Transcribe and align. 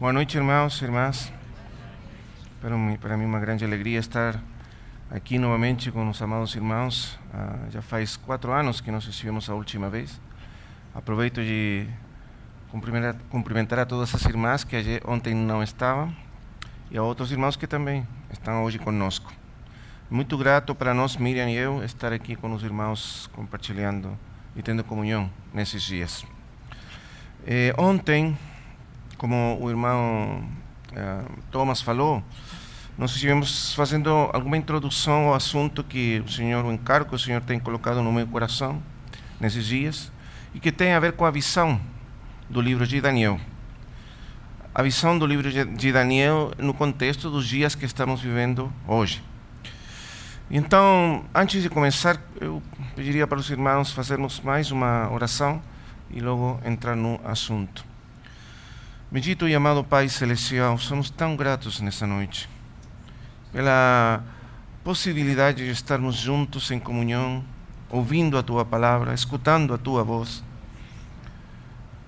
Boa 0.00 0.14
noite, 0.14 0.34
irmãos 0.38 0.80
e 0.80 0.84
irmãs. 0.86 1.30
Para 2.58 2.74
mim, 2.74 2.96
para 2.96 3.18
mim, 3.18 3.26
uma 3.26 3.38
grande 3.38 3.66
alegria 3.66 3.98
estar 3.98 4.42
aqui 5.10 5.38
novamente 5.38 5.90
com 5.90 6.08
os 6.08 6.22
amados 6.22 6.54
irmãos. 6.54 7.18
Ah, 7.34 7.66
já 7.68 7.82
faz 7.82 8.16
quatro 8.16 8.50
anos 8.50 8.80
que 8.80 8.90
nós 8.90 9.04
estivemos 9.04 9.50
a 9.50 9.54
última 9.54 9.90
vez. 9.90 10.18
Aproveito 10.94 11.42
de 11.42 11.86
cumprimentar, 12.70 13.78
a 13.78 13.84
todas 13.84 14.14
as 14.14 14.24
irmãs 14.24 14.64
que 14.64 15.02
ontem 15.06 15.34
não 15.34 15.62
estavam 15.62 16.16
e 16.90 16.96
a 16.96 17.02
outros 17.02 17.30
irmãos 17.30 17.54
que 17.54 17.66
também 17.66 18.08
estão 18.32 18.64
hoje 18.64 18.78
conosco. 18.78 19.30
Muito 20.08 20.38
grato 20.38 20.74
para 20.74 20.94
nós, 20.94 21.18
Miriam 21.18 21.50
e 21.50 21.56
eu, 21.56 21.84
estar 21.84 22.10
aqui 22.10 22.36
com 22.36 22.50
os 22.54 22.62
irmãos 22.62 23.28
compartilhando 23.34 24.18
e 24.56 24.62
tendo 24.62 24.82
comunhão 24.82 25.30
nesses 25.52 25.82
dias. 25.82 26.24
Eh, 27.46 27.74
ontem 27.76 28.34
como 29.20 29.58
o 29.60 29.68
irmão 29.68 30.42
uh, 30.92 31.42
Thomas 31.50 31.82
falou, 31.82 32.24
nós 32.96 33.10
estivemos 33.10 33.74
fazendo 33.74 34.08
alguma 34.08 34.56
introdução 34.56 35.28
ao 35.28 35.34
assunto 35.34 35.84
que 35.84 36.22
o 36.24 36.30
Senhor, 36.30 36.64
o 36.64 36.72
encargo 36.72 37.10
que 37.10 37.16
o 37.16 37.18
Senhor 37.18 37.42
tem 37.42 37.60
colocado 37.60 38.00
no 38.00 38.10
meu 38.10 38.26
coração 38.26 38.82
nesses 39.38 39.66
dias 39.66 40.10
e 40.54 40.58
que 40.58 40.72
tem 40.72 40.94
a 40.94 41.00
ver 41.00 41.12
com 41.12 41.26
a 41.26 41.30
visão 41.30 41.78
do 42.48 42.62
livro 42.62 42.86
de 42.86 42.98
Daniel. 42.98 43.38
A 44.74 44.82
visão 44.82 45.18
do 45.18 45.26
livro 45.26 45.50
de 45.52 45.92
Daniel 45.92 46.52
no 46.56 46.72
contexto 46.72 47.28
dos 47.28 47.46
dias 47.46 47.74
que 47.74 47.84
estamos 47.84 48.22
vivendo 48.22 48.72
hoje. 48.88 49.22
Então, 50.50 51.26
antes 51.34 51.62
de 51.62 51.68
começar, 51.68 52.18
eu 52.40 52.62
pediria 52.96 53.26
para 53.26 53.38
os 53.38 53.50
irmãos 53.50 53.92
fazermos 53.92 54.40
mais 54.40 54.70
uma 54.70 55.12
oração 55.12 55.60
e 56.10 56.20
logo 56.20 56.58
entrar 56.64 56.96
no 56.96 57.20
assunto. 57.22 57.89
Bendito 59.12 59.48
e 59.48 59.54
amado 59.56 59.82
Pai 59.82 60.08
Celestial, 60.08 60.78
somos 60.78 61.10
tão 61.10 61.34
gratos 61.34 61.80
nessa 61.80 62.06
noite 62.06 62.48
pela 63.52 64.22
possibilidade 64.84 65.64
de 65.64 65.70
estarmos 65.72 66.14
juntos 66.14 66.70
em 66.70 66.78
comunhão, 66.78 67.44
ouvindo 67.88 68.38
a 68.38 68.42
Tua 68.44 68.64
palavra, 68.64 69.12
escutando 69.12 69.74
a 69.74 69.78
Tua 69.78 70.04
voz 70.04 70.44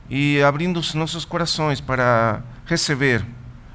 e 0.08 0.40
abrindo 0.44 0.78
os 0.78 0.94
nossos 0.94 1.24
corações 1.24 1.80
para 1.80 2.40
receber 2.66 3.26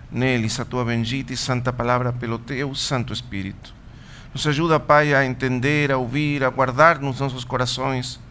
neles 0.09 0.58
a 0.58 0.64
Tua 0.64 0.86
bendita 0.86 1.33
e 1.33 1.38
santa 1.38 1.73
palavra 1.73 2.14
pelo 2.14 2.39
Teu 2.39 2.73
Santo 2.73 3.11
Espírito. 3.11 3.75
Nos 4.33 4.48
ajuda, 4.48 4.80
Pai, 4.80 5.14
a 5.14 5.25
entender, 5.25 5.92
a 5.92 5.98
ouvir, 5.98 6.45
a 6.45 6.50
guardar 6.50 6.98
nos 7.02 7.20
nossos 7.20 7.44
corações 7.44 8.22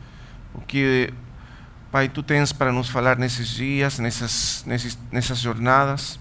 o 0.54 0.62
que 0.62 1.12
Pai, 1.96 2.10
tu 2.10 2.22
tens 2.22 2.52
para 2.52 2.70
nos 2.70 2.90
falar 2.90 3.16
nesses 3.16 3.48
dias, 3.48 3.98
nessas, 3.98 4.66
nessas, 5.10 5.38
jornadas. 5.38 6.20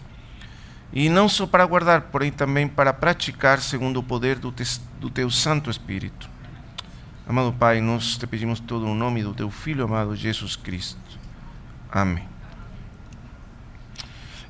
E 0.93 1.09
não 1.09 1.27
só 1.27 1.45
para 1.45 1.65
guardar, 1.65 2.03
porém 2.03 2.31
também 2.31 2.65
para 2.65 2.93
praticar 2.93 3.59
segundo 3.59 3.97
o 3.97 4.03
poder 4.03 4.39
do, 4.39 4.53
te, 4.53 4.63
do 5.01 5.09
teu 5.09 5.29
Santo 5.29 5.69
Espírito. 5.69 6.29
Amado 7.27 7.51
Pai, 7.51 7.81
nós 7.81 8.17
te 8.17 8.25
pedimos 8.25 8.61
todo 8.61 8.85
no 8.85 8.95
nome 8.95 9.21
do 9.21 9.33
teu 9.33 9.51
Filho 9.51 9.83
amado 9.83 10.15
Jesus 10.15 10.55
Cristo. 10.55 11.19
Amém. 11.91 12.25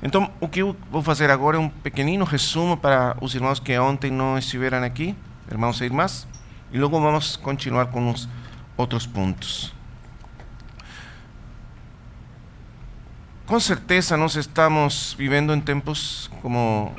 Então, 0.00 0.30
o 0.38 0.46
que 0.46 0.62
eu 0.62 0.76
vou 0.92 1.02
fazer 1.02 1.28
agora 1.28 1.56
é 1.56 1.60
um 1.60 1.68
pequenino 1.68 2.24
resumo 2.24 2.76
para 2.76 3.16
os 3.20 3.34
irmãos 3.34 3.58
que 3.58 3.76
ontem 3.76 4.12
não 4.12 4.38
estiveram 4.38 4.80
aqui, 4.84 5.12
irmãos 5.50 5.80
e 5.80 5.86
irmãs, 5.86 6.24
e 6.70 6.78
logo 6.78 7.00
vamos 7.00 7.34
continuar 7.34 7.86
com 7.86 8.12
os 8.12 8.28
outros 8.76 9.08
pontos. 9.08 9.74
Com 13.46 13.60
certeza 13.60 14.16
nós 14.16 14.34
estamos 14.34 15.14
vivendo 15.16 15.54
em 15.54 15.60
tempos, 15.60 16.28
como 16.42 16.92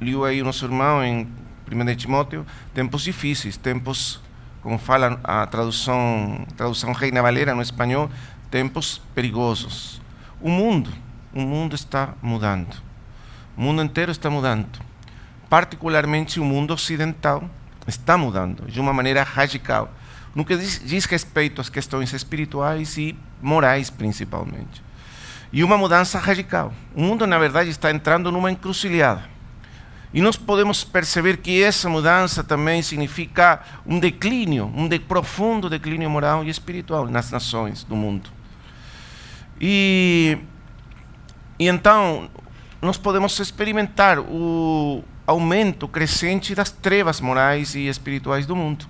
liu 0.00 0.24
aí 0.24 0.40
o 0.40 0.44
nosso 0.44 0.64
irmão 0.64 1.02
em 1.02 1.26
1 1.68 1.96
Timóteo, 1.96 2.46
tempos 2.72 3.02
difíceis, 3.02 3.56
tempos, 3.56 4.20
como 4.62 4.78
fala 4.78 5.18
a 5.24 5.44
tradução, 5.48 6.46
tradução 6.56 6.92
Reina 6.92 7.20
Valera 7.20 7.52
no 7.52 7.60
espanhol, 7.60 8.08
tempos 8.48 9.02
perigosos. 9.12 10.00
O 10.40 10.48
mundo, 10.48 10.88
o 11.34 11.40
mundo 11.40 11.74
está 11.74 12.14
mudando. 12.22 12.76
O 13.56 13.60
mundo 13.60 13.82
inteiro 13.82 14.12
está 14.12 14.30
mudando. 14.30 14.78
Particularmente 15.50 16.38
o 16.38 16.44
mundo 16.44 16.72
ocidental 16.72 17.50
está 17.88 18.16
mudando 18.16 18.70
de 18.70 18.78
uma 18.78 18.92
maneira 18.92 19.24
radical. 19.24 19.92
No 20.32 20.44
que 20.44 20.56
diz, 20.56 20.80
diz 20.84 21.06
respeito 21.06 21.60
às 21.60 21.68
questões 21.68 22.12
espirituais 22.12 22.96
e 22.96 23.18
morais, 23.42 23.90
principalmente 23.90 24.86
e 25.52 25.64
uma 25.64 25.78
mudança 25.78 26.18
radical. 26.18 26.72
O 26.94 27.02
mundo, 27.02 27.26
na 27.26 27.38
verdade, 27.38 27.70
está 27.70 27.90
entrando 27.90 28.30
numa 28.30 28.50
encruzilhada. 28.50 29.22
E 30.12 30.22
nós 30.22 30.36
podemos 30.36 30.84
perceber 30.84 31.36
que 31.38 31.62
essa 31.62 31.88
mudança 31.88 32.42
também 32.42 32.80
significa 32.82 33.60
um 33.86 33.98
declínio, 33.98 34.72
um 34.74 34.88
de 34.88 34.98
profundo 34.98 35.68
declínio 35.68 36.08
moral 36.08 36.44
e 36.44 36.48
espiritual 36.48 37.06
nas 37.06 37.30
nações 37.30 37.84
do 37.84 37.94
mundo. 37.94 38.30
E, 39.60 40.38
e 41.58 41.68
então, 41.68 42.30
nós 42.80 42.96
podemos 42.96 43.38
experimentar 43.38 44.18
o 44.18 45.04
aumento 45.26 45.86
crescente 45.86 46.54
das 46.54 46.70
trevas 46.70 47.20
morais 47.20 47.74
e 47.74 47.86
espirituais 47.86 48.46
do 48.46 48.56
mundo. 48.56 48.86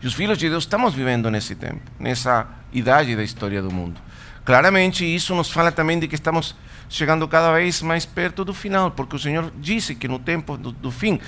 E 0.00 0.06
os 0.06 0.14
filhos 0.14 0.38
de 0.38 0.48
Deus 0.48 0.62
estamos 0.62 0.94
vivendo 0.94 1.28
nesse 1.28 1.56
tempo, 1.56 1.80
nessa 1.98 2.46
idade 2.72 3.16
da 3.16 3.24
história 3.24 3.60
do 3.60 3.72
mundo. 3.72 4.00
Claramente, 4.44 5.04
isso 5.04 5.34
nos 5.34 5.50
fala 5.50 5.72
também 5.72 5.98
de 5.98 6.06
que 6.06 6.14
estamos 6.14 6.54
chegando 6.88 7.26
cada 7.26 7.52
vez 7.52 7.80
mais 7.80 8.04
perto 8.04 8.44
do 8.44 8.52
final, 8.52 8.90
porque 8.90 9.16
o 9.16 9.18
Senhor 9.18 9.52
disse 9.58 9.94
que 9.94 10.06
no 10.06 10.18
tempo 10.18 10.56
do, 10.56 10.70
do 10.70 10.90
fim, 10.90 11.18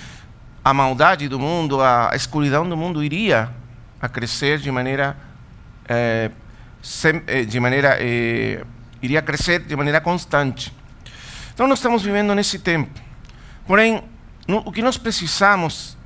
a 0.63 0.75
maldade 0.75 1.29
do 1.29 1.39
mundo, 1.39 1.81
a 1.81 2.11
escuridão 2.15 2.69
do 2.69 2.77
mundo 2.77 3.03
iria 3.03 3.51
a 4.01 4.09
crescer 4.09 4.59
de 4.59 4.71
maneira 4.71 5.17
é, 5.89 6.31
sem, 6.83 7.23
de 7.49 7.59
maneira 7.59 7.97
é, 8.01 8.65
iria 9.03 9.23
crescer 9.23 9.61
de 9.61 9.75
maneira 9.75 10.01
constante. 10.01 10.73
Então 11.55 11.67
nós 11.67 11.79
estamos 11.79 12.03
vivendo 12.03 12.35
nesse 12.35 12.59
tempo. 12.59 13.01
Porém, 13.67 14.03
no, 14.47 14.59
o 14.59 14.71
que 14.71 14.83
nós 14.83 14.99
precisamos, 14.99 15.97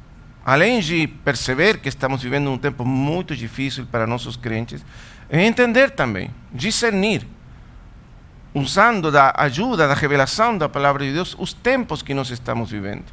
além 0.45 0.81
de 0.81 1.07
perceber 1.07 1.79
que 1.79 1.89
estamos 1.89 2.23
vivendo 2.23 2.51
um 2.51 2.59
tempo 2.59 2.85
muito 2.85 3.35
difícil 3.35 3.87
para 3.87 4.07
nossos 4.07 4.37
crentes, 4.37 4.85
é 5.31 5.45
entender 5.45 5.91
também, 5.91 6.31
discernir, 6.53 7.27
usando 8.53 9.13
da 9.13 9.33
ajuda, 9.37 9.87
da 9.87 9.95
revelação 9.95 10.59
da 10.59 10.69
palavra 10.69 11.05
de 11.05 11.13
Deus, 11.13 11.37
os 11.39 11.53
tempos 11.53 12.03
que 12.03 12.13
nós 12.13 12.31
estamos 12.31 12.71
vivendo. 12.71 13.05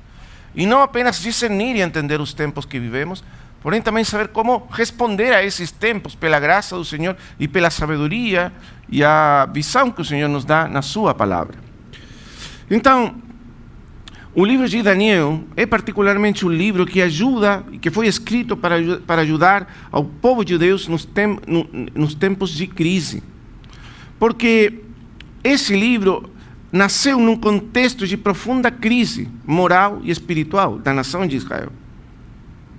E 0.56 0.66
não 0.66 0.82
apenas 0.82 1.22
discernir 1.22 1.76
e 1.76 1.82
entender 1.82 2.20
os 2.20 2.34
tempos 2.34 2.66
que 2.66 2.80
vivemos, 2.80 3.24
porém 3.62 3.82
também 3.82 4.04
saber 4.04 4.30
como 4.30 4.68
responder 4.72 5.32
a 5.32 5.44
esses 5.44 5.70
tempos 5.72 6.16
pela 6.16 6.40
graça 6.40 6.76
do 6.76 6.84
Senhor 6.84 7.16
e 7.40 7.48
pela 7.48 7.70
sabedoria 7.70 8.52
e 8.90 9.04
a 9.04 9.48
visão 9.54 9.92
que 9.92 10.02
o 10.02 10.06
Senhor 10.06 10.28
nos 10.28 10.44
dá 10.44 10.68
na 10.68 10.82
Sua 10.82 11.14
palavra. 11.14 11.60
Então, 12.72 13.22
o 14.38 14.46
livro 14.46 14.70
de 14.70 14.84
Daniel 14.84 15.44
é 15.56 15.66
particularmente 15.66 16.46
um 16.46 16.50
livro 16.50 16.86
que 16.86 17.02
ajuda 17.02 17.66
que 17.81 17.90
foi 17.90 18.06
escrito 18.06 18.56
para, 18.56 18.75
para 19.00 19.24
ajudar 19.24 19.88
ao 19.92 20.06
povo 20.06 20.48
judeu 20.48 20.78
nos, 20.90 21.06
tem, 21.06 21.40
no, 21.48 21.68
nos 21.96 22.14
tempos 22.14 22.52
de 22.52 22.68
crise. 22.68 23.24
Porque 24.20 24.81
esse 25.44 25.75
livro 25.75 26.30
nasceu 26.72 27.20
num 27.20 27.36
contexto 27.36 28.06
de 28.06 28.16
profunda 28.16 28.70
crise 28.70 29.28
moral 29.44 30.02
e 30.03 30.12
espiritual 30.12 30.78
da 30.78 30.94
nação 30.94 31.25
de 31.25 31.36
Israel. 31.36 31.72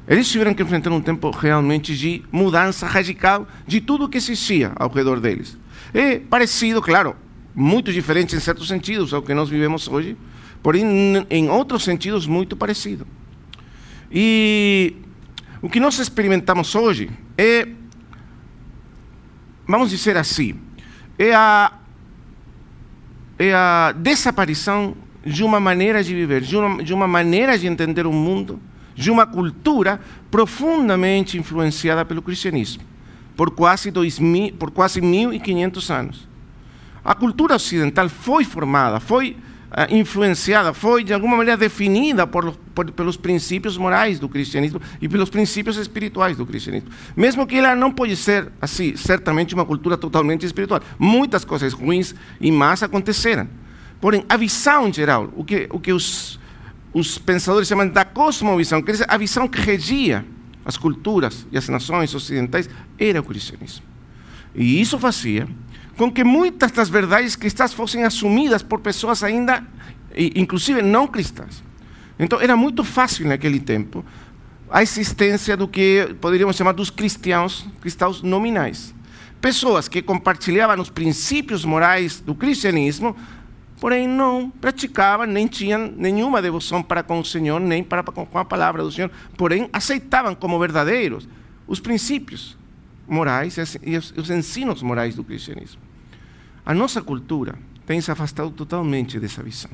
Eles 0.07 0.31
tiveram 0.31 0.55
que 0.55 0.63
enfrentar 0.63 0.93
um 0.93 1.01
tempo 1.01 1.29
realmente 1.33 1.97
de 1.97 2.23
mudança 2.31 2.87
radical 2.87 3.49
de 3.67 3.81
tudo 3.81 4.09
que 4.09 4.17
existia 4.17 4.71
ao 4.77 4.89
redor 4.89 5.19
deles. 5.19 5.59
É 5.93 6.21
parecido, 6.21 6.81
claro, 6.81 7.17
muito 7.53 7.93
diferente 7.93 8.37
em 8.37 8.39
certos 8.39 8.69
sentidos 8.69 9.13
ao 9.13 9.23
que 9.23 9.35
nós 9.35 9.49
vivemos 9.49 9.89
hoje, 9.89 10.17
porém 10.63 11.27
em 11.31 11.49
outros 11.49 11.85
sentidos 11.85 12.27
muito 12.27 12.57
parecido. 12.57 13.07
E 14.11 14.97
o 15.61 15.69
que 15.69 15.81
nós 15.81 15.99
experimentamos 15.99 16.75
hoje 16.75 17.11
é, 17.37 17.69
vamos 19.67 19.91
dizer 19.91 20.17
assim, 20.17 20.57
é 21.19 21.35
a, 21.35 21.73
é 23.39 23.53
a 23.53 23.93
desaparição 23.93 24.97
de 25.25 25.45
uma 25.45 25.61
maneira 25.61 26.03
de 26.03 26.15
viver, 26.15 26.41
de 26.41 26.57
uma, 26.57 26.83
de 26.83 26.95
uma 26.95 27.07
maneira 27.07 27.59
de 27.59 27.67
entender 27.67 28.07
o 28.07 28.13
mundo, 28.13 28.61
de 28.95 29.11
uma 29.11 29.27
cultura 29.27 30.01
profundamente 30.31 31.37
influenciada 31.39 32.05
pelo 32.05 32.23
cristianismo, 32.23 32.83
por 33.37 33.51
quase, 33.51 33.91
dois 33.91 34.19
mil, 34.19 34.53
por 34.55 34.71
quase 34.71 35.01
1.500 35.01 35.95
anos. 35.95 36.29
A 37.05 37.15
cultura 37.15 37.55
ocidental 37.57 38.09
foi 38.09 38.45
formada, 38.45 39.01
foi 39.01 39.37
influenciada, 39.91 40.73
foi 40.73 41.05
de 41.05 41.13
alguma 41.13 41.37
maneira 41.37 41.57
definida 41.57 42.27
por, 42.27 42.53
por, 42.75 42.91
pelos 42.91 43.17
princípios 43.17 43.77
morais 43.77 44.19
do 44.19 44.29
cristianismo 44.29 44.81
e 45.01 45.09
pelos 45.09 45.31
princípios 45.31 45.77
espirituais 45.77 46.37
do 46.37 46.47
cristianismo. 46.47 46.91
Mesmo 47.17 47.47
que 47.47 47.57
ela 47.57 47.75
não 47.77 47.93
pode 47.93 48.17
ser, 48.17 48.51
assim, 48.61 48.97
certamente 48.97 49.55
uma 49.55 49.65
cultura 49.65 49.97
totalmente 49.97 50.45
espiritual. 50.45 50.81
Muitas 50.99 51.45
coisas 51.45 51.73
ruins 51.73 52.15
e 52.41 52.51
más 52.51 52.83
aconteceram. 52.83 53.49
Porém, 54.01 54.25
a 54.29 54.37
visão 54.37 54.93
geral, 54.93 55.33
o 55.37 55.45
que, 55.45 55.69
o 55.71 55.79
que 55.79 55.93
os, 55.93 56.41
os 56.93 57.19
pensadores 57.19 57.69
chamam 57.69 57.89
da 57.89 58.05
cosmovisão, 58.05 58.81
quer 58.81 58.93
dizer, 58.93 59.07
a 59.09 59.17
visão 59.17 59.47
que 59.47 59.61
regia 59.61 60.25
as 60.65 60.77
culturas 60.77 61.47
e 61.51 61.59
as 61.59 61.69
nações 61.69 62.15
ocidentais, 62.15 62.69
era 62.99 63.21
o 63.21 63.25
cristianismo. 63.25 63.85
E 64.55 64.81
isso 64.81 64.99
fazia 64.99 65.49
com 65.99 66.13
que 66.13 66.23
muitas 66.23 66.71
das 66.71 66.89
verdades 66.89 67.35
cristãs 67.35 67.75
fossem 67.75 68.05
assumidas 68.05 68.63
por 68.63 68.79
pessoas 68.79 69.25
ainda, 69.25 69.67
inclusive 70.17 70.81
não 70.81 71.09
cristãs. 71.09 71.63
Então, 72.17 72.41
era 72.41 72.57
muito 72.57 72.85
fácil 72.85 73.27
naquele 73.27 73.59
tempo 73.59 74.05
a 74.71 74.81
existência 74.81 75.57
do 75.57 75.67
que 75.67 76.15
poderíamos 76.21 76.55
chamar 76.55 76.73
dos 76.73 76.89
cristãos, 76.89 77.67
cristãos 77.81 78.23
nominais. 78.23 78.95
Pessoas 79.41 79.89
que 79.89 80.01
compartilhavam 80.01 80.81
os 80.81 80.89
princípios 80.89 81.65
morais 81.65 82.21
do 82.21 82.35
cristianismo, 82.35 83.17
porém 83.81 84.07
não 84.07 84.51
praticavam, 84.51 85.27
nem 85.27 85.49
tinham 85.49 85.93
nenhuma 85.97 86.41
devoção 86.41 86.81
para 86.81 87.03
com 87.03 87.19
o 87.19 87.25
Senhor, 87.25 87.59
nem 87.59 87.83
para 87.83 88.05
com 88.05 88.39
a 88.39 88.45
palavra 88.45 88.85
do 88.85 88.93
Senhor, 88.93 89.11
porém 89.37 89.69
aceitavam 89.73 90.35
como 90.35 90.59
verdadeiros 90.61 91.29
os 91.67 91.81
princípios 91.81 92.57
morais 93.09 93.57
e 93.83 93.97
os 93.97 94.31
ensinos 94.31 94.81
morais 94.81 95.17
do 95.17 95.25
cristianismo. 95.25 95.88
A 96.69 96.75
nossa 96.75 97.01
cultura 97.01 97.55
tem 97.87 97.99
se 97.99 98.11
afastado 98.11 98.51
totalmente 98.51 99.19
dessa 99.19 99.43
visão. 99.43 99.71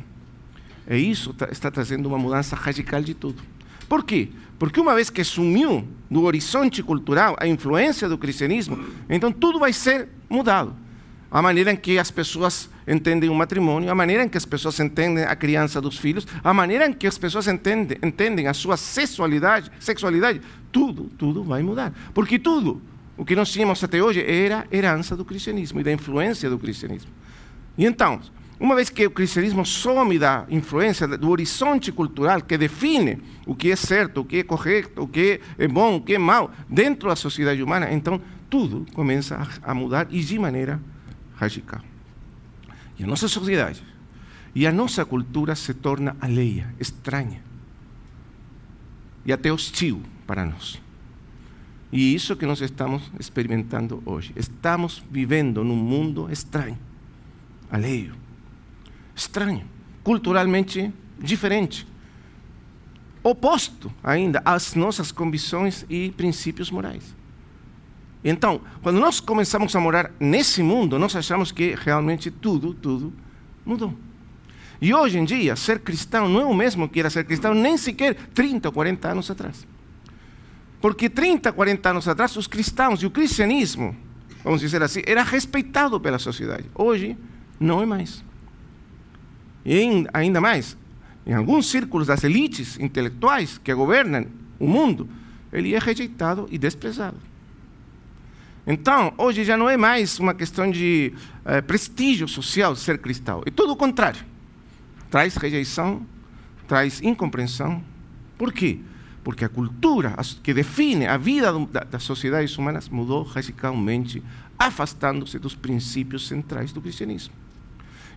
E 0.88 0.96
isso 0.96 1.35
está 1.50 1.69
trazendo 1.69 2.06
uma 2.06 2.17
mudança 2.17 2.55
radical 2.55 3.02
de 3.02 3.14
tudo. 3.14 3.43
Por 3.88 4.05
quê? 4.05 4.29
Porque 4.61 4.79
uma 4.79 4.94
vez 4.94 5.11
que 5.11 5.25
sumiu 5.25 5.85
do 6.08 6.23
horizonte 6.23 6.85
cultural 6.85 7.35
a 7.41 7.49
influência 7.49 8.08
do 8.08 8.17
cristianismo, 8.17 8.79
então 9.11 9.32
tudo 9.32 9.58
vai 9.58 9.73
ser 9.73 10.08
mudado. 10.31 10.76
A 11.32 11.43
maneira 11.43 11.73
em 11.73 11.76
que 11.76 11.99
as 11.99 12.12
pessoas 12.12 12.70
entendem 12.87 13.29
o 13.29 13.35
matrimônio, 13.35 13.91
a 13.91 13.94
maneira 13.96 14.23
em 14.23 14.29
que 14.29 14.38
as 14.38 14.44
pessoas 14.44 14.79
entendem 14.79 15.25
a 15.25 15.35
criança 15.35 15.81
dos 15.81 15.99
filhos, 15.99 16.25
a 16.44 16.55
maneira 16.55 16.87
em 16.87 16.93
que 16.93 17.08
as 17.08 17.19
pessoas 17.19 17.49
entendem, 17.49 17.99
entendem 18.05 18.46
a 18.46 18.55
sua 18.55 18.76
sexualidade, 18.76 19.69
sexualidade, 19.81 20.41
tudo, 20.70 21.11
tudo 21.19 21.43
vai 21.43 21.61
mudar. 21.61 21.93
Porque 22.14 22.38
tudo 22.38 22.81
o 23.16 23.25
que 23.25 23.37
nós 23.37 23.50
tínhamos 23.50 23.82
até 23.82 24.02
hoje 24.02 24.25
era 24.25 24.66
herança 24.72 25.16
do 25.16 25.25
cristianismo 25.25 25.81
e 25.81 25.84
da 25.84 25.93
influência 25.93 26.50
do 26.50 26.58
cristianismo. 26.58 27.11
E 27.78 27.84
então, 27.84 28.20
uma 28.58 28.75
vez 28.75 28.88
que 28.88 29.06
o 29.06 29.11
cristianismo 29.11 29.64
some 29.64 30.19
da 30.19 30.46
influência 30.49 31.06
do 31.06 31.28
horizonte 31.31 31.93
cultural 31.93 32.40
que 32.40 32.56
define 32.56 33.20
o 33.46 33.55
que 33.55 33.70
é 33.70 33.76
certo, 33.76 34.20
o 34.20 34.25
que 34.25 34.38
é 34.38 34.43
correto, 34.43 35.02
o 35.02 35.08
que 35.08 35.40
é 35.58 35.69
bom, 35.69 35.96
o 35.96 36.00
que 36.00 36.14
é 36.14 36.19
mal 36.19 36.50
dentro 36.69 37.08
da 37.08 37.16
sociedade 37.16 37.62
humana, 37.62 37.93
então 37.93 38.20
tudo 38.49 38.87
começa 38.94 39.46
a 39.62 39.75
mudar 39.75 40.06
e 40.10 40.20
de 40.20 40.38
maneira 40.38 40.81
radical. 41.34 41.81
E 42.99 43.05
a 43.05 43.06
nossa 43.06 43.26
sociedade 43.26 43.82
e 44.55 44.67
a 44.67 44.72
nossa 44.72 45.05
cultura 45.05 45.56
se 45.56 45.75
torna 45.75 46.17
alheia, 46.20 46.72
estranha 46.78 47.43
e 49.26 49.32
até 49.32 49.52
hostil 49.52 50.02
para 50.26 50.44
nós. 50.44 50.83
E 51.94 52.12
isso 52.12 52.35
que 52.35 52.44
nós 52.44 52.61
estamos 52.61 53.05
experimentando 53.20 54.02
hoje. 54.05 54.32
Estamos 54.35 55.00
vivendo 55.08 55.62
num 55.62 55.76
mundo 55.76 56.29
estranho, 56.29 56.76
alheio 57.70 58.25
estranho, 59.14 59.64
culturalmente 60.02 60.93
diferente, 61.20 61.87
oposto 63.23 63.93
ainda 64.02 64.43
às 64.44 64.75
nossas 64.75 65.12
convicções 65.12 65.87
e 65.88 66.11
princípios 66.11 66.69
morais. 66.69 67.14
Então, 68.25 68.61
quando 68.82 68.99
nós 68.99 69.20
começamos 69.20 69.76
a 69.76 69.81
morar 69.81 70.11
nesse 70.19 70.64
mundo, 70.64 70.99
nós 70.99 71.14
achamos 71.14 71.52
que 71.52 71.76
realmente 71.79 72.29
tudo, 72.29 72.75
tudo 72.75 73.12
mudou. 73.64 73.94
E 74.81 74.93
hoje 74.93 75.17
em 75.19 75.25
dia, 75.25 75.55
ser 75.55 75.79
cristão 75.79 76.29
não 76.29 76.41
é 76.41 76.44
o 76.44 76.55
mesmo 76.55 76.88
que 76.88 76.99
era 76.99 77.08
ser 77.08 77.25
cristão 77.25 77.55
nem 77.55 77.76
sequer 77.76 78.14
30 78.35 78.69
ou 78.69 78.73
40 78.73 79.08
anos 79.08 79.31
atrás. 79.31 79.64
Porque 80.84 81.08
30, 81.08 81.50
40 81.50 81.88
anos 81.88 82.06
atrás, 82.06 82.36
os 82.36 82.46
cristãos 82.46 83.02
e 83.02 83.06
o 83.06 83.10
cristianismo, 83.10 83.96
vamos 84.44 84.60
dizer 84.60 84.82
assim, 84.82 85.00
era 85.06 85.22
respeitado 85.22 85.98
pela 85.98 86.19
sociedade. 86.19 86.66
Hoje, 86.75 87.16
não 87.58 87.81
é 87.81 87.86
mais. 87.86 88.22
E 89.64 90.04
ainda 90.12 90.42
mais, 90.42 90.76
em 91.26 91.32
alguns 91.32 91.70
círculos 91.70 92.08
das 92.08 92.22
elites 92.22 92.78
intelectuais 92.78 93.56
que 93.56 93.72
governam 93.72 94.26
o 94.58 94.69
mundo, 94.69 95.08
ele 95.50 95.75
é 95.75 95.78
rejeitado 95.78 96.46
e 96.50 96.58
desprezado. 96.58 97.16
Então, 98.66 99.14
hoje 99.16 99.42
já 99.42 99.56
não 99.56 99.70
é 99.70 99.78
mais 99.78 100.19
uma 100.19 100.34
questão 100.34 100.70
de 100.70 101.14
eh, 101.46 101.62
prestígio 101.62 102.28
social 102.28 102.76
ser 102.76 102.98
cristão. 102.98 103.42
É 103.46 103.50
tudo 103.50 103.72
o 103.72 103.76
contrário. 103.76 104.20
Traz 105.10 105.34
rejeição, 105.36 106.06
traz 106.69 107.00
incompreensão. 107.00 107.82
Por 108.36 108.52
quê? 108.52 108.81
Porque 109.24 109.44
a 109.44 109.48
cultura 109.48 110.14
que 110.42 110.52
define 110.52 111.06
a 111.06 111.16
vida 111.16 111.50
das 111.90 112.02
sociedades 112.04 112.56
humanas 112.58 112.88
mudou 112.88 113.22
radicalmente, 113.24 114.22
afastando-se 114.58 115.38
dos 115.38 115.54
princípios 115.54 116.28
centrais 116.28 116.72
do 116.72 116.80
cristianismo. 116.80 117.34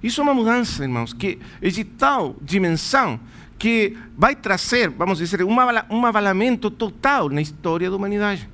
Isso 0.04 0.22
é 0.22 0.24
uma 0.24 0.34
mudança, 0.34 0.84
irmãos, 0.84 1.14
que 1.14 1.40
é 1.62 1.70
de 1.70 1.84
tal 1.84 2.36
dimensão 2.42 3.20
que 3.58 3.98
vai 4.16 4.36
trazer, 4.36 4.90
vamos 4.90 5.18
dizer, 5.18 5.44
um, 5.44 6.06
avalamento 6.06 6.70
total 6.70 7.30
na 7.30 7.42
história 7.42 7.90
da 7.90 7.96
humanidade. 7.96 8.48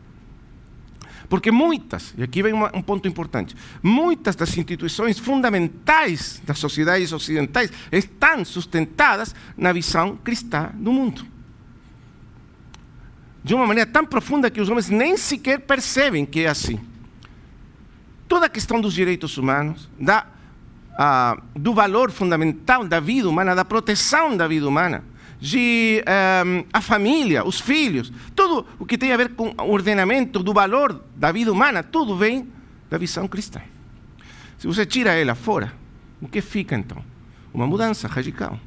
Porque 1.27 1.51
muitas, 1.51 2.13
e 2.17 2.23
aqui 2.23 2.43
vem 2.43 2.53
um 2.53 2.81
ponto 2.81 3.07
importante, 3.07 3.55
muitas 3.81 4.35
das 4.35 4.55
instituições 4.55 5.17
fundamentais 5.17 6.41
das 6.45 6.59
sociedades 6.59 7.11
ocidentais 7.11 7.71
estão 7.91 8.45
sustentadas 8.45 9.33
na 9.57 9.73
visão 9.73 10.15
cristã 10.17 10.69
do 10.75 10.93
mundo. 10.93 11.32
De 13.43 13.53
uma 13.53 13.67
maneira 13.67 13.89
tão 13.89 14.05
profunda 14.05 14.49
que 14.49 14.61
os 14.61 14.69
homens 14.69 14.89
nem 14.89 15.17
sequer 15.17 15.59
percebem 15.59 16.25
que 16.25 16.41
é 16.41 16.47
assim. 16.47 16.79
Toda 18.27 18.45
a 18.45 18.49
questão 18.49 18.79
dos 18.79 18.93
direitos 18.93 19.37
humanos, 19.37 19.89
da 19.99 20.25
ah, 20.97 21.41
do 21.55 21.73
valor 21.73 22.11
fundamental 22.11 22.87
da 22.87 22.99
vida 22.99 23.27
humana, 23.27 23.55
da 23.55 23.65
proteção 23.65 24.37
da 24.37 24.47
vida 24.47 24.67
humana, 24.67 25.03
de 25.39 26.03
eh, 26.05 26.65
a 26.71 26.79
família, 26.79 27.43
os 27.43 27.59
filhos, 27.59 28.13
tudo 28.33 28.65
o 28.79 28.85
que 28.85 28.97
tem 28.97 29.11
a 29.11 29.17
ver 29.17 29.29
com 29.33 29.53
o 29.57 29.71
ordenamento 29.71 30.41
do 30.41 30.53
valor 30.53 31.03
da 31.15 31.31
vida 31.31 31.51
humana, 31.51 31.83
tudo 31.83 32.15
vem 32.15 32.47
da 32.89 32.97
visão 32.97 33.27
cristã. 33.27 33.59
Se 34.57 34.67
você 34.67 34.85
tira 34.85 35.11
ela 35.11 35.35
fora, 35.35 35.73
o 36.21 36.29
que 36.29 36.39
fica 36.39 36.75
então? 36.75 37.03
Uma 37.53 37.67
mudança 37.67 38.07
radical 38.07 38.57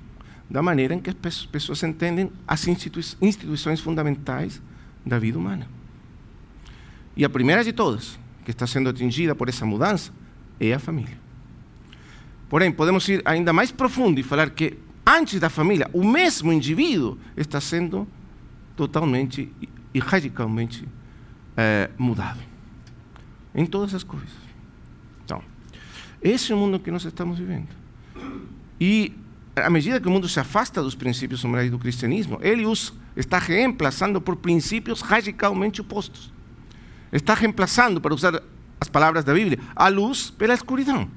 da 0.50 0.60
maneira 0.60 0.94
em 0.94 1.00
que 1.00 1.10
as 1.10 1.46
pessoas 1.46 1.82
entendem 1.82 2.30
as 2.46 2.66
instituições 2.66 3.80
fundamentais 3.80 4.60
da 5.06 5.18
vida 5.18 5.38
humana. 5.38 5.68
E 7.16 7.24
a 7.24 7.30
primeira 7.30 7.62
de 7.62 7.72
todas, 7.72 8.18
que 8.44 8.50
está 8.50 8.66
sendo 8.66 8.90
atingida 8.90 9.34
por 9.34 9.48
essa 9.48 9.64
mudança, 9.64 10.12
é 10.58 10.72
a 10.72 10.78
família. 10.78 11.18
Porém, 12.48 12.70
podemos 12.72 13.08
ir 13.08 13.22
ainda 13.24 13.52
mais 13.52 13.70
profundo 13.70 14.20
e 14.20 14.22
falar 14.22 14.50
que 14.50 14.78
antes 15.06 15.40
da 15.40 15.48
família, 15.48 15.88
o 15.92 16.04
mesmo 16.04 16.52
indivíduo 16.52 17.18
está 17.36 17.60
sendo 17.60 18.06
totalmente 18.76 19.50
e 19.94 19.98
radicalmente 19.98 20.86
é, 21.56 21.90
mudado. 21.96 22.40
Em 23.54 23.64
todas 23.64 23.94
as 23.94 24.02
coisas. 24.02 24.28
Então, 25.24 25.42
esse 26.22 26.52
é 26.52 26.54
o 26.54 26.58
mundo 26.58 26.78
que 26.78 26.90
nós 26.90 27.04
estamos 27.04 27.38
vivendo. 27.38 27.68
E 28.78 29.14
à 29.54 29.70
medida 29.70 29.98
que 29.98 30.06
o 30.06 30.10
mundo 30.10 30.28
se 30.28 30.38
afasta 30.38 30.82
dos 30.82 30.94
princípios 30.94 31.42
morais 31.44 31.70
do 31.70 31.78
cristianismo, 31.78 32.38
ele 32.42 32.66
os 32.66 32.92
está 33.16 33.38
reemplaçando 33.38 34.20
por 34.20 34.36
princípios 34.36 35.00
radicalmente 35.00 35.80
opostos. 35.80 36.32
Está 37.10 37.34
reemplaçando, 37.34 38.00
para 38.00 38.14
usar 38.14 38.42
as 38.80 38.88
palavras 38.88 39.24
da 39.24 39.32
Bíblia, 39.32 39.58
a 39.74 39.88
luz 39.88 40.30
pela 40.30 40.54
escuridão. 40.54 41.10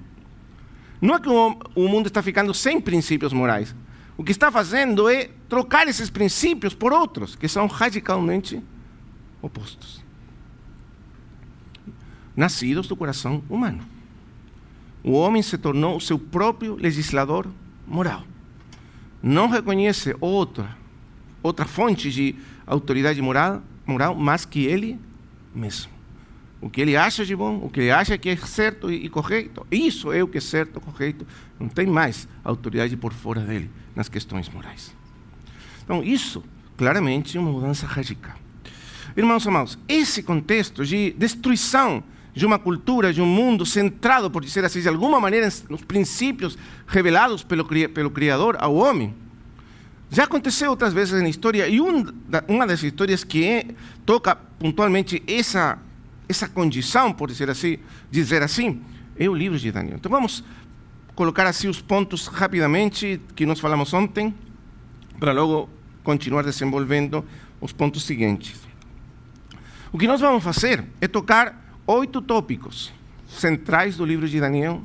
Não 1.02 1.16
é 1.16 1.20
que 1.20 1.30
o 1.30 1.88
mundo 1.88 2.08
está 2.08 2.22
ficando 2.22 2.54
sem 2.54 2.80
princípios 2.80 3.34
morais. 3.34 3.76
O 4.18 4.24
que 4.24 4.32
está 4.32 4.52
fazendo 4.52 5.10
é 5.10 5.30
trocar 5.48 5.88
esses 5.88 6.10
princípios 6.10 6.74
por 6.74 6.92
outros, 6.92 7.36
que 7.36 7.48
são 7.48 7.68
radicalmente 7.68 8.62
opostos. 9.42 10.04
Nascidos 12.36 12.88
do 12.88 12.96
coração 12.96 13.44
humano. 13.50 13.82
O 15.04 15.14
homem 15.14 15.42
se 15.42 15.58
tornou 15.58 15.98
o 15.98 16.02
seu 16.02 16.20
próprio 16.20 16.76
legislador 16.76 17.48
moral. 17.88 18.24
Não 19.24 19.48
reconhece 19.50 20.16
outra, 20.20 20.78
outra 21.42 21.66
fonte 21.66 22.12
de 22.12 22.36
autoridade 22.66 23.22
moral, 23.22 23.62
moral 23.86 24.16
mais 24.16 24.46
que 24.46 24.66
ele 24.66 25.00
mesmo 25.54 26.00
o 26.62 26.70
que 26.70 26.82
ele 26.82 26.96
acha 26.96 27.26
de 27.26 27.36
bom, 27.36 27.58
o 27.64 27.70
que 27.70 27.80
ele 27.82 27.92
acha 27.92 28.18
que 28.18 28.30
é 28.30 28.36
certo 28.36 28.92
e 28.92 29.08
correto. 29.10 29.66
Isso 29.72 30.12
é 30.12 30.22
o 30.22 30.28
que 30.28 30.40
é 30.40 30.42
certo, 30.42 30.80
correto. 30.82 31.26
Não 31.60 31.70
tem 31.70 31.88
mais 31.88 32.28
autoridade 32.44 32.96
por 32.98 33.14
fora 33.14 33.42
dele 33.42 33.70
nas 33.96 34.10
questões 34.10 34.50
morais. 34.50 34.94
Então, 35.84 36.04
isso 36.04 36.44
claramente 36.78 37.38
é 37.38 37.40
uma 37.40 37.52
mudança 37.52 37.86
radical. 37.86 38.36
Irmãos 39.16 39.48
amados, 39.48 39.78
esse 39.88 40.22
contexto 40.22 40.86
de 40.86 41.12
destruição 41.18 42.04
de 42.34 42.46
uma 42.46 42.60
cultura, 42.60 43.12
de 43.12 43.22
um 43.22 43.26
mundo 43.26 43.66
centrado, 43.66 44.30
por 44.30 44.44
dizer 44.44 44.64
assim, 44.64 44.82
de 44.82 44.88
alguma 44.88 45.20
maneira, 45.20 45.50
nos 45.70 45.82
princípios 45.82 46.58
revelados 46.88 47.44
pelo 47.44 48.12
Criador 48.12 48.58
ao 48.60 48.76
homem. 48.76 49.16
Já 50.12 50.24
aconteceu 50.24 50.72
outras 50.72 50.92
vezes 50.92 51.22
na 51.22 51.30
história, 51.30 51.68
e 51.68 51.80
um, 51.80 52.04
uma 52.48 52.66
das 52.66 52.82
histórias 52.82 53.24
que 53.24 53.46
é, 53.46 53.66
toca 54.06 54.36
pontualmente 54.36 55.22
essa, 55.28 55.78
essa 56.28 56.48
condição, 56.48 57.14
por 57.14 57.28
dizer 57.28 57.50
assim, 57.50 57.78
dizer 58.10 58.42
assim, 58.42 58.82
é 59.16 59.30
o 59.30 59.36
livro 59.36 59.58
de 59.60 59.72
Daniel. 59.72 59.98
Então 59.98 60.10
vamos 60.10 60.44
colocar 61.14 61.46
assim 61.46 61.68
os 61.68 61.82
pontos 61.82 62.28
rapidamente 62.28 63.22
que 63.36 63.46
nós 63.46 63.60
falamos 63.60 63.94
ontem, 63.94 64.34
para 65.20 65.32
logo 65.32 65.70
continuar 66.04 66.44
desenvolvendo 66.44 67.24
os 67.62 67.72
pontos 67.72 68.04
seguintes. 68.04 68.56
O 69.92 69.98
que 69.98 70.08
nós 70.08 70.22
vamos 70.22 70.44
fazer 70.44 70.86
é 71.02 71.08
tocar 71.08 71.76
oito 71.86 72.22
tópicos 72.22 72.92
centrais 73.28 73.98
do 73.98 74.06
livro 74.06 74.28
de 74.28 74.40
Daniel, 74.40 74.82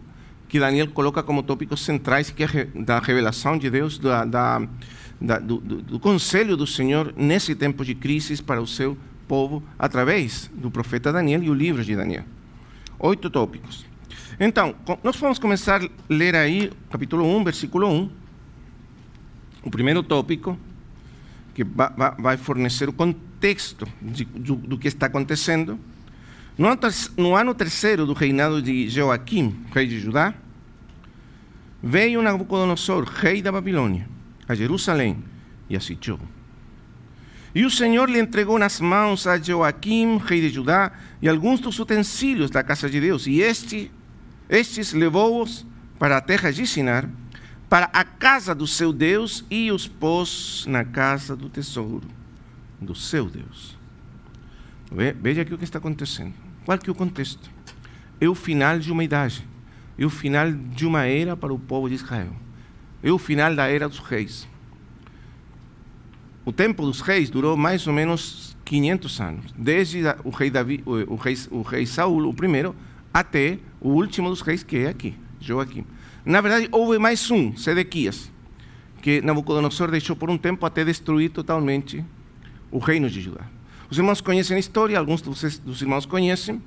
que 0.54 0.61
Daniel 0.61 0.87
coloca 0.87 1.20
como 1.20 1.42
tópicos 1.42 1.84
centrais, 1.84 2.30
que 2.30 2.44
é 2.44 2.68
da 2.76 3.00
revelação 3.00 3.58
de 3.58 3.68
Deus, 3.68 3.99
da, 3.99 4.25
da, 4.25 4.62
da, 5.20 5.40
do, 5.40 5.58
do, 5.58 5.99
conselho 5.99 6.56
do 6.56 6.64
Senhor 6.64 7.12
nesse 7.16 7.56
tempo 7.56 7.84
de 7.84 7.92
crise 7.92 8.40
para 8.40 8.62
o 8.62 8.66
seu 8.68 8.96
povo, 9.26 9.64
através 9.76 10.49
do 10.54 10.70
profeta 10.70 11.12
Daniel 11.12 11.42
e 11.42 11.50
o 11.50 11.54
livro 11.54 11.84
de 11.84 11.96
Daniel. 11.96 12.23
Oito 13.00 13.28
tópicos. 13.28 13.84
Então, 14.38 14.76
nós 15.02 15.16
vamos 15.16 15.40
começar 15.40 15.82
a 15.82 15.88
ler 16.08 16.37
aí, 16.37 16.70
capítulo 16.88 17.26
1, 17.37 17.42
versículo 17.42 17.88
1. 17.88 18.11
O 19.64 19.70
primeiro 19.73 20.04
tópico, 20.04 20.56
que 21.52 21.64
vai 21.64 22.37
fornecer 22.37 22.88
o 22.88 22.92
contexto 22.92 23.88
de, 24.00 24.25
do, 24.25 24.54
do 24.54 24.78
que 24.78 24.87
está 24.87 25.06
acontecendo 25.06 25.80
no 26.56 27.34
ano 27.34 27.54
terceiro 27.56 28.06
do 28.06 28.12
reinado 28.12 28.62
de 28.62 28.88
Joaquim, 28.88 29.56
rei 29.75 29.88
de 29.88 29.99
Judá, 29.99 30.32
veio 31.84 32.22
Nabucodonosor, 32.22 33.04
rei 33.04 33.42
da 33.42 33.52
Babilônia, 33.52 34.08
a 34.48 34.54
Jerusalém 34.54 35.22
e 35.68 35.76
a 35.76 35.80
sitiou. 35.80 36.18
E 37.54 37.64
o 37.64 37.70
Senhor 37.70 38.08
lhe 38.08 38.18
entregou 38.18 38.58
nas 38.58 38.80
mãos 38.80 39.26
a 39.26 39.38
Joaquim, 39.38 40.16
rei 40.16 40.40
de 40.40 40.48
Judá, 40.48 40.90
e 41.20 41.28
alguns 41.28 41.60
dos 41.60 41.78
utensílios 41.78 42.50
da 42.50 42.64
casa 42.64 42.88
de 42.88 43.00
Deus. 43.00 43.26
E 43.26 43.40
este, 43.40 43.92
estes 44.48 44.92
levou-os 44.94 45.64
para 45.98 46.16
a 46.16 46.20
terra 46.20 46.50
de 46.50 46.66
Sinar, 46.66 47.08
para 47.68 47.90
a 47.92 48.02
casa 48.02 48.54
do 48.54 48.66
seu 48.66 48.92
Deus, 48.92 49.44
e 49.50 49.70
os 49.70 49.86
pôs 49.86 50.64
na 50.66 50.84
casa 50.84 51.36
do 51.36 51.48
tesouro 51.48 52.08
do 52.80 52.94
seu 52.94 53.26
Deus. 53.26 53.78
Veja 55.20 55.42
aqui 55.42 55.54
o 55.54 55.58
que 55.58 55.64
está 55.64 55.78
acontecendo. 55.78 56.34
Qual 56.64 56.78
que 56.78 56.88
é 56.88 56.92
o 56.92 56.96
contexto? 56.96 57.50
É 58.20 58.28
o 58.28 58.34
final 58.34 58.78
de 58.78 58.90
uma 58.90 59.04
idade. 59.04 59.46
É 59.98 60.04
o 60.04 60.10
final 60.10 60.50
de 60.50 60.86
uma 60.86 61.06
era 61.06 61.36
para 61.36 61.52
o 61.52 61.58
povo 61.58 61.88
de 61.88 61.94
Israel. 61.94 62.32
É 63.02 63.10
o 63.10 63.18
final 63.18 63.54
da 63.54 63.66
era 63.68 63.88
dos 63.88 63.98
reis. 63.98 64.48
O 66.44 66.52
tempo 66.52 66.84
dos 66.84 67.00
reis 67.00 67.30
durou 67.30 67.56
mais 67.56 67.86
ou 67.86 67.92
menos 67.92 68.56
500 68.64 69.20
anos, 69.20 69.54
desde 69.56 70.02
o 70.24 70.30
rei 70.30 70.50
Davi, 70.50 70.82
o 70.84 71.14
rei, 71.14 71.36
o 71.50 71.62
rei 71.62 71.86
Saul, 71.86 72.28
o 72.28 72.34
primeiro, 72.34 72.74
até 73.12 73.58
o 73.80 73.90
último 73.90 74.28
dos 74.28 74.40
reis 74.40 74.62
que 74.62 74.78
é 74.78 74.88
aqui, 74.88 75.14
Joaquim. 75.40 75.84
Na 76.24 76.40
verdade, 76.40 76.68
houve 76.72 76.98
mais 76.98 77.30
um, 77.30 77.56
Sedequias, 77.56 78.30
que 79.02 79.20
Nabucodonosor 79.20 79.90
deixou 79.90 80.16
por 80.16 80.30
um 80.30 80.38
tempo 80.38 80.64
até 80.64 80.84
destruir 80.84 81.30
totalmente 81.30 82.04
o 82.70 82.78
reino 82.78 83.08
de 83.08 83.20
Judá. 83.20 83.46
Os 83.90 83.98
irmãos 83.98 84.20
conhecem 84.20 84.56
a 84.56 84.60
história, 84.60 84.98
alguns 84.98 85.22
dos 85.22 85.82
irmãos 85.82 86.06
conhecem. 86.06 86.60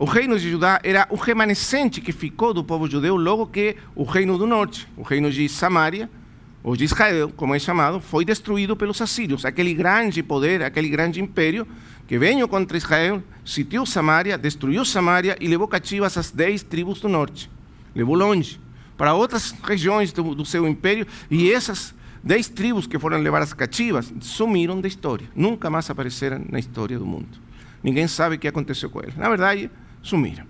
O 0.00 0.04
reino 0.04 0.38
de 0.38 0.50
Judá 0.50 0.80
era 0.84 1.08
o 1.10 1.16
remanescente 1.16 2.00
que 2.00 2.12
ficou 2.12 2.54
do 2.54 2.62
povo 2.62 2.88
judeu 2.88 3.16
logo 3.16 3.46
que 3.48 3.76
o 3.96 4.04
reino 4.04 4.38
do 4.38 4.46
norte, 4.46 4.86
o 4.96 5.02
reino 5.02 5.28
de 5.30 5.48
Samaria, 5.48 6.08
ou 6.62 6.76
de 6.76 6.84
Israel, 6.84 7.32
como 7.36 7.54
é 7.54 7.58
chamado, 7.58 8.00
foi 8.00 8.24
destruído 8.24 8.76
pelos 8.76 9.00
assírios. 9.00 9.44
Aquele 9.44 9.74
grande 9.74 10.22
poder, 10.22 10.62
aquele 10.62 10.88
grande 10.88 11.20
império 11.20 11.66
que 12.06 12.16
veio 12.16 12.46
contra 12.46 12.76
Israel, 12.76 13.22
sitiou 13.44 13.84
Samaria, 13.84 14.38
destruiu 14.38 14.84
Samaria 14.84 15.36
e 15.40 15.48
levou 15.48 15.66
cativas 15.66 16.16
as 16.16 16.30
dez 16.30 16.62
tribos 16.62 17.00
do 17.00 17.08
norte. 17.08 17.50
Levou 17.92 18.14
longe, 18.14 18.60
para 18.96 19.14
outras 19.14 19.50
regiões 19.64 20.12
do, 20.12 20.34
do 20.34 20.44
seu 20.44 20.66
império, 20.68 21.06
e 21.28 21.50
essas 21.50 21.94
Dez 22.22 22.48
tribos 22.48 22.86
que 22.86 22.98
foram 22.98 23.18
levadas 23.18 23.52
cativas 23.52 24.12
sumiram 24.20 24.80
da 24.80 24.88
história. 24.88 25.26
Nunca 25.34 25.70
mais 25.70 25.88
apareceram 25.88 26.44
na 26.50 26.58
história 26.58 26.98
do 26.98 27.06
mundo. 27.06 27.38
Ninguém 27.82 28.08
sabe 28.08 28.34
o 28.34 28.38
que 28.38 28.48
aconteceu 28.48 28.90
com 28.90 29.00
eles. 29.00 29.16
Na 29.16 29.28
verdade, 29.28 29.70
sumiram. 30.08 30.44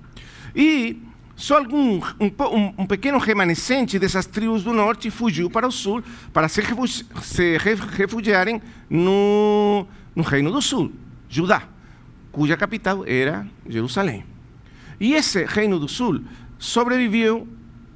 E 0.55 1.03
só 1.37 1.59
algum, 1.59 2.01
um, 2.19 2.75
um, 2.79 2.87
pequeno 2.87 3.19
remanescente 3.19 3.99
dessas 3.99 4.27
tribos 4.27 4.65
do 4.65 4.73
norte 4.73 5.11
fugiu 5.11 5.49
para 5.49 5.69
o 5.69 5.71
sul 5.71 6.03
para 6.33 6.49
se, 6.49 6.61
refugi 6.61 7.07
se 7.23 7.57
refugiarem 7.59 8.61
no, 8.91 9.87
no 10.17 10.23
Reino 10.23 10.51
do 10.51 10.61
Sul, 10.61 10.93
Judá, 11.29 11.63
cuja 12.33 12.57
capital 12.57 13.05
era 13.07 13.47
Jerusalém. 13.69 14.25
E 14.99 15.15
esse 15.15 15.45
Reino 15.45 15.79
do 15.79 15.87
Sul 15.87 16.23
sobreviveu 16.59 17.47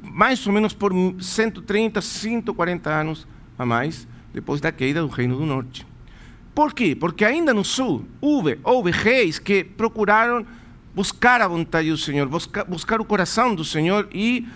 mais 0.00 0.47
ou 0.47 0.52
menos 0.52 0.73
por 0.73 0.92
130, 1.21 2.00
140 2.00 2.90
anos 2.90 3.26
a 3.59 3.66
mais 3.66 4.07
depois 4.33 4.61
da 4.61 4.71
queda 4.71 5.00
do 5.00 5.09
Reino 5.09 5.37
do 5.37 5.47
Norte. 5.47 5.87
Por 6.54 6.75
quê? 6.75 6.95
Porque 6.95 7.25
ainda 7.25 7.54
no 7.54 7.64
sul 7.64 8.04
houve, 8.21 8.59
houve 8.62 8.90
reis 8.90 9.38
que 9.38 9.64
procuraram 9.64 10.47
buscar 10.94 11.40
a 11.40 11.49
vontade 11.49 11.90
do 11.90 11.96
Senhor, 11.96 12.28
buscar, 12.28 12.64
buscar 12.64 13.00
o 13.00 13.04
coração 13.04 13.54
do 13.54 13.64
Senhor 13.64 14.08
e 14.12 14.46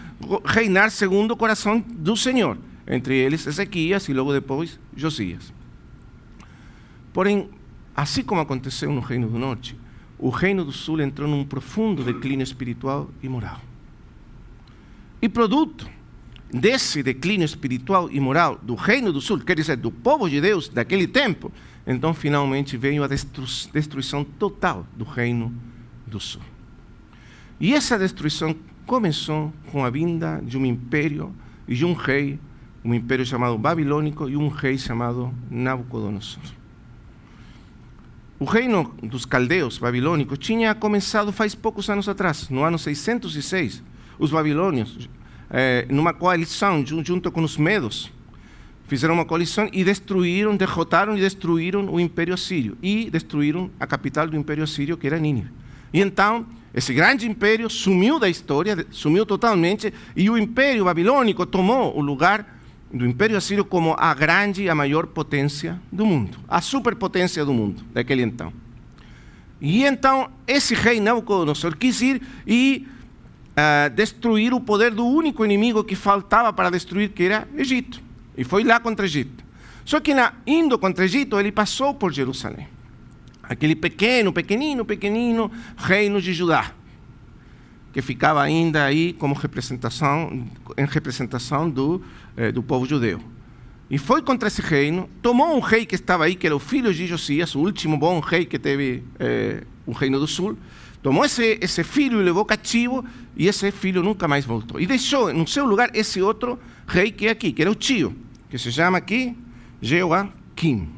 reinar 0.45 0.91
segundo 0.91 1.33
o 1.33 1.37
coração 1.37 1.81
do 1.81 2.17
Senhor. 2.17 2.59
Entre 2.87 3.17
eles 3.17 3.47
Ezequias 3.47 4.09
e 4.09 4.13
logo 4.13 4.33
depois 4.33 4.79
Josias. 4.97 5.53
Porém, 7.13 7.49
assim 7.95 8.23
como 8.23 8.41
aconteceu 8.41 8.93
no 8.93 9.01
Reino 9.01 9.29
do 9.29 9.39
Norte, 9.39 9.77
o 10.19 10.29
Reino 10.29 10.65
do 10.65 10.73
Sul 10.73 11.01
entrou 11.01 11.29
num 11.29 11.45
profundo 11.45 12.05
declínio 12.05 12.45
espiritual 12.45 13.11
e 13.23 13.29
moral. 13.29 13.61
E 15.21 15.29
produto 15.29 15.89
desse 16.53 17.03
declínio 17.03 17.45
espiritual 17.45 18.11
e 18.11 18.21
moral 18.21 18.59
do 18.63 18.75
reino 18.75 19.13
do 19.13 19.21
sul, 19.21 19.39
quer 19.41 19.57
dizer, 19.57 19.77
do 19.77 19.91
povo 19.91 20.29
de 20.29 20.41
Deus 20.41 20.69
daquele 20.69 21.07
tempo, 21.07 21.51
então 21.87 22.15
finalmente 22.15 22.77
veio 22.77 23.03
a 23.03 23.09
destruição 23.09 24.23
total 24.23 24.87
do 24.97 25.05
reino 25.05 25.49
do 25.49 25.76
sul. 26.21 26.43
E 27.59 27.75
essa 27.75 27.99
destruição 27.99 28.55
começou 28.87 29.53
com 29.73 29.85
a 29.85 29.91
vinda 29.91 30.41
de 30.45 30.57
um 30.57 30.65
império 30.65 31.35
e 31.67 31.75
de 31.75 31.85
um 31.85 31.93
rei, 31.93 32.39
um 32.85 32.95
império 32.95 33.25
chamado 33.25 33.57
babilônico 33.59 34.29
e 34.29 34.37
um 34.37 34.49
rei 34.49 34.79
chamado 34.79 35.35
Nabucodonosor. 35.51 36.43
O 38.39 38.45
reino 38.45 38.95
dos 39.03 39.25
caldeus 39.25 39.79
babilônicos 39.79 40.39
tinha 40.39 40.75
começado 40.75 41.33
faz 41.33 41.55
poucos 41.55 41.89
anos 41.89 42.07
atrás, 42.07 42.51
no 42.51 42.63
ano 42.63 42.79
606. 42.79 43.83
Os 44.19 44.31
babilônios 44.31 45.09
é, 45.49 45.87
numa 45.89 46.13
coalição 46.13 46.85
junto 46.85 47.33
com 47.33 47.43
os 47.43 47.57
medos. 47.57 48.13
Fizeram 48.87 49.15
uma 49.15 49.25
coalição 49.25 49.69
e 49.73 49.83
destruíram, 49.83 50.55
derrotaram 50.55 51.17
e 51.17 51.21
destruíram 51.21 51.93
o 51.93 51.99
Império 51.99 52.35
Assírio 52.35 52.77
e 52.83 53.11
destruíram 53.11 53.71
a 53.81 53.87
capital 53.87 54.29
do 54.29 54.37
Império 54.37 54.63
Assírio, 54.63 54.97
que 54.97 55.07
era 55.07 55.19
Nínive. 55.19 55.51
E 55.93 56.01
então, 56.01 56.47
esse 56.75 56.93
grande 56.93 57.27
império 57.27 57.71
sumiu 57.71 58.19
da 58.19 58.29
história, 58.29 58.87
sumiu 58.91 59.25
totalmente, 59.25 59.93
e 60.15 60.29
o 60.29 60.37
Império 60.37 60.85
Babilônico 60.85 61.47
tomou 61.47 61.97
o 61.97 62.01
lugar 62.01 62.59
do 62.93 63.07
Império 63.07 63.37
Assírio 63.37 63.65
como 63.65 63.95
a 63.99 64.13
grande 64.15 64.69
a 64.69 64.75
maior 64.75 65.07
potência 65.07 65.81
do 65.91 66.05
mundo, 66.05 66.39
a 66.49 66.61
superpotência 66.61 67.45
do 67.45 67.53
mundo 67.53 67.83
daquele 67.93 68.23
então. 68.23 68.53
E 69.61 69.85
então, 69.85 70.29
esse 70.47 70.75
rei 70.75 71.01
Nabucodonosor 71.01 71.77
quis 71.77 72.01
ir 72.03 72.23
e 72.47 72.87
uh, 73.53 73.91
destruir 73.91 74.53
o 74.53 74.61
poder 74.61 74.93
do 74.93 75.07
único 75.07 75.45
inimigo 75.45 75.83
que 75.83 75.97
faltava 75.97 76.53
para 76.53 76.71
destruir, 76.71 77.11
que 77.11 77.25
era 77.25 77.49
Egito. 77.57 78.03
E 78.37 78.45
foi 78.45 78.65
lá 78.65 78.79
contra 78.79 79.07
Egito. 79.07 79.45
Só 79.85 79.99
que 79.99 80.13
na, 80.13 80.35
indo 80.47 80.79
contra 80.79 81.05
Egito, 81.05 81.39
ele 81.41 81.51
passou 81.51 81.95
por 81.95 82.13
Jerusalém. 82.13 82.69
Aquele 83.49 83.77
pequeno, 83.77 84.33
pequenino, 84.33 84.85
pequenino 84.85 85.51
reino 85.77 86.21
de 86.21 86.33
Judá, 86.33 86.73
que 87.93 88.03
ficava 88.03 88.43
ainda 88.43 88.85
aí 88.85 89.13
como 89.13 89.35
representação, 89.35 90.47
em 90.77 90.85
representação 90.85 91.71
do, 91.71 92.03
eh, 92.37 92.53
do 92.53 92.63
povo 92.63 92.85
judeu. 92.87 93.21
E 93.89 93.99
foi 93.99 94.21
contra 94.21 94.49
esse 94.49 94.61
reino, 94.61 95.09
tomou 95.23 95.57
um 95.57 95.61
rei 95.61 95.87
que 95.87 95.95
estava 95.95 96.25
aí, 96.25 96.35
que 96.35 96.47
era 96.47 96.57
o 96.57 96.59
filho 96.59 96.93
de 96.93 97.07
Josias, 97.07 97.55
o 97.55 97.61
último 97.61 97.97
bom 97.97 98.19
rei 98.19 98.45
que 98.45 98.59
teve 98.59 99.05
eh, 99.19 99.63
o 99.87 99.93
reino 99.93 100.19
do 100.19 100.27
sul, 100.27 100.59
tomou 101.03 101.25
esse, 101.25 101.57
esse 101.61 101.85
filho 101.85 102.21
e 102.21 102.25
levou 102.25 102.45
cativo, 102.45 103.05
e 103.37 103.47
esse 103.47 103.71
filho 103.71 104.03
nunca 104.03 104.27
mais 104.27 104.45
voltou. 104.45 104.81
E 104.81 104.87
deixou 104.87 105.33
no 105.33 105.47
seu 105.47 105.65
lugar 105.65 105.91
esse 105.95 106.21
outro 106.21 106.59
rei 106.87 107.13
que 107.13 107.29
é 107.29 107.31
aqui, 107.31 107.53
que 107.53 107.63
era 107.63 107.71
o 107.71 107.77
tio, 107.77 108.17
que 108.51 108.59
se 108.59 108.73
chama 108.73 108.99
aqui 108.99 109.37
Joaquim. 109.81 110.89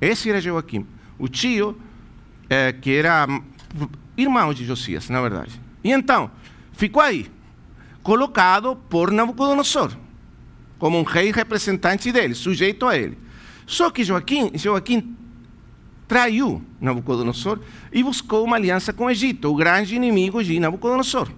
Esse 0.00 0.28
era 0.28 0.40
Joaquim. 0.40 0.86
O 1.18 1.28
tio, 1.28 1.76
é, 2.54 2.72
que 2.72 2.94
era 2.94 3.26
irmão 4.16 4.54
de 4.54 4.64
Josias, 4.64 5.08
na 5.08 5.20
verdade. 5.20 5.60
E 5.82 5.90
então, 5.90 6.30
ficou 6.72 7.02
aí, 7.02 7.30
colocado 8.02 8.76
por 8.88 9.10
Nabucodonosor, 9.10 9.92
como 10.78 10.98
um 10.98 11.02
rei 11.02 11.32
representante 11.32 12.12
dele, 12.12 12.34
sujeito 12.34 12.86
a 12.86 12.96
ele. 12.96 13.18
Só 13.66 13.90
que 13.90 14.04
Joaquim, 14.04 14.52
Joaquim 14.54 15.16
traiu 16.06 16.62
Nabucodonosor 16.80 17.58
e 17.92 18.02
buscou 18.02 18.44
uma 18.44 18.56
aliança 18.56 18.92
com 18.92 19.06
o 19.06 19.10
Egito, 19.10 19.50
o 19.50 19.56
grande 19.56 19.96
inimigo 19.96 20.42
de 20.44 20.60
Nabucodonosor. 20.60 21.28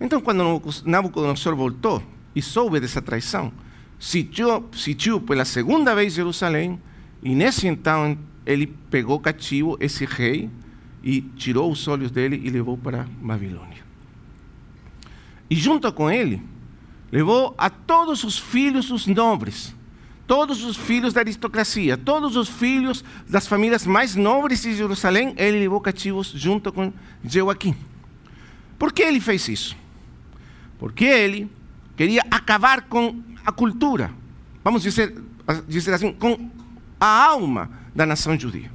Então, 0.00 0.20
quando 0.20 0.60
Nabucodonosor 0.84 1.54
voltou 1.54 2.02
e 2.34 2.42
soube 2.42 2.80
dessa 2.80 3.00
traição, 3.00 3.52
sitiou, 3.98 4.68
sitiou 4.72 5.20
pela 5.20 5.44
segunda 5.44 5.94
vez 5.94 6.14
Jerusalém, 6.14 6.80
e 7.22 7.34
nesse 7.34 7.68
então 7.68 8.16
ele 8.44 8.66
pegou 8.66 9.18
cativo 9.20 9.76
esse 9.80 10.04
rei 10.04 10.50
e 11.02 11.20
tirou 11.20 11.70
os 11.70 11.86
olhos 11.88 12.10
dele 12.10 12.40
e 12.42 12.50
levou 12.50 12.76
para 12.76 13.06
Babilônia. 13.20 13.82
E 15.48 15.54
junto 15.54 15.92
com 15.92 16.10
ele, 16.10 16.42
levou 17.10 17.54
a 17.58 17.68
todos 17.68 18.22
os 18.22 18.38
filhos 18.38 18.88
dos 18.88 19.06
nobres, 19.06 19.74
todos 20.26 20.62
os 20.62 20.76
filhos 20.76 21.12
da 21.12 21.20
aristocracia, 21.20 21.96
todos 21.96 22.36
os 22.36 22.48
filhos 22.48 23.04
das 23.28 23.46
famílias 23.46 23.84
mais 23.84 24.14
nobres 24.14 24.62
de 24.62 24.74
Jerusalém, 24.76 25.34
ele 25.36 25.58
levou 25.58 25.80
cativos 25.80 26.28
junto 26.28 26.72
com 26.72 26.92
Joaquim. 27.24 27.74
Por 28.78 28.92
que 28.92 29.02
ele 29.02 29.20
fez 29.20 29.48
isso? 29.48 29.76
Porque 30.78 31.04
ele 31.04 31.50
queria 31.96 32.22
acabar 32.30 32.82
com 32.82 33.20
a 33.44 33.50
cultura, 33.50 34.12
vamos 34.62 34.82
dizer, 34.82 35.14
dizer 35.66 35.94
assim, 35.94 36.12
com 36.12 36.48
a 36.98 37.24
alma 37.24 37.79
da 37.94 38.06
nação 38.06 38.38
judia. 38.38 38.70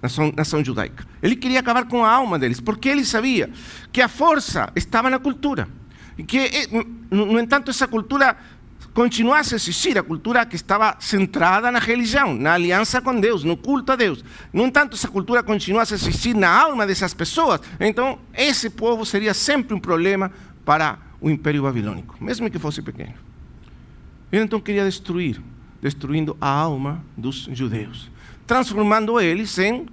Nação, 0.00 0.32
nação 0.36 0.64
judaica. 0.64 1.04
Ele 1.22 1.34
queria 1.34 1.60
acabar 1.60 1.84
com 1.86 2.04
a 2.04 2.10
alma 2.10 2.38
deles, 2.38 2.60
porque 2.60 2.88
ele 2.88 3.04
sabia 3.04 3.50
que 3.90 4.00
a 4.00 4.08
força 4.08 4.70
estava 4.76 5.10
na 5.10 5.18
cultura. 5.18 5.68
E 6.16 6.22
que, 6.22 6.38
eh, 6.38 6.68
no 7.10 7.38
entanto, 7.38 7.70
essa 7.70 7.86
cultura 7.88 8.36
continuasse 8.98 9.54
a 9.54 9.56
existir, 9.56 9.96
a 9.96 10.02
cultura 10.02 10.44
que 10.44 10.56
estava 10.56 10.96
centrada 10.98 11.70
na 11.70 11.78
religião, 11.78 12.34
na 12.34 12.54
aliança 12.54 13.00
com 13.00 13.18
Deus, 13.20 13.44
no 13.44 13.56
culto 13.56 13.92
a 13.92 13.96
Deus. 13.96 14.24
No 14.52 14.64
entanto, 14.64 14.96
essa 14.96 15.08
cultura 15.08 15.42
continuasse 15.42 15.94
a 15.94 15.96
existir 15.96 16.34
na 16.34 16.48
alma 16.48 16.86
dessas 16.86 17.14
pessoas, 17.14 17.60
então 17.78 18.18
esse 18.34 18.68
povo 18.70 19.06
seria 19.06 19.32
sempre 19.34 19.74
um 19.74 19.78
problema 19.78 20.32
para 20.64 20.98
o 21.20 21.30
Império 21.30 21.62
Babilônico, 21.62 22.16
mesmo 22.20 22.50
que 22.50 22.58
fosse 22.58 22.82
pequeno. 22.82 23.14
Ele 24.32 24.42
então 24.42 24.60
queria 24.60 24.84
destruir, 24.84 25.40
destruindo 25.80 26.36
a 26.40 26.48
alma 26.48 27.04
dos 27.16 27.48
judeus, 27.52 28.10
transformando 28.46 29.20
eles 29.20 29.58
em 29.58 29.86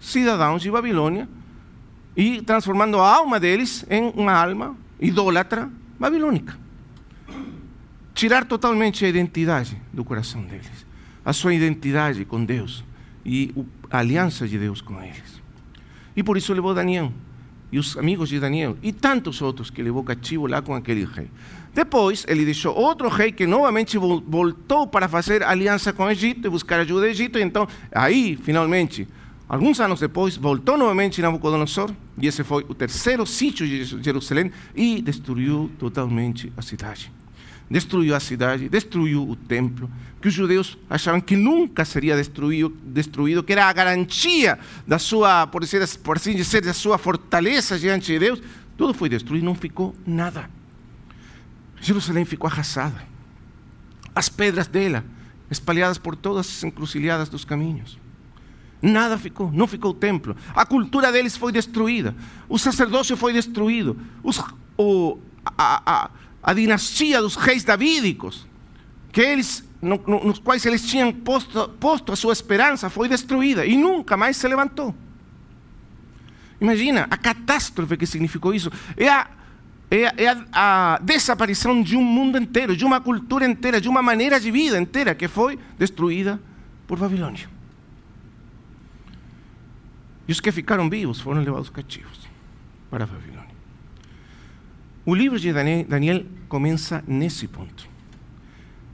cidadãos 0.00 0.62
de 0.62 0.70
Babilônia 0.70 1.28
e 2.16 2.42
transformando 2.42 2.98
a 2.98 3.16
alma 3.16 3.38
deles 3.38 3.84
em 3.90 4.12
uma 4.16 4.32
alma 4.32 4.76
idólatra 5.00 5.70
babilônica. 5.98 6.58
Tirar 8.14 8.44
totalmente 8.44 9.04
a 9.04 9.08
identidade 9.08 9.80
do 9.92 10.04
coração 10.04 10.42
deles, 10.42 10.86
a 11.24 11.32
sua 11.32 11.54
identidade 11.54 12.24
com 12.24 12.44
Deus 12.44 12.84
e 13.24 13.54
a 13.90 13.98
aliança 13.98 14.46
de 14.46 14.58
Deus 14.58 14.80
com 14.80 15.00
eles. 15.02 15.40
E 16.16 16.22
por 16.22 16.36
isso 16.36 16.52
levou 16.52 16.74
Daniel 16.74 17.12
e 17.70 17.78
os 17.78 17.96
amigos 17.96 18.28
de 18.28 18.40
Daniel 18.40 18.76
e 18.82 18.92
tantos 18.92 19.40
outros 19.40 19.70
que 19.70 19.82
levou 19.82 20.02
cativo 20.02 20.46
lá 20.46 20.60
com 20.60 20.74
aquele 20.74 21.04
rei. 21.04 21.30
Depois 21.74 22.24
ele 22.28 22.44
deixou 22.44 22.74
outro 22.74 23.08
rei 23.08 23.30
que 23.30 23.46
novamente 23.46 23.96
voltou 23.98 24.86
para 24.86 25.08
fazer 25.08 25.42
aliança 25.42 25.92
com 25.92 26.04
o 26.04 26.10
Egito 26.10 26.46
e 26.46 26.50
buscar 26.50 26.80
ajuda 26.80 27.00
do 27.00 27.06
Egito. 27.06 27.38
Então, 27.38 27.68
aí, 27.92 28.38
finalmente, 28.42 29.06
alguns 29.48 29.80
anos 29.80 30.00
depois, 30.00 30.36
voltou 30.36 30.76
novamente 30.76 31.22
Nabucodonosor 31.22 31.90
e 32.20 32.26
esse 32.26 32.42
foi 32.42 32.64
o 32.68 32.74
terceiro 32.74 33.24
sítio 33.26 33.66
de 33.66 33.84
Jerusalém 33.84 34.50
e 34.74 35.00
destruiu 35.00 35.70
totalmente 35.78 36.52
a 36.56 36.62
cidade 36.62 37.12
destruiu 37.70 38.14
a 38.14 38.20
cidade, 38.20 38.68
destruiu 38.68 39.28
o 39.28 39.36
templo, 39.36 39.90
que 40.20 40.28
os 40.28 40.34
judeus 40.34 40.76
achavam 40.88 41.20
que 41.20 41.36
nunca 41.36 41.84
seria 41.84 42.16
destruído, 42.16 42.76
destruído 42.82 43.42
que 43.42 43.52
era 43.52 43.66
a 43.66 43.72
garantia 43.72 44.58
da 44.86 44.98
sua, 44.98 45.46
por, 45.46 45.62
dizer, 45.62 45.86
por 45.98 46.16
assim 46.16 46.34
dizer, 46.34 46.62
da 46.62 46.72
sua 46.72 46.98
fortaleza 46.98 47.78
diante 47.78 48.12
de 48.12 48.18
Deus, 48.18 48.42
tudo 48.76 48.94
foi 48.94 49.08
destruído, 49.08 49.44
não 49.44 49.54
ficou 49.54 49.94
nada. 50.06 50.48
Jerusalém 51.80 52.24
ficou 52.24 52.48
arrasada. 52.48 53.02
As 54.14 54.28
pedras 54.28 54.66
dela 54.66 55.04
espalhadas 55.50 55.98
por 55.98 56.14
todas 56.16 56.46
as 56.46 56.64
encruzilhadas 56.64 57.28
dos 57.28 57.44
caminhos. 57.44 57.98
Nada 58.80 59.18
ficou, 59.18 59.50
não 59.50 59.66
ficou 59.66 59.90
o 59.90 59.94
templo. 59.94 60.36
A 60.54 60.64
cultura 60.64 61.10
deles 61.10 61.36
foi 61.36 61.50
destruída. 61.50 62.14
O 62.48 62.58
sacerdócio 62.58 63.16
foi 63.16 63.32
destruído. 63.32 63.98
Os, 64.22 64.42
o, 64.76 65.18
a, 65.44 65.82
a, 65.84 66.10
a 66.42 66.54
dinastia 66.54 67.20
dos 67.20 67.34
reis 67.34 67.64
davídicos, 67.64 68.46
que 69.10 69.20
eles, 69.20 69.68
no, 69.82 70.00
no, 70.06 70.24
nos 70.26 70.38
quais 70.38 70.64
eles 70.64 70.86
tinham 70.86 71.12
posto, 71.12 71.68
posto 71.80 72.12
a 72.12 72.16
sua 72.16 72.32
esperança, 72.32 72.88
foi 72.88 73.08
destruída 73.08 73.66
e 73.66 73.76
nunca 73.76 74.16
mais 74.16 74.36
se 74.36 74.46
levantou. 74.46 74.94
Imagina 76.60 77.06
a 77.10 77.16
catástrofe 77.16 77.96
que 77.96 78.06
significou 78.06 78.54
isso. 78.54 78.70
É 78.96 79.08
a, 79.08 79.26
é, 79.90 80.24
é 80.24 80.28
a, 80.52 80.94
a 80.94 80.98
desaparição 80.98 81.82
de 81.82 81.96
um 81.96 82.04
mundo 82.04 82.38
inteiro, 82.38 82.76
de 82.76 82.84
uma 82.84 83.00
cultura 83.00 83.46
inteira, 83.46 83.80
de 83.80 83.88
uma 83.88 84.02
maneira 84.02 84.38
de 84.38 84.50
vida 84.50 84.78
inteira 84.78 85.14
que 85.14 85.28
foi 85.28 85.58
destruída 85.78 86.40
por 86.86 86.98
Babilônia. 86.98 87.48
E 90.26 90.32
os 90.32 90.40
que 90.40 90.52
ficaram 90.52 90.90
vivos 90.90 91.20
foram 91.20 91.40
levados 91.40 91.70
cativos 91.70 92.28
para 92.90 93.06
Babilônia. 93.06 93.48
O 95.06 95.14
livro 95.14 95.38
de 95.38 95.52
Daniel, 95.52 95.86
Daniel 95.88 96.26
começa 96.50 97.02
nesse 97.06 97.48
ponto. 97.48 97.88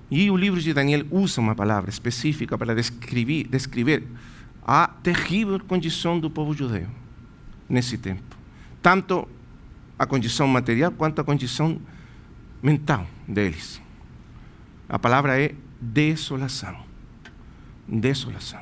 E 0.08 0.30
o 0.30 0.36
livro 0.36 0.60
de 0.60 0.72
Daniel 0.72 1.04
usa 1.10 1.40
uma 1.40 1.56
palavra 1.56 1.90
específica 1.90 2.56
para 2.56 2.72
descrever, 2.72 3.48
descrever 3.48 4.04
a 4.64 4.86
terrível 4.86 5.58
condição 5.58 6.20
do 6.20 6.30
povo 6.30 6.54
judeu 6.54 6.86
nesse 7.68 7.98
tempo. 7.98 8.22
Tanto 8.80 9.28
a 9.98 10.06
condição 10.06 10.46
material 10.48 10.92
quanto 10.92 11.20
a 11.20 11.24
condição 11.24 11.80
mental 12.62 13.06
deles. 13.26 13.80
A 14.88 14.98
palavra 14.98 15.40
é 15.40 15.54
desolação. 15.80 16.76
Desolação. 17.86 18.60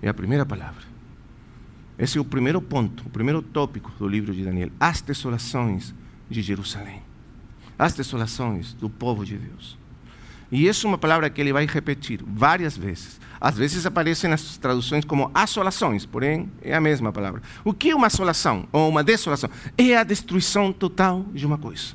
É 0.00 0.08
a 0.08 0.14
primeira 0.14 0.44
palavra. 0.46 0.84
Esse 1.98 2.18
é 2.18 2.20
o 2.20 2.24
primeiro 2.24 2.60
ponto, 2.60 3.06
o 3.06 3.10
primeiro 3.10 3.40
tópico 3.40 3.90
do 3.98 4.08
livro 4.08 4.34
de 4.34 4.44
Daniel. 4.44 4.70
As 4.80 5.00
desolações 5.00 5.94
de 6.28 6.42
Jerusalém, 6.42 7.02
as 7.78 7.94
desolações 7.94 8.72
do 8.72 8.90
povo 8.90 9.24
de 9.24 9.36
Deus. 9.36 9.78
E 10.50 10.66
isso 10.66 10.86
é 10.86 10.88
uma 10.88 10.98
palavra 10.98 11.30
que 11.30 11.40
ele 11.40 11.52
vai 11.52 11.66
repetir 11.66 12.20
várias 12.26 12.76
vezes. 12.76 13.20
Às 13.40 13.56
vezes 13.56 13.84
aparece 13.84 14.26
nas 14.28 14.56
traduções 14.56 15.04
como 15.04 15.30
assolações, 15.34 16.06
porém 16.06 16.50
é 16.62 16.74
a 16.74 16.80
mesma 16.80 17.12
palavra. 17.12 17.42
O 17.64 17.72
que 17.72 17.90
é 17.90 17.94
uma 17.94 18.06
assolação 18.06 18.66
ou 18.72 18.88
uma 18.88 19.04
desolação? 19.04 19.50
É 19.76 19.96
a 19.96 20.04
destruição 20.04 20.72
total 20.72 21.24
de 21.32 21.44
uma 21.44 21.58
coisa. 21.58 21.94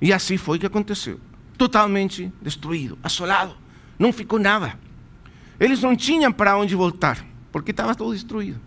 E 0.00 0.12
assim 0.12 0.36
foi 0.36 0.58
que 0.58 0.66
aconteceu. 0.66 1.20
Totalmente 1.56 2.32
destruído, 2.42 2.98
assolado. 3.02 3.56
Não 3.98 4.12
ficou 4.12 4.38
nada. 4.38 4.78
Eles 5.58 5.80
não 5.80 5.96
tinham 5.96 6.32
para 6.32 6.56
onde 6.56 6.74
voltar, 6.74 7.24
porque 7.52 7.70
estava 7.70 7.94
tudo 7.94 8.12
destruído. 8.12 8.60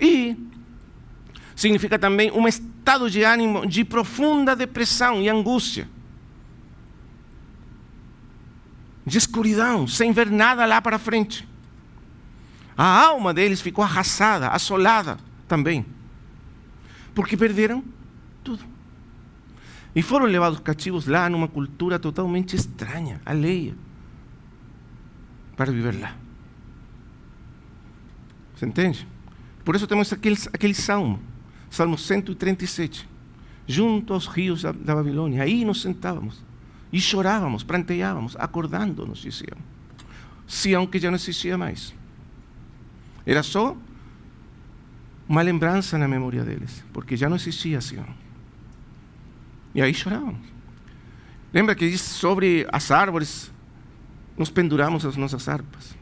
E 0.00 0.36
significa 1.54 1.98
também 1.98 2.30
um 2.32 2.48
estado 2.48 3.10
de 3.10 3.22
ânimo 3.22 3.66
de 3.66 3.84
profunda 3.84 4.56
depressão 4.56 5.20
e 5.20 5.28
angústia. 5.28 5.88
De 9.04 9.18
escuridão, 9.18 9.86
sem 9.86 10.12
ver 10.12 10.30
nada 10.30 10.64
lá 10.64 10.80
para 10.80 10.98
frente. 10.98 11.46
A 12.76 13.06
alma 13.06 13.32
deles 13.32 13.60
ficou 13.60 13.84
arrasada, 13.84 14.48
assolada 14.48 15.18
também. 15.46 15.84
Porque 17.14 17.36
perderam 17.36 17.84
tudo. 18.42 18.64
E 19.94 20.02
foram 20.02 20.26
levados 20.26 20.58
cativos 20.60 21.06
lá 21.06 21.28
numa 21.28 21.46
cultura 21.46 21.98
totalmente 21.98 22.56
estranha, 22.56 23.20
alheia, 23.24 23.76
para 25.56 25.70
viver 25.70 26.00
lá. 26.00 26.16
Você 28.56 28.66
entende? 28.66 29.06
Por 29.64 29.76
isso 29.76 29.86
temos 29.86 30.12
aquele, 30.12 30.36
aquele 30.52 30.74
salmo 30.74 31.20
Salmo 31.74 31.98
137. 31.98 33.08
Junto 33.66 34.12
aos 34.12 34.28
rios 34.28 34.62
da, 34.62 34.70
da 34.70 34.94
Babilônia. 34.94 35.42
Aí 35.42 35.64
nos 35.64 35.82
sentávamos 35.82 36.44
e 36.94 37.00
chorávamos, 37.00 37.64
pranteávamos, 37.64 38.36
acordando-nos, 38.38 39.18
diziam. 39.18 39.58
Sião 40.46 40.86
que 40.86 41.00
já 41.00 41.10
não 41.10 41.16
existia 41.16 41.58
mais. 41.58 41.92
Era 43.26 43.42
só 43.42 43.76
uma 45.28 45.42
lembrança 45.42 45.98
na 45.98 46.06
memória 46.06 46.44
deles, 46.44 46.84
porque 46.92 47.16
já 47.16 47.28
não 47.28 47.34
existia 47.34 47.80
Sião. 47.80 48.06
E 49.74 49.82
aí 49.82 49.92
chorávamos. 49.92 50.46
Lembra 51.52 51.74
que 51.74 51.90
diz 51.90 52.00
sobre 52.00 52.64
as 52.70 52.92
árvores, 52.92 53.50
nos 54.38 54.50
penduramos 54.50 55.04
as 55.04 55.16
nossas 55.16 55.48
harpas. 55.48 55.96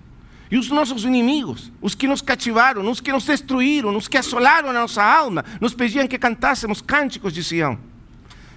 E 0.50 0.58
os 0.58 0.68
nossos 0.68 1.04
inimigos, 1.04 1.72
os 1.80 1.94
que 1.94 2.06
nos 2.06 2.20
cativaram, 2.20 2.90
os 2.90 3.00
que 3.00 3.10
nos 3.10 3.24
destruíram, 3.24 3.96
os 3.96 4.08
que 4.08 4.18
assolaram 4.18 4.68
a 4.68 4.74
nossa 4.74 5.02
alma, 5.02 5.42
nos 5.58 5.72
pediam 5.72 6.06
que 6.06 6.18
cantássemos 6.18 6.82
cânticos 6.82 7.32
de 7.32 7.42
Sião. 7.42 7.78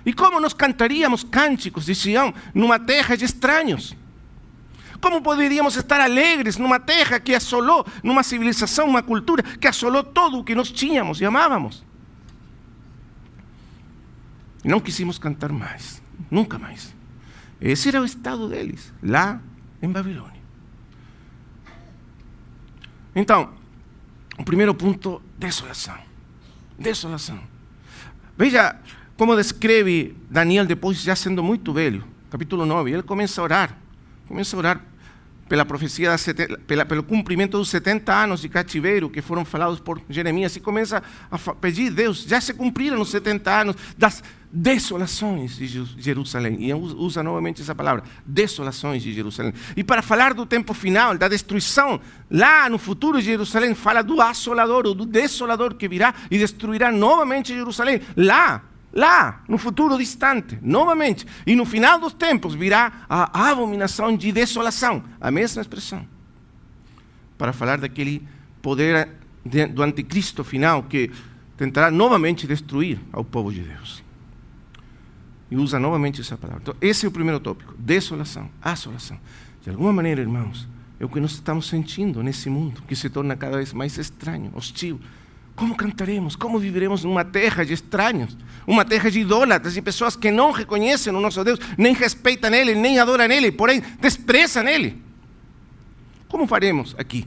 E 0.05 0.13
como 0.13 0.39
nós 0.39 0.53
cantaríamos 0.53 1.23
cânticos 1.23 1.85
de 1.85 1.95
Sião 1.95 2.33
numa 2.53 2.77
terra 2.77 3.15
de 3.15 3.25
estranhos? 3.25 3.95
Como 5.01 5.21
poderíamos 5.21 5.75
estar 5.75 5.99
alegres 5.99 6.57
numa 6.57 6.79
terra 6.79 7.19
que 7.19 7.33
assolou, 7.33 7.85
numa 8.03 8.23
civilização, 8.23 8.87
uma 8.87 9.01
cultura 9.01 9.41
que 9.43 9.67
assolou 9.67 10.03
todo 10.03 10.39
o 10.39 10.43
que 10.43 10.55
nós 10.55 10.71
tínhamos 10.71 11.19
e 11.19 11.25
amávamos? 11.25 11.83
E 14.63 14.67
não 14.67 14.79
quisemos 14.79 15.17
cantar 15.17 15.51
mais, 15.51 16.01
nunca 16.29 16.57
mais. 16.57 16.93
Esse 17.59 17.89
era 17.89 18.01
o 18.01 18.05
estado 18.05 18.47
deles, 18.47 18.93
lá 19.01 19.39
em 19.81 19.89
Babilônia. 19.89 20.41
Então, 23.15 23.53
o 24.37 24.43
primeiro 24.43 24.73
ponto, 24.73 25.21
desolação. 25.37 25.97
Desolação. 26.77 27.39
Veja 28.37 28.75
como 29.17 29.35
descreve 29.35 30.15
Daniel 30.29 30.65
depois, 30.65 31.01
já 31.01 31.15
sendo 31.15 31.43
muito 31.43 31.71
velho, 31.71 32.03
capítulo 32.29 32.65
9. 32.65 32.91
Ele 32.91 33.03
começa 33.03 33.39
a 33.39 33.43
orar, 33.43 33.77
começa 34.27 34.55
a 34.55 34.59
orar 34.59 34.81
pela 35.47 35.63
profecia, 35.63 36.15
pela, 36.65 36.85
pelo 36.85 37.03
cumprimento 37.03 37.57
dos 37.57 37.69
70 37.69 38.11
anos 38.11 38.41
de 38.41 38.49
cativeiro 38.49 39.09
que 39.09 39.21
foram 39.21 39.45
falados 39.45 39.79
por 39.79 40.01
Jeremias, 40.09 40.55
e 40.55 40.59
começa 40.59 41.03
a 41.29 41.37
pedir, 41.55 41.91
Deus, 41.91 42.23
já 42.23 42.41
se 42.41 42.53
cumpriram 42.53 42.99
os 42.99 43.09
70 43.09 43.61
anos 43.61 43.75
das 43.97 44.23
desolações 44.51 45.55
de 45.55 45.67
Jerusalém. 45.97 46.57
E 46.67 46.73
usa 46.73 47.21
novamente 47.21 47.61
essa 47.61 47.75
palavra, 47.75 48.03
desolações 48.25 49.03
de 49.03 49.13
Jerusalém. 49.13 49.53
E 49.77 49.83
para 49.83 50.01
falar 50.01 50.33
do 50.33 50.45
tempo 50.45 50.73
final, 50.73 51.17
da 51.17 51.27
destruição, 51.27 52.01
lá 52.29 52.67
no 52.69 52.77
futuro 52.77 53.19
de 53.19 53.25
Jerusalém, 53.25 53.75
fala 53.75 54.01
do 54.01 54.19
assolador, 54.19 54.87
ou 54.87 54.95
do 54.95 55.05
desolador 55.05 55.75
que 55.75 55.87
virá 55.87 56.13
e 56.31 56.37
destruirá 56.37 56.91
novamente 56.91 57.53
Jerusalém. 57.53 58.01
Lá, 58.17 58.63
lá, 58.95 59.43
no 59.47 59.57
futuro 59.57 59.97
distante, 59.97 60.57
novamente. 60.61 61.27
E 61.45 61.55
no 61.55 61.65
final 61.65 61.99
dos 61.99 62.13
tempos 62.13 62.55
virá 62.55 63.05
a 63.09 63.49
abominação 63.49 64.15
de 64.15 64.31
desolação, 64.31 65.03
a 65.19 65.29
mesma 65.29 65.61
expressão. 65.61 66.07
Para 67.37 67.51
falar 67.51 67.77
daquele 67.77 68.25
poder 68.61 69.09
do 69.73 69.83
anticristo 69.83 70.43
final 70.43 70.83
que 70.83 71.11
tentará 71.57 71.91
novamente 71.91 72.47
destruir 72.47 72.99
ao 73.11 73.23
povo 73.23 73.51
de 73.51 73.61
Deus. 73.61 74.03
E 75.51 75.57
usa 75.57 75.77
novamente 75.77 76.21
essa 76.21 76.37
palavra. 76.37 76.61
Então, 76.63 76.75
esse 76.81 77.05
é 77.05 77.09
o 77.09 77.11
primeiro 77.11 77.39
tópico: 77.39 77.75
desolação, 77.77 78.49
assolação. 78.61 79.19
De 79.61 79.69
alguma 79.69 79.93
maneira, 79.93 80.21
irmãos, 80.21 80.67
é 80.99 81.05
o 81.05 81.09
que 81.09 81.19
nós 81.19 81.31
estamos 81.31 81.67
sentindo 81.67 82.23
nesse 82.23 82.49
mundo 82.49 82.81
que 82.87 82.95
se 82.95 83.09
torna 83.09 83.35
cada 83.35 83.57
vez 83.57 83.73
mais 83.73 83.97
estranho, 83.97 84.51
hostil 84.55 84.99
como 85.55 85.75
cantaremos? 85.75 86.35
Como 86.35 86.59
viveremos 86.59 87.03
numa 87.03 87.23
terra 87.23 87.63
de 87.63 87.73
estranhos? 87.73 88.37
Uma 88.67 88.83
terra 88.83 89.09
de 89.09 89.21
idólatras, 89.21 89.73
de 89.73 89.81
pessoas 89.81 90.15
que 90.15 90.29
não 90.29 90.51
reconhecem 90.51 91.13
o 91.13 91.21
nosso 91.21 91.43
Deus, 91.43 91.59
nem 91.77 91.93
respeitam 91.93 92.53
Ele, 92.53 92.75
nem 92.75 92.99
adoram 92.99 93.25
Ele, 93.25 93.51
porém 93.51 93.81
desprezam 93.99 94.67
Ele. 94.67 95.01
Como 96.27 96.45
faremos 96.45 96.93
aqui? 96.97 97.25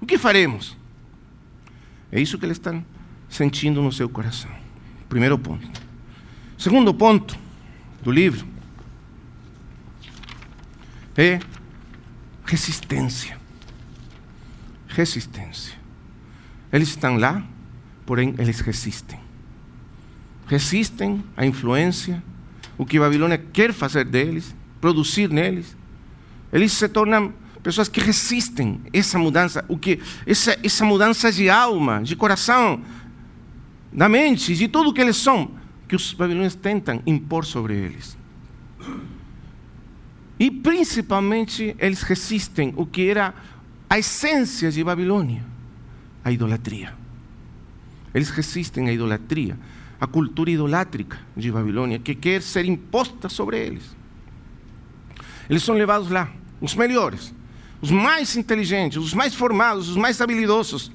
O 0.00 0.06
que 0.06 0.16
faremos? 0.16 0.76
É 2.12 2.20
isso 2.20 2.38
que 2.38 2.46
eles 2.46 2.56
estão 2.56 2.84
sentindo 3.28 3.82
no 3.82 3.90
seu 3.90 4.08
coração. 4.08 4.50
Primeiro 5.08 5.36
ponto. 5.36 5.68
Segundo 6.56 6.94
ponto 6.94 7.36
do 8.02 8.12
livro 8.12 8.46
é 11.16 11.40
resistência. 12.44 13.38
Resistência. 14.86 15.79
Eles 16.72 16.88
estão 16.88 17.16
lá, 17.16 17.42
porém 18.06 18.34
eles 18.38 18.60
resistem. 18.60 19.18
Resistem 20.46 21.24
à 21.36 21.44
influência, 21.44 22.22
o 22.78 22.86
que 22.86 22.98
Babilônia 22.98 23.38
quer 23.38 23.72
fazer 23.72 24.04
deles, 24.04 24.54
produzir 24.80 25.28
neles. 25.30 25.76
Eles 26.52 26.72
se 26.72 26.88
tornam 26.88 27.32
pessoas 27.62 27.88
que 27.88 28.00
resistem 28.00 28.80
essa 28.92 29.18
mudança, 29.18 29.64
o 29.68 29.76
que 29.76 30.00
essa, 30.26 30.58
essa 30.62 30.84
mudança 30.84 31.30
de 31.30 31.50
alma, 31.50 32.02
de 32.02 32.16
coração, 32.16 32.80
da 33.92 34.08
mente, 34.08 34.54
de 34.54 34.68
tudo 34.68 34.92
que 34.92 35.00
eles 35.00 35.16
são, 35.16 35.50
que 35.88 35.96
os 35.96 36.12
babilônios 36.12 36.54
tentam 36.54 37.02
impor 37.04 37.44
sobre 37.44 37.74
eles. 37.74 38.16
E 40.38 40.50
principalmente 40.50 41.76
eles 41.78 42.02
resistem 42.02 42.72
o 42.76 42.86
que 42.86 43.08
era 43.08 43.34
a 43.88 43.98
essência 43.98 44.70
de 44.70 44.82
Babilônia 44.82 45.49
a 46.24 46.30
idolatria. 46.30 46.94
Eles 48.14 48.30
resistem 48.30 48.88
à 48.88 48.92
idolatria, 48.92 49.58
à 50.00 50.06
cultura 50.06 50.50
idolátrica 50.50 51.18
de 51.36 51.50
Babilônia, 51.50 51.98
que 51.98 52.14
quer 52.14 52.42
ser 52.42 52.64
imposta 52.64 53.28
sobre 53.28 53.58
eles. 53.58 53.96
Eles 55.48 55.62
são 55.62 55.74
levados 55.74 56.10
lá, 56.10 56.30
os 56.60 56.74
melhores, 56.74 57.34
os 57.80 57.90
mais 57.90 58.36
inteligentes, 58.36 58.98
os 58.98 59.14
mais 59.14 59.34
formados, 59.34 59.88
os 59.88 59.96
mais 59.96 60.20
habilidosos. 60.20 60.92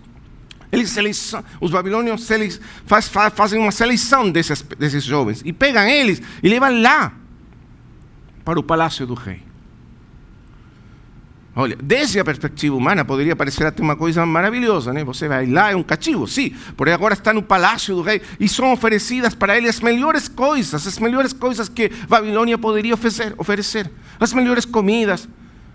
Eles 0.72 1.34
os 1.62 1.72
babilônios 1.72 2.30
eles 2.32 2.60
faz, 2.86 3.08
fazem 3.08 3.60
uma 3.60 3.72
seleção 3.72 4.30
desses, 4.30 4.62
desses 4.62 5.04
jovens 5.04 5.42
e 5.46 5.54
pegam 5.54 5.84
eles 5.84 6.22
e 6.44 6.50
levam 6.50 6.82
lá 6.82 7.14
para 8.44 8.60
o 8.60 8.64
palácio 8.64 9.08
do 9.08 9.14
rei. 9.14 9.42
Olha, 11.58 11.78
desde 11.82 12.20
a 12.20 12.26
perspectiva 12.26 12.76
humana 12.76 13.06
poderia 13.06 13.34
parecer 13.34 13.66
até 13.66 13.82
uma 13.82 13.96
coisa 13.96 14.26
maravilhosa, 14.26 14.92
né? 14.92 15.06
Você 15.06 15.30
vai 15.30 15.46
lá, 15.46 15.72
é 15.72 15.76
um 15.76 15.84
cativo, 15.84 16.28
sim, 16.28 16.54
porém 16.76 16.94
agora 16.94 17.14
está 17.14 17.32
no 17.32 17.42
palácio 17.42 17.96
do 17.96 18.02
rei 18.02 18.22
e 18.38 18.50
são 18.50 18.74
oferecidas 18.74 19.34
para 19.34 19.58
ele 19.58 19.70
as 19.70 19.80
melhores 19.80 20.28
coisas, 20.28 20.86
as 20.86 21.00
melhores 21.00 21.32
coisas 21.32 21.70
que 21.70 21.90
Babilônia 22.10 22.58
poderia 22.58 22.94
oferecer, 22.94 23.34
oferecer. 23.38 23.90
as 24.20 24.34
melhores 24.34 24.66
comidas, 24.66 25.30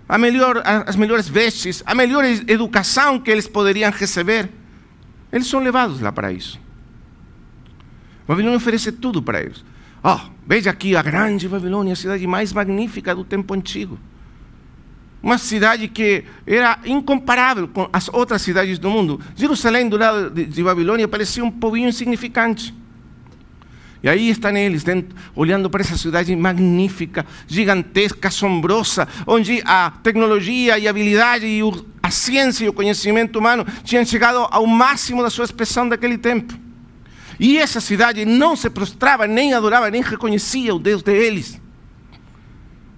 a 0.07 0.19
melhor, 0.19 0.61
as 0.63 0.95
melhores 0.95 1.27
vestes, 1.27 1.81
a 1.83 1.95
melhor 1.95 2.23
educação 2.25 3.19
que 3.19 3.31
eles 3.31 3.47
poderiam 3.47 3.89
receber. 3.89 4.51
Eles 5.31 5.47
são 5.47 5.59
levados 5.61 5.99
lá 5.99 6.11
para 6.11 6.31
isso. 6.31 6.59
Babilônia 8.27 8.57
oferece 8.57 8.91
tudo 8.91 9.19
para 9.19 9.41
eles. 9.41 9.65
Oh, 10.03 10.19
veja 10.45 10.69
aqui 10.69 10.95
a 10.95 11.01
grande 11.01 11.47
Babilônia, 11.47 11.93
a 11.93 11.95
cidade 11.95 12.27
mais 12.27 12.53
magnífica 12.53 13.15
do 13.15 13.23
tempo 13.23 13.51
antigo. 13.55 13.97
Uma 15.21 15.37
cidade 15.37 15.87
que 15.87 16.23
era 16.47 16.79
incomparável 16.83 17.67
com 17.67 17.87
as 17.93 18.09
outras 18.09 18.41
cidades 18.41 18.79
do 18.79 18.89
mundo. 18.89 19.21
Jerusalém, 19.35 19.87
do 19.87 19.97
lado 19.97 20.31
de, 20.31 20.63
Babilônia, 20.63 21.07
parecia 21.07 21.43
um 21.43 21.51
povinho 21.51 21.89
insignificante. 21.89 22.73
E 24.03 24.09
aí 24.09 24.29
estão 24.29 24.55
eles, 24.57 24.83
dentro, 24.83 25.15
olhando 25.35 25.69
para 25.69 25.81
essa 25.81 25.95
cidade 25.95 26.35
magnífica, 26.35 27.23
gigantesca, 27.47 28.29
assombrosa, 28.29 29.07
onde 29.27 29.61
a 29.63 29.91
tecnologia 30.01 30.79
e 30.79 30.87
a 30.87 30.89
habilidade 30.89 31.45
e 31.45 31.61
a 32.01 32.09
ciência 32.09 32.65
e 32.65 32.69
o 32.69 32.73
conhecimento 32.73 33.37
humano 33.37 33.63
tinham 33.83 34.03
chegado 34.03 34.47
ao 34.49 34.65
máximo 34.65 35.21
da 35.21 35.29
sua 35.29 35.45
expressão 35.45 35.87
daquele 35.87 36.17
tempo. 36.17 36.51
E 37.39 37.59
essa 37.59 37.79
cidade 37.79 38.25
não 38.25 38.55
se 38.55 38.71
prostrava, 38.71 39.27
nem 39.27 39.53
adorava, 39.53 39.91
nem 39.91 40.01
reconhecia 40.01 40.73
o 40.73 40.79
Deus 40.79 41.03
deles. 41.03 41.61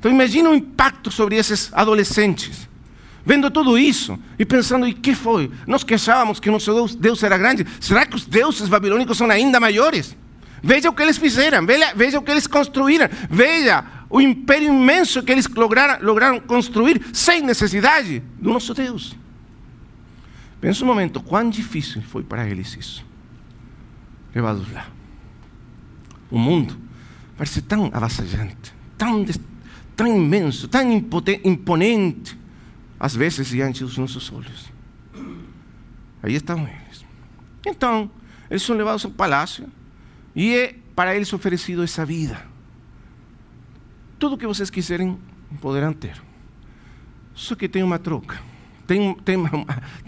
Então 0.04 0.12
imagina 0.12 0.50
o 0.50 0.54
impacto 0.54 1.10
sobre 1.10 1.38
esses 1.38 1.72
adolescentes. 1.72 2.68
Vendo 3.26 3.50
tudo 3.50 3.78
isso 3.78 4.20
e 4.38 4.44
pensando, 4.44 4.86
e 4.86 4.94
que 4.94 5.16
foi? 5.16 5.50
Nós 5.66 5.82
que 5.82 5.94
achávamos 5.94 6.42
que 6.42 6.52
nosso 6.52 6.74
Deus, 6.74 6.94
Deus 6.94 7.24
era 7.24 7.38
grande. 7.38 7.66
Será 7.80 8.06
que 8.06 8.14
os 8.14 8.26
deuses 8.26 8.68
babilônicos 8.68 9.18
são 9.18 9.30
ainda 9.30 9.62
maiores? 9.62 10.14
Veja 10.62 10.90
o 10.90 10.94
que 10.94 11.02
eles 11.02 11.18
fizeram, 11.18 11.66
veja, 11.66 11.94
veja 11.96 12.20
o 12.20 12.22
que 12.22 12.32
eles 12.32 12.46
construíram, 12.46 13.08
veja 13.30 13.86
o 14.10 14.20
império 14.20 14.74
imenso 14.74 15.24
que 15.24 15.32
eles 15.32 15.48
lograram, 15.48 16.06
lograram 16.06 16.38
construir 16.42 17.02
sem 17.14 17.42
necessidade 17.42 18.22
do 18.42 18.52
nosso 18.52 18.74
Deus. 18.74 19.16
Pensa 20.60 20.84
um 20.84 20.88
momento, 20.88 21.22
quão 21.22 21.50
difícil 21.50 22.02
foi 22.02 22.24
para 22.24 22.46
eles 22.46 22.76
isso. 22.78 23.06
Levados 24.36 24.70
lá. 24.70 24.86
O 26.30 26.38
mundo 26.38 26.78
parece 27.38 27.62
tão 27.62 27.90
avassajante, 27.94 28.74
tão 28.98 29.24
tão 29.96 30.08
imenso, 30.08 30.68
tão 30.68 30.82
imponente, 31.44 32.38
às 33.00 33.16
vezes 33.16 33.48
diante 33.48 33.84
dos 33.84 33.98
nossos 33.98 34.32
olhos. 34.32 34.72
Aí 36.22 36.36
estão 36.36 36.60
eles. 36.60 37.06
Então, 37.66 38.10
eles 38.50 38.64
são 38.64 38.76
levados 38.76 39.04
ao 39.06 39.12
palácio 39.12 39.68
e 40.36 40.54
é 40.56 40.76
para 40.96 41.16
eles 41.16 41.32
oferecido 41.34 41.84
essa 41.84 42.06
vida. 42.06 42.46
Tudo 44.18 44.38
que 44.38 44.48
vocês 44.48 44.70
quiserem 44.70 45.20
poderão 45.60 45.94
ter. 45.94 46.22
Só 47.34 47.56
que 47.56 47.68
tem 47.68 47.84
uma 47.84 48.00
troca. 48.00 48.42
Tem, 48.88 49.14
tem, 49.16 49.38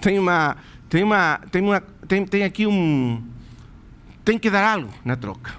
tem, 0.02 0.20
uma, 0.20 0.58
tem, 0.90 1.04
uma, 1.04 1.40
tem, 1.52 1.62
uma, 1.62 1.82
tem, 1.82 2.26
tem 2.26 2.44
aqui 2.44 2.68
um. 2.68 3.24
Tem 4.24 4.38
que 4.40 4.50
dar 4.50 4.64
algo 4.64 4.94
na 5.04 5.16
troca. 5.16 5.56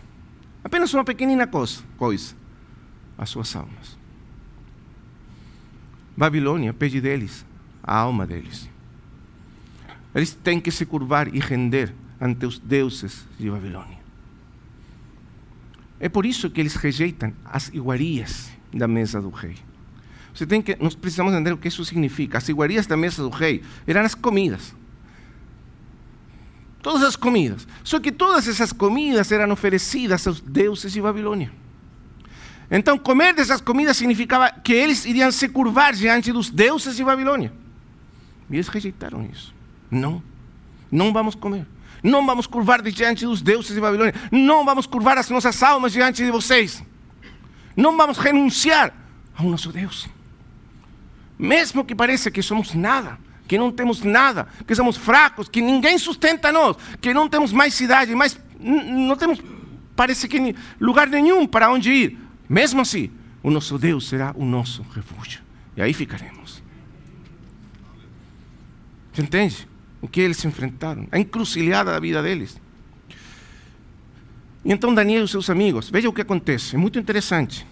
Apenas 0.65 0.93
uma 0.93 1.05
pequenina 1.05 1.47
coisa, 1.47 1.83
coisa 1.97 2.35
as 3.19 3.31
suas 3.31 3.55
almas. 3.57 3.99
Babilônia 6.17 6.73
pede 6.73 7.01
deles 7.01 7.45
a 7.83 7.97
alma 7.97 8.27
deles. 8.27 8.69
Eles 10.15 10.33
têm 10.33 10.61
que 10.61 10.71
se 10.71 10.87
curvar 10.87 11.33
e 11.35 11.39
render 11.39 11.95
ante 12.21 12.47
os 12.47 12.59
deuses 12.59 13.27
de 13.39 13.51
Babilônia. 13.51 13.99
É 16.01 16.09
por 16.09 16.25
isso 16.25 16.51
que 16.51 16.61
eles 16.61 16.75
rejeitam 16.75 17.33
as 17.45 17.69
iguarias 17.69 18.51
da 18.73 18.89
mesa 18.89 19.21
do 19.21 19.31
rei. 19.31 19.57
Você 20.35 20.47
tem 20.47 20.61
que, 20.61 20.77
nós 20.77 20.95
precisamos 20.95 21.33
entender 21.33 21.53
o 21.53 21.59
que 21.59 21.69
isso 21.69 21.85
significa. 21.85 22.39
As 22.39 22.49
iguarias 22.49 22.87
da 22.87 22.97
mesa 22.97 23.23
do 23.23 23.31
rei 23.31 23.63
eram 23.87 24.03
as 24.03 24.15
comidas. 24.15 24.75
Todas 26.83 27.03
as 27.03 27.17
comidas. 27.17 27.67
Só 27.83 27.99
que 27.99 28.13
todas 28.13 28.47
essas 28.47 28.73
comidas 28.73 29.33
eram 29.33 29.53
oferecidas 29.53 30.27
aos 30.27 30.41
deuses 30.41 30.93
de 30.93 31.01
Babilônia. 31.01 31.51
Então, 32.71 32.99
comer 32.99 33.35
dessas 33.35 33.61
comidas 33.61 33.97
significava 33.97 34.51
que 34.51 34.73
eles 34.73 35.05
iriam 35.05 35.31
se 35.31 35.49
curvar 35.49 35.93
diante 35.95 36.33
dos 36.33 36.51
deuses 36.51 36.97
de 36.97 37.05
Babilônia. 37.05 37.53
E 38.51 38.55
eles 38.55 38.69
rejeitaram 38.69 39.29
isso. 39.31 39.55
Não, 39.91 40.23
não 40.91 41.13
vamos 41.13 41.35
comer. 41.35 41.67
Não 42.03 42.25
vamos 42.27 42.47
curvar 42.47 42.83
diante 42.83 43.25
dos 43.25 43.41
deuses 43.41 43.75
de 43.75 43.81
Babilônia. 43.81 44.15
Não 44.31 44.65
vamos 44.65 44.87
curvar 44.87 45.19
as 45.19 45.31
nossas 45.31 45.63
almas 45.63 45.93
diante 45.93 46.25
de 46.25 46.31
vocês. 46.31 46.83
Não 47.77 47.97
vamos 47.97 48.19
renunciar 48.19 48.93
ao 49.37 49.47
nosso 49.47 49.73
Deus. 49.73 50.09
Mesmo 51.39 51.85
que 51.85 51.95
pareça 51.95 52.31
que 52.31 52.43
somos 52.43 52.75
nada, 52.75 53.19
que 53.47 53.59
não 53.59 53.71
temos 53.71 54.03
nada, 54.03 54.49
que 54.67 54.75
somos 54.75 54.97
fracos, 54.97 55.49
que 55.49 55.61
ninguém 55.61 55.99
sustenta 55.99 56.51
nós, 56.51 56.77
que 57.01 57.13
não 57.13 57.29
temos 57.29 57.53
mais 57.53 57.75
cidade, 57.75 58.15
mais, 58.15 58.39
não 58.59 59.17
temos, 59.17 59.41
parece 59.95 60.27
que 60.27 60.55
lugar 60.81 61.09
nenhum 61.09 61.47
para 61.47 61.71
onde 61.71 61.93
ir. 61.93 62.26
Mesmo 62.49 62.81
assim, 62.81 63.11
o 63.43 63.51
nosso 63.51 63.79
Deus 63.79 64.09
será 64.09 64.33
o 64.37 64.45
nosso 64.45 64.83
refúgio. 64.95 65.41
E 65.77 65.83
aí 65.83 65.93
ficaremos. 65.93 66.63
Você 69.13 69.23
entende? 69.23 69.69
O 70.01 70.09
que 70.09 70.21
eles 70.21 70.45
enfrentaram, 70.45 71.09
a 71.11 71.19
encruzilhada 71.19 71.91
da 71.91 72.01
vida 72.01 72.23
deles. 72.23 72.61
E 74.65 74.73
então 74.73 74.95
Daniel 74.95 75.25
e 75.25 75.29
seus 75.29 75.49
amigos, 75.49 75.91
veja 75.91 76.09
o 76.09 76.13
que 76.13 76.21
acontece, 76.21 76.75
é 76.75 76.79
muito 76.79 76.99
interessante. 76.99 77.67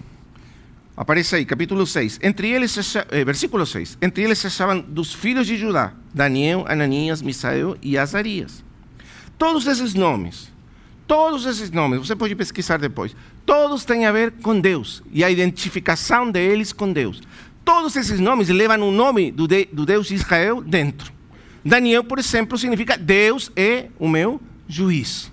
Aparece 0.96 1.34
aí, 1.34 1.44
capítulo 1.44 1.84
6. 1.84 2.20
Entre 2.22 2.48
eles, 2.48 2.94
eh, 3.10 3.24
versículo 3.24 3.66
6. 3.66 3.98
Entre 4.00 4.22
eles 4.22 4.38
se 4.38 4.46
achavam 4.46 4.80
dos 4.80 5.12
filhos 5.12 5.46
de 5.46 5.56
Judá, 5.56 5.92
Daniel, 6.14 6.64
Ananias, 6.68 7.20
Misael 7.20 7.76
e 7.82 7.98
Azarias. 7.98 8.64
Todos 9.37 9.66
esses 9.66 9.92
nomes, 9.94 10.52
todos 11.06 11.46
esses 11.46 11.72
nomes, 11.72 11.98
você 11.98 12.14
pode 12.14 12.37
pesquisar 12.37 12.76
depois, 12.76 13.16
todos 13.46 13.85
têm 13.85 14.07
a 14.07 14.12
ver 14.12 14.33
com 14.42 14.59
Deus 14.59 15.02
e 15.11 15.22
a 15.22 15.30
identificação 15.30 16.30
deles 16.30 16.72
com 16.72 16.92
Deus. 16.92 17.22
Todos 17.64 17.96
esses 17.96 18.20
nomes 18.20 18.48
levam 18.48 18.88
o 18.88 18.92
nome 18.92 19.30
do, 19.30 19.46
de, 19.46 19.66
do 19.66 19.87
Deus 19.87 20.07
de 20.07 20.14
Israel 20.14 20.61
dentro. 20.61 21.12
Daniel, 21.64 22.04
por 22.04 22.18
exemplo, 22.18 22.59
significa 22.59 22.98
Deus 22.98 23.50
é 23.57 23.88
o 23.98 24.09
meu 24.09 24.40
juiz. 24.68 25.33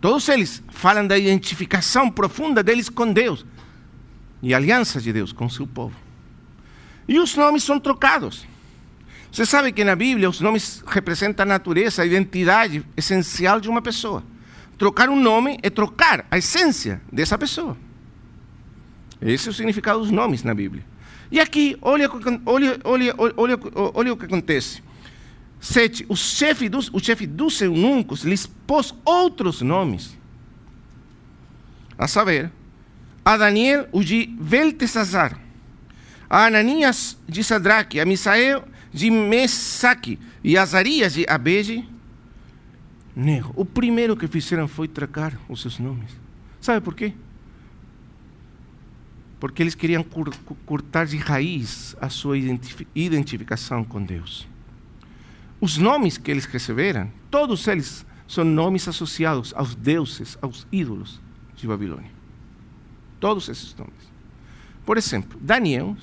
Todos 0.00 0.28
eles 0.28 0.62
falam 0.70 1.06
da 1.06 1.18
identificação 1.18 2.10
profunda 2.10 2.62
deles 2.62 2.88
com 2.88 3.12
Deus 3.12 3.44
e 4.42 4.54
aliança 4.54 5.00
de 5.00 5.12
Deus 5.12 5.32
com 5.32 5.48
seu 5.48 5.66
povo. 5.66 5.94
E 7.06 7.18
os 7.18 7.34
nomes 7.36 7.64
são 7.64 7.80
trocados. 7.80 8.46
Você 9.30 9.44
sabe 9.44 9.72
que 9.72 9.84
na 9.84 9.94
Bíblia 9.94 10.28
os 10.28 10.40
nomes 10.40 10.82
representam 10.86 11.44
a 11.44 11.46
natureza, 11.46 12.02
a 12.02 12.06
identidade 12.06 12.84
essencial 12.96 13.60
de 13.60 13.68
uma 13.68 13.82
pessoa. 13.82 14.22
Trocar 14.78 15.08
um 15.08 15.20
nome 15.20 15.58
é 15.60 15.68
trocar 15.68 16.24
a 16.30 16.38
essência 16.38 17.02
dessa 17.12 17.36
pessoa. 17.36 17.76
Esse 19.20 19.48
é 19.48 19.50
o 19.50 19.54
significado 19.54 19.98
dos 19.98 20.12
nomes 20.12 20.44
na 20.44 20.54
Bíblia. 20.54 20.84
E 21.30 21.40
aqui, 21.40 21.76
olha, 21.82 22.08
olha, 22.46 22.80
olha, 22.84 23.14
olha, 23.36 23.58
olha 23.92 24.12
o 24.12 24.16
que 24.16 24.24
acontece. 24.24 24.80
Sete, 25.60 26.06
o 26.08 26.14
chefe 26.14 26.68
dos, 26.68 26.88
o 26.92 27.00
chefe 27.00 27.26
dos 27.26 27.60
eunucos 27.60 28.22
lhes 28.22 28.46
pôs 28.46 28.94
outros 29.04 29.60
nomes. 29.60 30.16
A 31.98 32.06
saber, 32.06 32.52
a 33.24 33.36
Daniel 33.36 33.88
o 33.90 34.04
de 34.04 34.26
Beltesazar, 34.26 35.36
a 36.30 36.46
Ananias 36.46 37.18
de 37.28 37.42
Sadraque, 37.42 37.98
a 37.98 38.06
Misael 38.06 38.64
de 38.92 39.10
Mesaque 39.10 40.20
e 40.44 40.56
a 40.56 40.62
Azarias 40.62 41.14
de 41.14 41.26
Abede 41.28 41.86
Nego. 43.18 43.52
O 43.56 43.64
primeiro 43.64 44.16
que 44.16 44.28
fizeram 44.28 44.68
foi 44.68 44.86
trocar 44.86 45.36
os 45.48 45.60
seus 45.60 45.80
nomes. 45.80 46.12
Sabe 46.60 46.80
por 46.80 46.94
quê? 46.94 47.12
Porque 49.40 49.60
eles 49.60 49.74
queriam 49.74 50.06
cortar 50.64 51.04
de 51.04 51.16
raiz 51.16 51.96
a 52.00 52.08
sua 52.08 52.38
identificação 52.94 53.82
com 53.82 54.00
Deus. 54.00 54.46
Os 55.60 55.78
nomes 55.78 56.16
que 56.16 56.30
eles 56.30 56.44
receberam, 56.44 57.10
todos 57.28 57.66
eles 57.66 58.06
são 58.28 58.44
nomes 58.44 58.86
associados 58.86 59.52
aos 59.56 59.74
deuses, 59.74 60.38
aos 60.40 60.64
ídolos 60.70 61.20
de 61.56 61.66
Babilônia. 61.66 62.12
Todos 63.18 63.48
esses 63.48 63.74
nomes. 63.74 64.12
Por 64.86 64.96
exemplo, 64.96 65.36
Daniel 65.42 65.96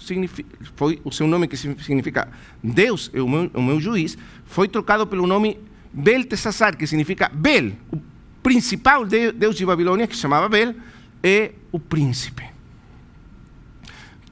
foi 0.76 1.00
o 1.06 1.12
seu 1.14 1.28
nome 1.28 1.48
que 1.48 1.56
significa 1.56 2.28
Deus 2.62 3.10
é 3.14 3.22
o 3.22 3.30
meu, 3.30 3.50
o 3.54 3.64
meu 3.64 3.80
juiz, 3.80 4.18
foi 4.44 4.68
trocado 4.68 5.08
pelo 5.08 5.26
nome 5.26 5.58
Beltesazar, 5.96 6.76
que 6.78 6.86
significa 6.86 7.30
Bel, 7.34 7.72
o 7.92 8.00
principal 8.44 9.06
deus 9.06 9.56
de 9.56 9.66
Babilônia, 9.66 10.06
que 10.06 10.16
se 10.16 10.22
chamava 10.22 10.50
Bel, 10.50 10.76
é 11.24 11.54
o 11.72 11.80
príncipe. 11.80 12.44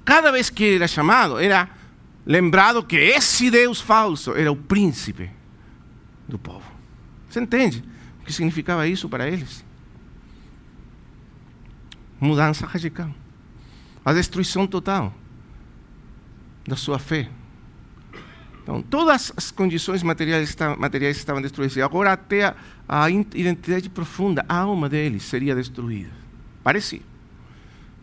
Cada 0.06 0.32
vez 0.32 0.50
que 0.50 0.76
era 0.76 0.88
chamado, 0.88 1.40
era 1.40 1.70
lembrado 2.26 2.84
que 2.84 2.98
esse 2.98 3.50
Deus 3.50 3.80
falso 3.80 4.36
era 4.36 4.52
o 4.52 4.56
príncipe 4.56 5.32
do 6.28 6.38
povo. 6.38 6.70
Você 7.30 7.40
entende 7.40 7.84
o 8.22 8.26
que 8.26 8.34
significava 8.34 8.88
isso 8.88 9.10
para 9.10 9.28
eles? 9.28 9.64
mudança 12.24 12.66
radical, 12.66 13.14
a 14.04 14.14
destruição 14.14 14.66
total 14.66 15.14
da 16.66 16.76
sua 16.76 16.98
fé. 16.98 17.30
Então, 18.64 18.82
todas 18.82 19.32
as 19.36 19.52
condições 19.52 20.02
materiais, 20.02 20.56
materiais 20.78 21.18
estavam 21.18 21.42
destruídas. 21.42 21.76
E 21.76 21.82
agora 21.82 22.14
até 22.14 22.46
a, 22.46 22.56
a, 22.88 23.10
identidade 23.12 23.90
profunda, 23.90 24.44
a 24.48 24.58
alma 24.58 24.88
deles 24.88 25.24
seria 25.24 25.54
destruída. 25.54 26.12
Parecia. 26.64 27.02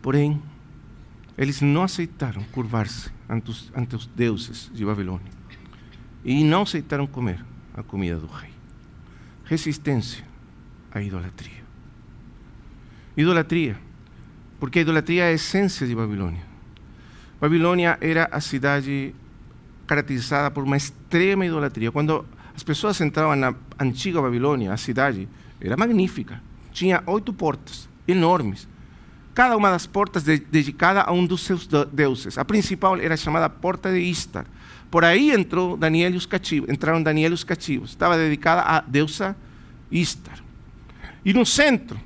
Porém, 0.01 0.41
eles 1.35 1.61
não 1.61 1.83
aceitaram 1.83 2.43
curvar-se 2.51 3.09
ante 3.27 3.49
os, 3.49 3.71
ante 3.75 3.95
os 3.95 4.05
deuses 4.05 4.69
de 4.73 4.85
Babilônia. 4.85 5.31
E 6.23 6.43
não 6.43 6.61
aceitaram 6.61 7.07
comer 7.07 7.43
a 7.73 7.81
comida 7.81 8.17
do 8.17 8.27
rei. 8.27 8.51
Resistência 9.45 10.23
à 10.91 11.01
idolatria. 11.01 11.61
Idolatria 13.17 13.77
porque 14.61 14.77
a 14.77 14.81
idolatria 14.83 15.23
é 15.23 15.29
a 15.29 15.31
essência 15.31 15.87
de 15.87 15.95
Babilônia. 15.95 16.43
Babilônia 17.41 17.97
era 17.99 18.29
a 18.31 18.39
cidade 18.39 19.11
caracterizada 19.91 20.49
por 20.49 20.63
uma 20.63 20.77
extrema 20.77 21.45
idolatria. 21.45 21.91
Quando 21.91 22.23
as 22.55 22.63
pessoas 22.63 23.01
entravam 23.01 23.35
na 23.35 23.53
antiga 23.77 24.21
Babilônia, 24.21 24.71
a 24.71 24.77
cidade 24.77 25.27
era 25.59 25.75
magnífica. 25.75 26.41
Tinha 26.71 27.03
oito 27.05 27.33
portas, 27.33 27.89
enormes. 28.07 28.69
Cada 29.33 29.57
uma 29.57 29.69
das 29.69 29.85
portas 29.85 30.23
de, 30.23 30.39
dedicada 30.39 31.01
a 31.01 31.11
um 31.11 31.25
dos 31.25 31.41
seus 31.41 31.67
deuses. 31.91 32.37
A 32.37 32.45
principal 32.45 32.95
era 32.95 33.17
chamada 33.17 33.49
Porta 33.49 33.91
de 33.91 33.99
Istar. 33.99 34.45
Por 34.89 35.03
aí 35.03 35.31
entrou 35.31 35.75
Daniel 35.75 36.13
e 36.13 36.15
os 36.15 36.25
cativos. 36.25 36.69
Entraram 36.69 37.03
Daniel 37.03 37.31
e 37.31 37.33
os 37.33 37.43
cativos. 37.43 37.89
Estava 37.89 38.15
dedicada 38.15 38.61
à 38.61 38.79
deusa 38.79 39.35
Istar. 39.91 40.39
E 41.25 41.33
no 41.33 41.45
centro 41.45 41.99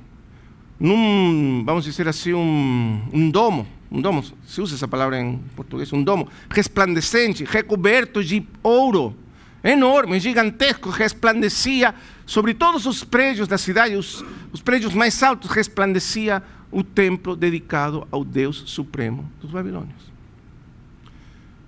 num, 0.78 1.62
vamos 1.64 1.84
dizer 1.84 2.08
assim, 2.08 2.34
um, 2.34 3.00
um 3.12 3.30
domo, 3.30 3.64
um 3.90 4.00
domo, 4.00 4.24
se 4.46 4.60
usa 4.60 4.74
essa 4.74 4.88
palavra 4.88 5.20
em 5.20 5.38
português, 5.54 5.92
um 5.92 6.02
domo 6.02 6.28
resplandecente, 6.50 7.44
recoberto 7.44 8.22
de 8.22 8.46
ouro, 8.62 9.16
enorme, 9.62 10.18
gigantesco, 10.18 10.90
resplandecia 10.90 11.94
sobre 12.24 12.54
todos 12.54 12.86
os 12.86 13.04
prédios 13.04 13.46
da 13.48 13.58
cidade, 13.58 13.94
os, 13.94 14.24
os 14.52 14.60
prédios 14.60 14.94
mais 14.94 15.22
altos, 15.22 15.50
resplandecia 15.50 16.42
o 16.70 16.82
templo 16.82 17.36
dedicado 17.36 18.06
ao 18.10 18.24
Deus 18.24 18.64
Supremo 18.66 19.30
dos 19.40 19.50
babilônios. 19.50 20.12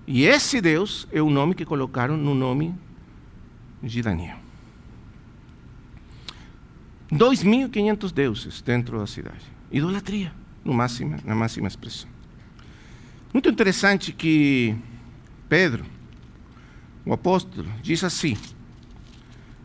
E 0.05 0.25
esse 0.25 0.59
Deus 0.59 1.07
é 1.11 1.21
o 1.21 1.29
nome 1.29 1.55
que 1.55 1.65
colocaram 1.65 2.17
no 2.17 2.33
nome 2.33 2.73
de 3.81 4.01
Daniel. 4.01 4.37
2.500 7.11 8.11
deuses 8.11 8.61
dentro 8.61 8.99
da 8.99 9.07
cidade. 9.07 9.45
Idolatria, 9.71 10.33
no 10.69 10.75
máximo, 10.75 11.17
na 11.25 11.33
máxima 11.33 11.67
expressão. 11.67 12.07
Muito 13.33 13.49
interessante 13.49 14.13
que 14.13 14.75
Pedro, 15.49 15.83
o 17.03 17.11
apóstolo, 17.11 17.67
diz 17.81 18.03
assim, 18.03 18.37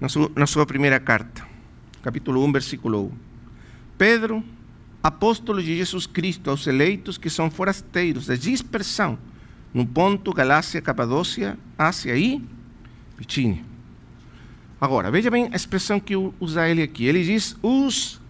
na 0.00 0.08
sua, 0.08 0.32
na 0.34 0.46
sua 0.46 0.64
primeira 0.64 0.98
carta, 0.98 1.46
capítulo 2.02 2.42
1, 2.44 2.52
versículo 2.52 3.06
1. 3.06 3.12
Pedro, 3.98 4.42
apóstolo 5.02 5.62
de 5.62 5.76
Jesus 5.76 6.06
Cristo, 6.06 6.48
aos 6.48 6.66
eleitos 6.66 7.18
que 7.18 7.28
são 7.28 7.50
forasteiros 7.50 8.26
da 8.26 8.34
dispersão 8.34 9.18
no 9.72 9.86
Ponto, 9.86 10.32
Galácia, 10.32 10.80
Capadócia, 10.80 11.58
Ásia 11.78 12.16
e 12.16 12.42
Bitínia. 13.18 13.62
Agora, 14.80 15.10
veja 15.10 15.30
bem 15.30 15.48
a 15.52 15.56
expressão 15.56 16.00
que 16.00 16.14
usa 16.16 16.68
ele 16.68 16.82
aqui. 16.82 17.04
Ele 17.04 17.22
diz: 17.22 17.56
os 17.62 18.20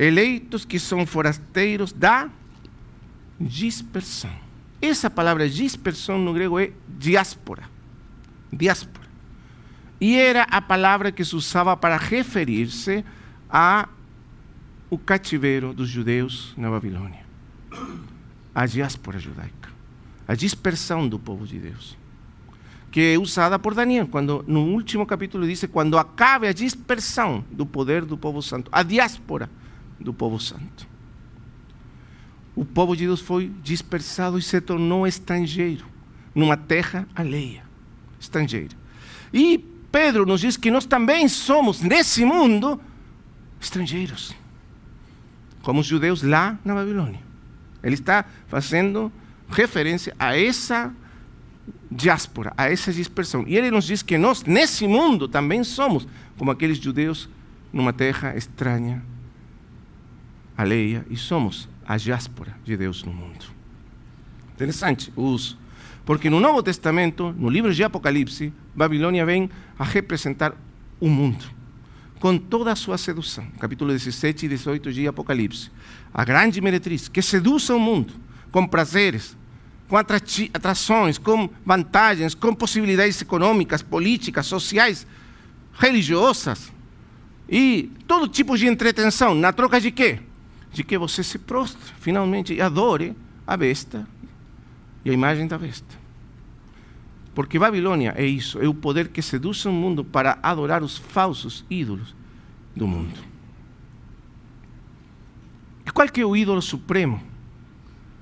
eleitos 0.00 0.64
que 0.64 0.78
são 0.78 1.04
forasteiros 1.04 1.92
da 1.92 2.30
dispersão. 3.38 4.32
Essa 4.80 5.10
palavra 5.10 5.46
dispersão 5.46 6.18
no 6.18 6.32
grego 6.32 6.58
é 6.58 6.72
diáspora. 6.88 7.64
Diáspora. 8.50 9.06
E 10.00 10.16
era 10.16 10.44
a 10.44 10.62
palavra 10.62 11.12
que 11.12 11.22
se 11.22 11.36
usava 11.36 11.76
para 11.76 11.98
referir-se 11.98 13.04
a 13.50 13.90
o 14.88 14.96
cativeiro 14.96 15.74
dos 15.74 15.90
judeus 15.90 16.54
na 16.56 16.70
Babilônia. 16.70 17.26
A 18.54 18.64
diáspora 18.64 19.18
judaica. 19.18 19.68
A 20.26 20.34
dispersão 20.34 21.06
do 21.06 21.18
povo 21.18 21.46
de 21.46 21.58
Deus. 21.58 21.98
Que 22.90 23.12
é 23.14 23.18
usada 23.18 23.58
por 23.58 23.74
Daniel, 23.74 24.08
quando 24.08 24.42
no 24.48 24.62
último 24.62 25.04
capítulo 25.04 25.46
diz: 25.46 25.62
quando 25.70 25.98
acabe 25.98 26.48
a 26.48 26.52
dispersão 26.52 27.44
do 27.50 27.66
poder 27.66 28.06
do 28.06 28.16
povo 28.16 28.40
santo, 28.40 28.70
a 28.72 28.82
diáspora 28.82 29.48
do 30.00 30.12
povo 30.12 30.40
santo. 30.40 30.88
O 32.56 32.64
povo 32.64 32.96
de 32.96 33.06
Deus 33.06 33.20
foi 33.20 33.50
dispersado 33.62 34.38
e 34.38 34.42
se 34.42 34.60
tornou 34.60 35.06
estrangeiro, 35.06 35.86
numa 36.34 36.56
terra 36.56 37.06
alheia, 37.14 37.62
estrangeira. 38.18 38.76
E 39.32 39.58
Pedro 39.92 40.26
nos 40.26 40.40
diz 40.40 40.56
que 40.56 40.70
nós 40.70 40.84
também 40.84 41.28
somos, 41.28 41.80
nesse 41.80 42.24
mundo, 42.24 42.80
estrangeiros, 43.60 44.34
como 45.62 45.80
os 45.80 45.86
judeus 45.86 46.22
lá 46.22 46.58
na 46.64 46.74
Babilônia. 46.74 47.20
Ele 47.82 47.94
está 47.94 48.24
fazendo 48.46 49.12
referência 49.48 50.14
a 50.18 50.36
essa 50.36 50.94
diáspora, 51.90 52.52
a 52.56 52.70
essa 52.70 52.92
dispersão. 52.92 53.44
E 53.46 53.56
ele 53.56 53.70
nos 53.70 53.84
diz 53.84 54.02
que 54.02 54.16
nós, 54.16 54.44
nesse 54.44 54.86
mundo, 54.86 55.26
também 55.26 55.64
somos 55.64 56.06
como 56.36 56.50
aqueles 56.50 56.78
judeus 56.78 57.28
numa 57.72 57.92
terra 57.92 58.36
estranha, 58.36 59.02
alheia, 60.60 61.04
e 61.08 61.16
somos 61.16 61.68
a 61.86 61.96
diáspora 61.96 62.56
de 62.64 62.76
Deus 62.76 63.02
no 63.02 63.12
mundo. 63.12 63.46
Interessante 64.54 65.12
o 65.16 65.22
uso. 65.22 65.58
Porque 66.04 66.28
no 66.28 66.40
Novo 66.40 66.62
Testamento, 66.62 67.34
no 67.38 67.48
livro 67.48 67.72
de 67.72 67.84
Apocalipse, 67.84 68.52
Babilônia 68.74 69.24
vem 69.24 69.50
a 69.78 69.84
representar 69.84 70.54
o 70.98 71.08
mundo, 71.08 71.44
com 72.18 72.36
toda 72.36 72.72
a 72.72 72.76
sua 72.76 72.98
sedução. 72.98 73.46
Capítulo 73.58 73.92
17 73.92 74.46
e 74.46 74.48
18 74.48 74.92
de 74.92 75.06
Apocalipse. 75.06 75.70
A 76.12 76.24
grande 76.24 76.60
meretriz 76.60 77.08
que 77.08 77.22
seduz 77.22 77.68
o 77.70 77.78
mundo 77.78 78.12
com 78.50 78.66
prazeres, 78.66 79.36
com 79.88 79.96
atrações, 79.96 81.18
com 81.18 81.48
vantagens, 81.64 82.34
com 82.34 82.54
possibilidades 82.54 83.20
econômicas, 83.20 83.82
políticas, 83.82 84.46
sociais, 84.46 85.06
religiosas 85.72 86.72
e 87.48 87.90
todo 88.06 88.28
tipo 88.28 88.56
de 88.56 88.66
entretenção. 88.66 89.34
Na 89.34 89.52
troca 89.52 89.80
de 89.80 89.90
quê? 89.90 90.20
De 90.72 90.84
que 90.84 90.96
você 90.96 91.22
se 91.22 91.38
prostre 91.38 91.92
finalmente 91.98 92.54
e 92.54 92.60
adore 92.60 93.16
a 93.46 93.56
besta 93.56 94.06
e 95.04 95.10
a 95.10 95.12
imagem 95.12 95.46
da 95.46 95.58
besta. 95.58 95.98
Porque 97.34 97.58
Babilônia 97.58 98.14
é 98.16 98.24
isso, 98.24 98.60
é 98.60 98.68
o 98.68 98.74
poder 98.74 99.08
que 99.08 99.22
seduz 99.22 99.64
o 99.64 99.72
mundo 99.72 100.04
para 100.04 100.38
adorar 100.42 100.82
os 100.82 100.96
falsos 100.96 101.64
ídolos 101.70 102.14
do 102.74 102.86
mundo. 102.86 103.18
E 105.86 105.90
qual 105.90 106.08
que 106.08 106.20
é 106.20 106.26
o 106.26 106.36
ídolo 106.36 106.60
supremo? 106.60 107.20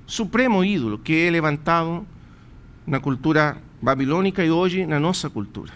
Supremo 0.05 0.63
ídolo 0.63 0.97
que 0.97 1.13
é 1.13 1.29
levantado 1.29 2.05
na 2.85 2.99
cultura 2.99 3.57
babilônica 3.81 4.43
e 4.43 4.49
hoje 4.49 4.85
na 4.85 4.99
nossa 4.99 5.29
cultura. 5.29 5.73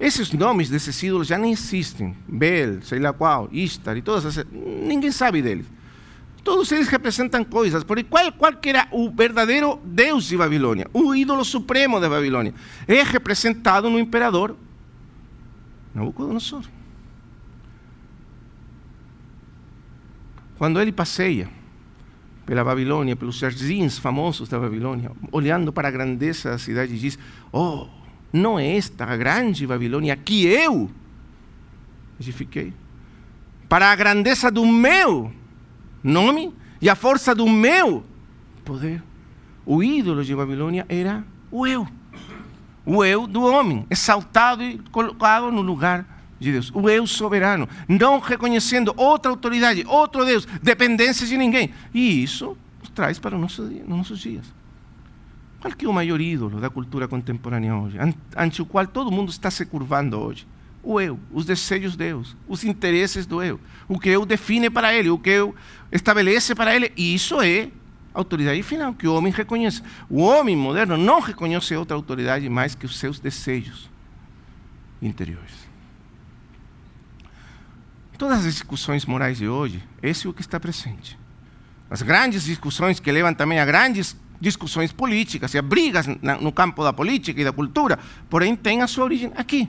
Esses 0.00 0.32
nomes 0.32 0.70
desses 0.70 1.02
ídolos 1.02 1.26
já 1.26 1.36
nem 1.36 1.52
existem. 1.52 2.16
Bel, 2.26 2.80
sei 2.82 3.00
lá 3.00 3.12
qual, 3.12 3.48
Istar 3.50 3.96
e 3.96 4.02
todas 4.02 4.24
essas. 4.24 4.46
Ninguém 4.52 5.10
sabe 5.10 5.42
deles. 5.42 5.66
Todos 6.42 6.70
eles 6.72 6.88
representam 6.88 7.44
coisas, 7.44 7.84
qual, 8.08 8.32
qual 8.32 8.52
que 8.54 8.70
era 8.70 8.88
o 8.90 9.10
verdadeiro 9.10 9.80
Deus 9.84 10.26
de 10.26 10.36
Babilônia? 10.36 10.88
O 10.92 11.14
ídolo 11.14 11.44
supremo 11.44 12.00
de 12.00 12.08
Babilônia. 12.08 12.54
É 12.86 13.02
representado 13.02 13.90
no 13.90 13.98
imperador 13.98 14.56
Nabucodonosor. 15.94 16.62
Quando 20.56 20.80
ele 20.80 20.92
passeia 20.92 21.48
pela 22.44 22.64
Babilônia, 22.64 23.14
pelos 23.14 23.36
jardins 23.36 23.98
famosos 23.98 24.48
da 24.48 24.58
Babilônia, 24.58 25.12
olhando 25.30 25.72
para 25.72 25.88
a 25.88 25.90
grandeza 25.90 26.50
da 26.50 26.58
cidade, 26.58 26.98
diz: 26.98 27.18
Oh, 27.52 27.86
não 28.32 28.58
é 28.58 28.76
esta 28.76 29.04
a 29.04 29.16
grande 29.16 29.66
Babilônia 29.66 30.16
que 30.16 30.46
eu 30.46 30.90
edifiquei? 32.18 32.72
Para 33.68 33.92
a 33.92 33.96
grandeza 33.96 34.50
do 34.50 34.66
meu 34.66 35.32
nome 36.02 36.54
e 36.80 36.88
a 36.88 36.94
força 36.94 37.34
do 37.34 37.48
meu 37.48 38.04
poder. 38.64 39.02
O 39.64 39.82
ídolo 39.82 40.24
de 40.24 40.34
Babilônia 40.34 40.86
era 40.88 41.24
o 41.50 41.66
eu. 41.66 41.86
O 42.86 43.04
eu 43.04 43.26
do 43.26 43.42
homem, 43.42 43.86
exaltado 43.90 44.62
e 44.62 44.78
colocado 44.90 45.52
no 45.52 45.60
lugar 45.60 46.06
de 46.40 46.52
Deus. 46.52 46.70
O 46.74 46.88
eu 46.88 47.06
soberano, 47.06 47.68
não 47.86 48.18
reconhecendo 48.18 48.94
outra 48.96 49.30
autoridade, 49.30 49.84
outro 49.86 50.24
Deus, 50.24 50.46
dependência 50.62 51.26
de 51.26 51.36
ninguém. 51.36 51.70
E 51.92 52.22
isso 52.22 52.56
nos 52.80 52.88
traz 52.90 53.18
para 53.18 53.34
os 53.34 53.40
nossos, 53.40 53.70
nossos 53.86 54.18
dias. 54.18 54.46
Qual 55.60 55.74
que 55.74 55.84
é 55.84 55.88
o 55.88 55.92
maior 55.92 56.20
ídolo 56.20 56.60
da 56.60 56.70
cultura 56.70 57.08
contemporânea 57.08 57.74
hoje, 57.74 57.98
ante 58.36 58.62
o 58.62 58.66
qual 58.66 58.86
todo 58.86 59.10
mundo 59.10 59.30
está 59.30 59.50
se 59.50 59.66
curvando 59.66 60.18
hoje? 60.18 60.46
O 60.82 61.00
eu, 61.00 61.18
os 61.32 61.44
desejos 61.44 61.92
de 61.92 61.98
Deus, 61.98 62.36
os 62.46 62.64
interesses 62.64 63.26
do 63.26 63.42
eu, 63.42 63.60
o 63.88 63.98
que 63.98 64.08
eu 64.08 64.24
define 64.24 64.70
para 64.70 64.94
ele, 64.94 65.10
o 65.10 65.18
que 65.18 65.30
eu 65.30 65.54
estabelece 65.90 66.54
para 66.54 66.74
ele, 66.74 66.92
e 66.96 67.14
isso 67.14 67.40
é 67.40 67.70
autoridade 68.14 68.62
final 68.62 68.94
que 68.94 69.06
o 69.06 69.14
homem 69.14 69.32
reconhece. 69.32 69.82
O 70.08 70.20
homem 70.22 70.56
moderno 70.56 70.96
não 70.96 71.20
reconhece 71.20 71.74
outra 71.74 71.96
autoridade 71.96 72.48
mais 72.48 72.74
que 72.74 72.86
os 72.86 72.98
seus 72.98 73.20
desejos 73.20 73.88
interiores. 75.00 75.68
Todas 78.16 78.38
as 78.38 78.52
discussões 78.52 79.06
morais 79.06 79.38
de 79.38 79.48
hoje, 79.48 79.80
esse 80.02 80.26
é 80.26 80.30
o 80.30 80.32
que 80.32 80.40
está 80.40 80.58
presente. 80.58 81.16
As 81.88 82.02
grandes 82.02 82.44
discussões 82.44 82.98
que 82.98 83.12
levam 83.12 83.32
também 83.32 83.60
a 83.60 83.64
grandes 83.64 84.16
discussões 84.40 84.92
políticas 84.92 85.54
e 85.54 85.58
a 85.58 85.62
brigas 85.62 86.06
no 86.40 86.50
campo 86.50 86.82
da 86.82 86.92
política 86.92 87.40
e 87.40 87.44
da 87.44 87.52
cultura, 87.52 87.98
porém 88.28 88.56
têm 88.56 88.82
a 88.82 88.88
sua 88.88 89.04
origem 89.04 89.32
aqui. 89.36 89.68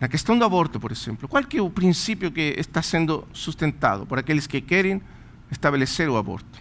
Na 0.00 0.08
questão 0.08 0.38
do 0.38 0.44
aborto, 0.46 0.80
por 0.80 0.90
exemplo, 0.90 1.28
qual 1.28 1.44
é 1.54 1.60
o 1.60 1.68
princípio 1.68 2.32
que 2.32 2.54
está 2.56 2.80
sendo 2.80 3.28
sustentado 3.34 4.06
por 4.06 4.18
aqueles 4.18 4.46
que 4.46 4.58
querem 4.58 5.02
estabelecer 5.52 6.08
o 6.08 6.16
aborto? 6.16 6.58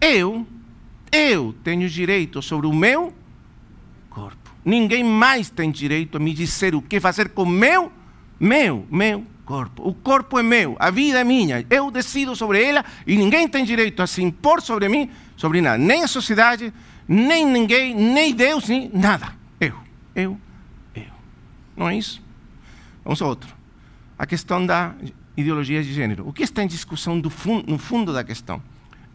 Eu, 0.00 0.46
eu 1.10 1.52
tenho 1.64 1.88
direito 1.88 2.40
sobre 2.40 2.68
o 2.68 2.72
meu 2.72 3.12
corpo. 4.08 4.54
Ninguém 4.64 5.02
mais 5.02 5.50
tem 5.50 5.72
direito 5.72 6.18
a 6.18 6.20
me 6.20 6.32
dizer 6.32 6.76
o 6.76 6.80
que 6.80 7.00
fazer 7.00 7.30
com 7.30 7.44
meu, 7.44 7.90
meu, 8.38 8.86
meu 8.88 9.26
corpo. 9.44 9.88
O 9.88 9.92
corpo 9.92 10.38
é 10.38 10.42
meu, 10.42 10.76
a 10.78 10.88
vida 10.88 11.18
é 11.18 11.24
minha. 11.24 11.66
Eu 11.68 11.90
decido 11.90 12.36
sobre 12.36 12.62
ela 12.62 12.84
e 13.04 13.16
ninguém 13.16 13.48
tem 13.48 13.64
direito 13.64 14.02
a 14.02 14.06
se 14.06 14.22
impor 14.22 14.62
sobre 14.62 14.88
mim, 14.88 15.10
sobre 15.36 15.60
nada. 15.60 15.78
Nem 15.78 16.04
a 16.04 16.08
sociedade, 16.08 16.72
nem 17.08 17.44
ninguém, 17.44 17.92
nem 17.92 18.32
Deus, 18.32 18.68
nem 18.68 18.88
nada. 18.94 19.32
Eu, 19.60 19.74
eu, 20.14 20.40
eu. 20.94 21.12
Não 21.76 21.88
é 21.88 21.96
isso? 21.96 22.25
Vamos 23.06 23.22
a 23.22 23.26
outro. 23.26 23.54
A 24.18 24.26
questão 24.26 24.66
da 24.66 24.92
ideologia 25.36 25.80
de 25.80 25.94
gênero. 25.94 26.26
O 26.28 26.32
que 26.32 26.42
está 26.42 26.64
em 26.64 26.66
discussão 26.66 27.22
fundo, 27.30 27.70
no 27.70 27.78
fundo 27.78 28.12
da 28.12 28.24
questão? 28.24 28.60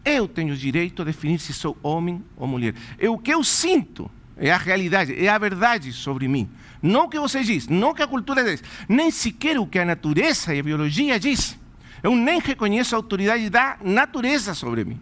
Eu 0.02 0.26
tenho 0.26 0.54
o 0.54 0.56
direito 0.56 1.02
a 1.02 1.04
definir 1.04 1.38
se 1.38 1.52
sou 1.52 1.76
homem 1.82 2.24
ou 2.34 2.46
mulher. 2.46 2.74
É 2.98 3.10
o 3.10 3.18
que 3.18 3.32
eu 3.34 3.44
sinto, 3.44 4.10
é 4.34 4.50
a 4.50 4.56
realidade, 4.56 5.14
é 5.14 5.28
a 5.28 5.36
verdade 5.36 5.92
sobre 5.92 6.26
mim. 6.26 6.48
Não 6.80 7.04
o 7.04 7.08
que 7.08 7.18
você 7.18 7.44
diz, 7.44 7.68
não 7.68 7.90
o 7.90 7.94
que 7.94 8.02
a 8.02 8.06
cultura 8.06 8.42
diz, 8.42 8.64
nem 8.88 9.10
sequer 9.10 9.58
o 9.58 9.66
que 9.66 9.78
a 9.78 9.84
natureza 9.84 10.54
e 10.54 10.60
a 10.60 10.62
biologia 10.62 11.20
diz. 11.20 11.58
Eu 12.02 12.16
nem 12.16 12.40
reconheço 12.40 12.94
a 12.94 12.98
autoridade 12.98 13.50
da 13.50 13.76
natureza 13.84 14.54
sobre 14.54 14.86
mim. 14.86 14.98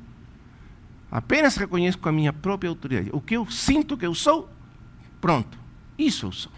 Apenas 1.13 1.57
reconheço 1.57 1.99
a 2.03 2.13
minha 2.13 2.33
própria 2.33 2.69
autoridade. 2.69 3.11
O 3.13 3.21
que 3.21 3.37
eu 3.37 3.49
sinto 3.49 3.97
que 3.97 4.05
eu 4.05 4.17
sou, 4.17 4.51
pronto. 5.21 5.57
Isso 5.97 6.27
eu 6.27 6.33
sou. 6.33 6.53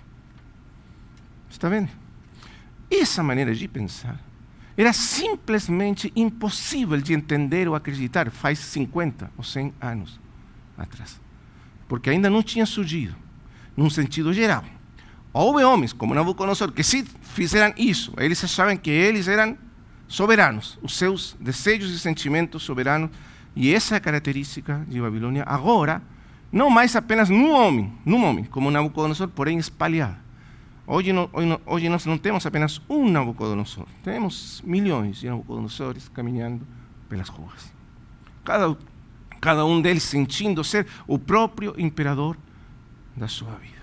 Está 1.50 1.68
vendo? 1.68 2.01
Essa 2.94 3.22
maneira 3.22 3.54
de 3.54 3.66
pensar 3.66 4.20
era 4.76 4.92
simplesmente 4.92 6.12
impossível 6.14 7.00
de 7.00 7.14
entender 7.14 7.66
ou 7.66 7.74
acreditar 7.74 8.30
faz 8.30 8.58
50 8.58 9.30
ou 9.36 9.42
100 9.42 9.72
anos 9.80 10.20
atrás. 10.76 11.20
Porque 11.88 12.10
ainda 12.10 12.28
não 12.28 12.42
tinha 12.42 12.66
surgido, 12.66 13.14
num 13.76 13.88
sentido 13.88 14.32
geral. 14.32 14.64
Houve 15.32 15.64
homens, 15.64 15.92
como 15.92 16.14
Nabucodonosor, 16.14 16.72
que 16.72 16.82
se 16.82 17.04
fizeram 17.22 17.72
isso, 17.78 18.12
eles 18.18 18.42
achavam 18.44 18.76
que 18.76 18.90
eles 18.90 19.28
eram 19.28 19.56
soberanos, 20.06 20.78
os 20.82 20.96
seus 20.96 21.34
desejos 21.40 21.90
e 21.90 21.98
sentimentos 21.98 22.62
soberanos, 22.62 23.10
e 23.56 23.72
essa 23.72 23.94
é 23.94 23.96
a 23.96 24.00
característica 24.00 24.84
de 24.86 25.00
Babilônia 25.00 25.44
agora 25.46 26.02
não 26.50 26.68
mais 26.68 26.94
apenas 26.94 27.30
num 27.30 27.50
homem, 27.50 27.90
num 28.04 28.22
homem, 28.24 28.44
como 28.44 28.70
Nabucodonosor, 28.70 29.28
porém 29.28 29.56
espalhada. 29.56 30.18
Hoje, 30.86 31.12
não, 31.12 31.28
hoje, 31.32 31.60
hoje 31.64 31.88
nós 31.88 32.04
não 32.06 32.18
temos 32.18 32.44
apenas 32.44 32.80
um 32.88 33.08
Nabucodonosor, 33.08 33.86
temos 34.02 34.60
milhões 34.64 35.18
de 35.18 35.28
Nabucodonosores 35.28 36.08
caminhando 36.08 36.66
pelas 37.08 37.28
ruas. 37.28 37.72
Cada, 38.44 38.76
cada 39.40 39.64
um 39.64 39.80
deles 39.80 40.02
sentindo 40.02 40.64
ser 40.64 40.86
o 41.06 41.18
próprio 41.18 41.74
imperador 41.78 42.36
da 43.16 43.28
sua 43.28 43.52
vida. 43.52 43.82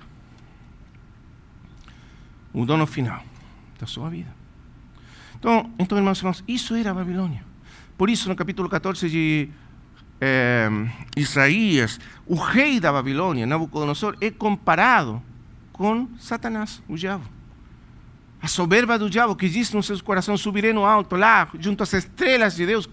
O 2.53 2.65
dono 2.65 2.85
final 2.85 3.23
da 3.79 3.87
sua 3.87 4.09
vida. 4.09 4.33
Então, 5.37 5.71
então 5.79 5.97
irmãos 5.97 6.17
e 6.17 6.21
irmãos, 6.21 6.43
isso 6.47 6.75
era 6.75 6.91
a 6.91 6.93
Babilônia. 6.93 7.45
Por 7.97 8.09
isso, 8.09 8.27
no 8.27 8.35
capítulo 8.35 8.67
14 8.67 9.09
de 9.09 9.49
eh, 10.19 10.69
Isaías, 11.15 11.99
o 12.25 12.35
rei 12.35 12.79
da 12.79 12.91
Babilônia, 12.91 13.45
Nabucodonosor, 13.45 14.17
é 14.19 14.29
comparado 14.29 15.21
com 15.79 16.09
Satanás, 16.19 16.83
o 16.89 16.97
diabo. 16.97 17.23
A 18.41 18.49
soberba 18.49 18.99
do 18.99 19.09
diabo 19.09 19.33
que 19.33 19.47
diz 19.47 19.71
no 19.71 19.81
seu 19.81 19.97
coração: 20.03 20.35
subirei 20.35 20.73
no 20.73 20.83
alto, 20.83 21.15
lá, 21.15 21.47
junto 21.57 21.83
às 21.83 21.93
estrelas 21.93 22.53
de 22.53 22.65
Deus, 22.65 22.89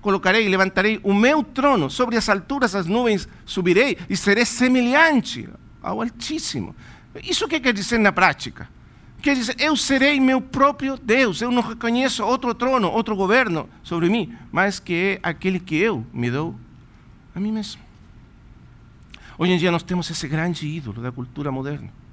colocarei 0.00 0.44
e 0.44 0.48
levantarei 0.48 0.98
o 1.04 1.14
meu 1.14 1.44
trono, 1.44 1.88
sobre 1.88 2.16
as 2.16 2.28
alturas 2.28 2.72
das 2.72 2.86
nuvens 2.86 3.28
subirei 3.46 3.96
e 4.10 4.16
serei 4.16 4.44
semelhante 4.44 5.48
ao 5.80 6.02
Altíssimo. 6.02 6.74
Isso 7.22 7.44
o 7.44 7.48
que 7.48 7.60
quer 7.60 7.72
dizer 7.72 7.98
na 7.98 8.10
prática? 8.10 8.68
Quer 9.22 9.36
dizer, 9.36 9.54
eu 9.60 9.76
serei 9.76 10.18
meu 10.18 10.40
próprio 10.40 10.96
Deus, 10.96 11.40
eu 11.40 11.52
não 11.52 11.62
reconheço 11.62 12.24
outro 12.24 12.52
trono, 12.52 12.90
outro 12.90 13.14
governo 13.14 13.68
sobre 13.84 14.08
mim, 14.08 14.36
mas 14.50 14.80
que 14.80 14.92
é 14.92 15.20
aquele 15.22 15.60
que 15.60 15.76
eu 15.76 16.04
me 16.12 16.32
dou 16.32 16.56
a 17.32 17.38
mim 17.38 17.52
mesmo. 17.52 17.80
Hoje 19.38 19.52
em 19.52 19.58
dia 19.58 19.70
nós 19.70 19.84
temos 19.84 20.10
esse 20.10 20.26
grande 20.26 20.66
ídolo 20.66 21.00
da 21.00 21.12
cultura 21.12 21.52
moderna. 21.52 22.03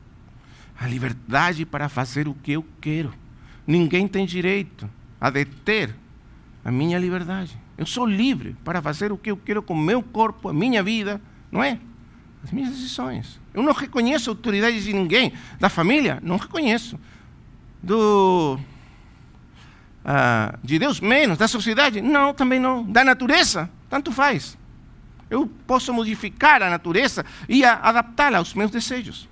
A 0.82 0.88
liberdade 0.88 1.64
para 1.64 1.88
fazer 1.88 2.28
o 2.28 2.34
que 2.34 2.54
eu 2.54 2.66
quero. 2.82 3.14
Ninguém 3.68 4.08
tem 4.08 4.26
direito 4.26 4.90
a 5.20 5.30
deter 5.30 5.96
a 6.66 6.72
minha 6.72 6.98
liberdade. 6.98 7.56
Eu 7.78 7.86
sou 7.86 8.04
livre 8.04 8.56
para 8.64 8.82
fazer 8.82 9.12
o 9.12 9.18
que 9.18 9.30
eu 9.30 9.38
quero 9.38 9.62
com 9.62 9.76
o 9.76 9.78
meu 9.78 10.02
corpo, 10.02 10.50
a 10.50 10.54
minha 10.54 10.82
vida, 10.82 11.22
não 11.52 11.64
é? 11.64 11.78
As 12.44 12.52
minhas 12.52 12.72
decisões. 12.72 13.40
Eu 13.54 13.62
não 13.62 13.74
reconheço 13.74 14.32
a 14.32 14.34
autoridade 14.34 14.84
de 14.84 14.92
ninguém. 14.92 15.34
Da 15.60 15.70
família, 15.70 16.18
não 16.24 16.38
reconheço. 16.38 17.00
Do, 17.84 18.60
uh, 20.04 20.58
de 20.64 20.80
Deus, 20.80 21.00
menos. 21.00 21.38
Da 21.38 21.48
sociedade, 21.48 22.02
não, 22.02 22.34
também 22.34 22.60
não. 22.60 22.84
Da 22.84 23.04
natureza, 23.04 23.70
tanto 23.88 24.12
faz. 24.12 24.58
Eu 25.30 25.46
posso 25.68 25.94
modificar 25.94 26.64
a 26.64 26.72
natureza 26.72 27.24
e 27.48 27.64
adaptá-la 27.64 28.40
aos 28.40 28.56
meus 28.56 28.72
desejos. 28.72 29.30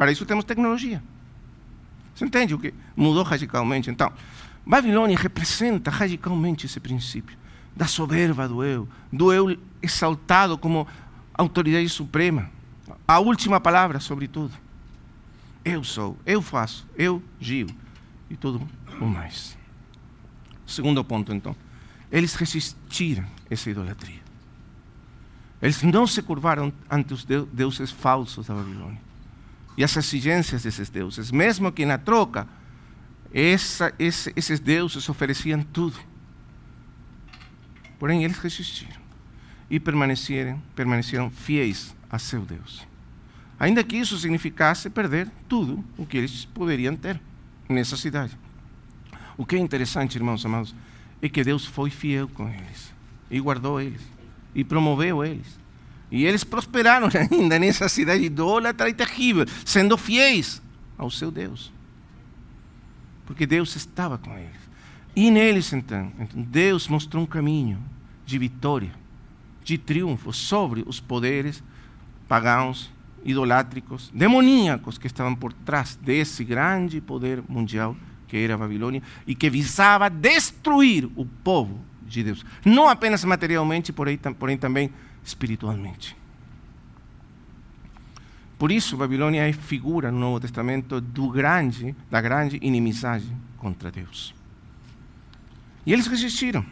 Para 0.00 0.10
isso 0.10 0.24
temos 0.24 0.46
tecnologia. 0.46 1.02
Você 2.14 2.24
entende 2.24 2.54
o 2.54 2.58
que 2.58 2.72
mudou 2.96 3.22
radicalmente? 3.22 3.90
Então, 3.90 4.10
Babilônia 4.64 5.14
representa 5.14 5.90
radicalmente 5.90 6.64
esse 6.64 6.80
princípio 6.80 7.36
da 7.76 7.86
soberba 7.86 8.48
do 8.48 8.64
eu, 8.64 8.88
do 9.12 9.30
eu 9.30 9.58
exaltado 9.82 10.56
como 10.56 10.88
autoridade 11.34 11.86
suprema, 11.90 12.50
a 13.06 13.18
última 13.18 13.60
palavra 13.60 14.00
sobre 14.00 14.26
tudo. 14.26 14.54
Eu 15.62 15.84
sou, 15.84 16.16
eu 16.24 16.40
faço, 16.40 16.88
eu 16.96 17.22
giro 17.38 17.68
e 18.30 18.36
tudo 18.36 18.66
o 18.98 19.04
mais. 19.04 19.54
Segundo 20.66 21.04
ponto, 21.04 21.30
então, 21.30 21.54
eles 22.10 22.34
resistiram 22.36 23.26
essa 23.50 23.68
idolatria. 23.68 24.22
Eles 25.60 25.82
não 25.82 26.06
se 26.06 26.22
curvaram 26.22 26.72
ante 26.90 27.12
os 27.12 27.22
deuses 27.52 27.90
falsos 27.90 28.46
da 28.46 28.54
Babilônia 28.54 29.09
e 29.80 29.84
as 29.84 29.96
exigências 29.96 30.62
desses 30.62 30.90
deuses, 30.90 31.30
mesmo 31.30 31.72
que 31.72 31.86
na 31.86 31.96
troca 31.96 32.46
essa, 33.32 33.94
esse, 33.98 34.30
esses 34.36 34.60
deuses 34.60 35.08
ofereciam 35.08 35.62
tudo. 35.62 35.96
Porém, 37.98 38.22
eles 38.22 38.36
resistiram 38.36 39.00
e 39.70 39.80
permaneceram, 39.80 40.62
permaneceram 40.76 41.30
fiéis 41.30 41.96
a 42.10 42.18
seu 42.18 42.42
Deus. 42.42 42.86
Ainda 43.58 43.82
que 43.82 43.96
isso 43.96 44.18
significasse 44.18 44.90
perder 44.90 45.30
tudo 45.48 45.82
o 45.96 46.04
que 46.04 46.18
eles 46.18 46.44
poderiam 46.44 46.94
ter 46.94 47.18
nessa 47.66 47.96
cidade. 47.96 48.36
O 49.34 49.46
que 49.46 49.56
é 49.56 49.58
interessante, 49.58 50.16
irmãos 50.16 50.44
amados, 50.44 50.74
é 51.22 51.28
que 51.30 51.42
Deus 51.42 51.64
foi 51.64 51.88
fiel 51.88 52.28
com 52.28 52.46
eles 52.50 52.92
e 53.30 53.40
guardou 53.40 53.80
eles 53.80 54.02
e 54.54 54.62
promoveu 54.62 55.24
eles. 55.24 55.58
E 56.10 56.24
eles 56.24 56.44
prosperaram 56.44 57.08
ainda 57.30 57.58
nessa 57.58 57.88
cidade 57.88 58.24
idólatra 58.24 58.88
e 58.88 58.94
terrível, 58.94 59.46
sendo 59.64 59.96
fiéis 59.96 60.60
ao 60.98 61.10
seu 61.10 61.30
Deus. 61.30 61.72
Porque 63.26 63.46
Deus 63.46 63.74
estava 63.76 64.18
com 64.18 64.36
eles. 64.36 64.60
E 65.14 65.30
neles, 65.30 65.72
então, 65.72 66.12
Deus 66.34 66.88
mostrou 66.88 67.22
um 67.22 67.26
caminho 67.26 67.82
de 68.24 68.38
vitória, 68.38 68.92
de 69.64 69.76
triunfo 69.76 70.32
sobre 70.32 70.84
os 70.86 71.00
poderes 71.00 71.62
pagãos, 72.28 72.90
idolátricos, 73.24 74.10
demoníacos 74.14 74.96
que 74.96 75.06
estavam 75.06 75.34
por 75.34 75.52
trás 75.52 75.96
desse 75.96 76.42
grande 76.44 77.00
poder 77.00 77.42
mundial 77.48 77.96
que 78.30 78.36
era 78.36 78.54
a 78.54 78.58
Babilônia 78.58 79.02
e 79.26 79.34
que 79.34 79.50
visava 79.50 80.08
destruir 80.08 81.10
o 81.16 81.26
povo 81.26 81.80
de 82.06 82.22
Deus. 82.22 82.46
Não 82.64 82.88
apenas 82.88 83.24
materialmente, 83.24 83.92
porém, 83.92 84.16
porém 84.16 84.56
também 84.56 84.90
espiritualmente. 85.24 86.16
Por 88.58 88.70
isso, 88.70 88.96
Babilônia 88.96 89.48
é 89.48 89.52
figura 89.52 90.12
no 90.12 90.18
Novo 90.18 90.40
Testamento 90.40 91.00
do 91.00 91.30
grande, 91.30 91.96
da 92.10 92.20
grande 92.20 92.58
inimizade 92.60 93.26
contra 93.56 93.90
Deus. 93.90 94.34
E 95.86 95.92
eles 95.92 96.06
resistiram. 96.06 96.64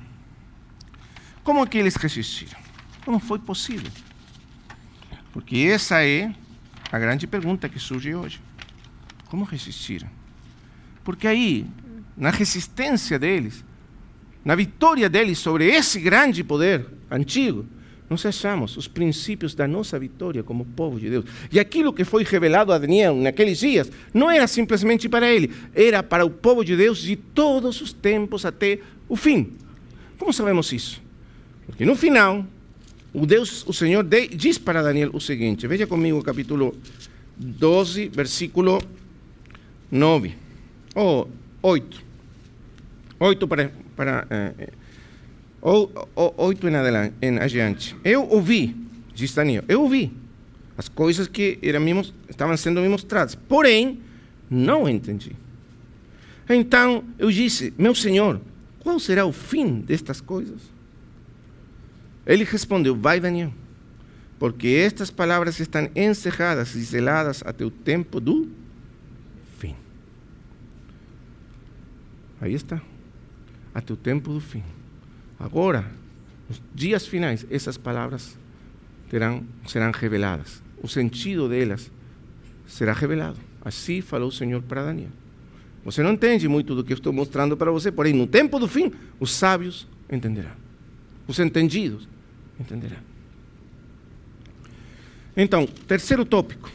Como 1.42 1.62
é 1.62 1.66
que 1.66 1.78
eles 1.78 1.96
resistiram? 1.96 2.60
Como 3.04 3.18
foi 3.18 3.38
possível? 3.38 3.90
Porque 5.32 5.56
essa 5.56 6.04
é 6.04 6.34
a 6.92 6.98
grande 6.98 7.26
pergunta 7.26 7.70
que 7.70 7.78
surge 7.78 8.14
hoje. 8.14 8.38
Como 9.26 9.44
resistiram? 9.44 10.10
Porque 11.02 11.26
aí, 11.26 11.66
na 12.14 12.28
resistência 12.28 13.18
deles, 13.18 13.64
na 14.44 14.54
vitória 14.54 15.08
deles 15.08 15.38
sobre 15.38 15.64
esse 15.66 16.00
grande 16.00 16.44
poder 16.44 16.86
antigo, 17.10 17.66
nós 18.10 18.24
achamos 18.24 18.76
os 18.76 18.88
princípios 18.88 19.54
da 19.54 19.68
nossa 19.68 19.98
vitória 19.98 20.42
como 20.42 20.64
povo 20.64 20.98
de 20.98 21.10
Deus. 21.10 21.24
E 21.52 21.60
aquilo 21.60 21.92
que 21.92 22.04
foi 22.04 22.24
revelado 22.24 22.72
a 22.72 22.78
Daniel 22.78 23.14
naqueles 23.14 23.58
dias 23.58 23.90
não 24.14 24.30
era 24.30 24.46
simplesmente 24.46 25.08
para 25.08 25.30
ele, 25.30 25.52
era 25.74 26.02
para 26.02 26.24
o 26.24 26.30
povo 26.30 26.64
de 26.64 26.76
Deus 26.76 26.98
de 26.98 27.16
todos 27.16 27.80
os 27.80 27.92
tempos 27.92 28.46
até 28.46 28.80
o 29.08 29.16
fim. 29.16 29.52
Como 30.18 30.32
sabemos 30.32 30.72
isso? 30.72 31.02
Porque 31.66 31.84
no 31.84 31.94
final, 31.94 32.46
o 33.12 33.26
Deus, 33.26 33.64
o 33.66 33.72
Senhor 33.72 34.06
diz 34.34 34.56
para 34.56 34.82
Daniel 34.82 35.10
o 35.12 35.20
seguinte: 35.20 35.66
veja 35.66 35.86
comigo 35.86 36.18
o 36.18 36.22
capítulo 36.22 36.74
12, 37.36 38.08
versículo 38.08 38.82
9, 39.90 40.34
ou 40.94 41.30
8. 41.62 42.08
8 43.20 43.48
para, 43.48 43.72
para 43.96 44.26
eh, 44.30 44.68
oito 45.60 46.68
em, 46.68 46.72
em 47.22 47.38
adiante. 47.38 47.96
Eu 48.04 48.28
ouvi, 48.28 48.76
diz 49.14 49.34
Daniel, 49.34 49.64
eu 49.68 49.82
ouvi 49.82 50.12
as 50.76 50.88
coisas 50.88 51.26
que 51.26 51.58
eram, 51.62 51.82
estavam 52.28 52.56
sendo 52.56 52.80
me 52.80 52.88
mostradas, 52.88 53.34
porém, 53.34 54.00
não 54.48 54.88
entendi. 54.88 55.32
Então 56.48 57.04
eu 57.18 57.30
disse, 57.30 57.74
meu 57.76 57.94
senhor, 57.94 58.40
qual 58.80 58.98
será 59.00 59.26
o 59.26 59.32
fim 59.32 59.80
destas 59.80 60.20
coisas? 60.20 60.60
Ele 62.24 62.44
respondeu, 62.44 62.94
vai 62.94 63.18
Daniel, 63.18 63.52
porque 64.38 64.68
estas 64.68 65.10
palavras 65.10 65.58
estão 65.58 65.90
encerradas 65.96 66.74
e 66.74 66.86
seladas 66.86 67.42
até 67.44 67.64
o 67.64 67.70
tempo 67.70 68.20
do 68.20 68.48
fim. 69.58 69.74
Aí 72.40 72.54
está, 72.54 72.80
até 73.74 73.92
o 73.92 73.96
tempo 73.96 74.32
do 74.32 74.40
fim. 74.40 74.62
Agora, 75.38 75.84
nos 76.48 76.60
dias 76.74 77.06
finais, 77.06 77.46
essas 77.50 77.76
palavras 77.76 78.36
terão, 79.08 79.44
serão 79.66 79.90
reveladas. 79.92 80.62
O 80.82 80.88
sentido 80.88 81.48
delas 81.48 81.90
será 82.66 82.92
revelado. 82.92 83.38
Assim 83.62 84.00
falou 84.00 84.28
o 84.28 84.32
Senhor 84.32 84.62
para 84.62 84.84
Daniel. 84.84 85.10
Você 85.84 86.02
não 86.02 86.12
entende 86.12 86.48
muito 86.48 86.74
do 86.74 86.84
que 86.84 86.92
estou 86.92 87.12
mostrando 87.12 87.56
para 87.56 87.70
você, 87.70 87.90
porém, 87.90 88.12
no 88.12 88.26
tempo 88.26 88.58
do 88.58 88.68
fim, 88.68 88.92
os 89.18 89.30
sábios 89.32 89.86
entenderão. 90.10 90.52
Os 91.26 91.38
entendidos 91.38 92.08
entenderão. 92.58 92.98
Então, 95.36 95.66
terceiro 95.66 96.24
tópico. 96.24 96.70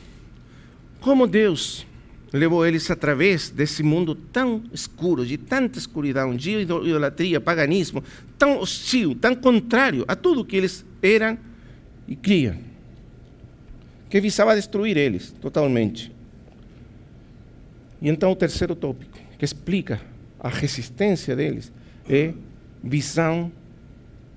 Como 1.02 1.28
Deus 1.28 1.86
levou 2.34 2.66
eles 2.66 2.90
através 2.90 3.52
desse 3.52 3.84
mundo 3.84 4.16
tão 4.16 4.64
escuro, 4.74 5.24
de 5.24 5.38
tanta 5.38 5.78
escuridão, 5.78 6.36
de 6.36 6.62
idolatria, 6.62 7.40
paganismo, 7.40 8.04
tão 8.38 8.58
hostil, 8.58 9.16
tão 9.16 9.36
contrário 9.36 10.04
a 10.08 10.16
tudo 10.16 10.44
que 10.44 10.58
eles 10.58 10.84
eram 11.02 11.38
e 12.08 12.16
criam. 12.16 12.58
que 14.10 14.20
visava 14.22 14.56
destruir 14.56 14.96
eles 14.96 15.32
totalmente. 15.42 16.12
E 18.02 18.10
então 18.10 18.32
o 18.32 18.36
terceiro 18.36 18.76
tópico, 18.76 19.18
que 19.40 19.46
explica 19.46 20.00
a 20.40 20.50
resistência 20.50 21.36
deles, 21.36 21.72
é 22.08 22.34
visão, 22.84 23.52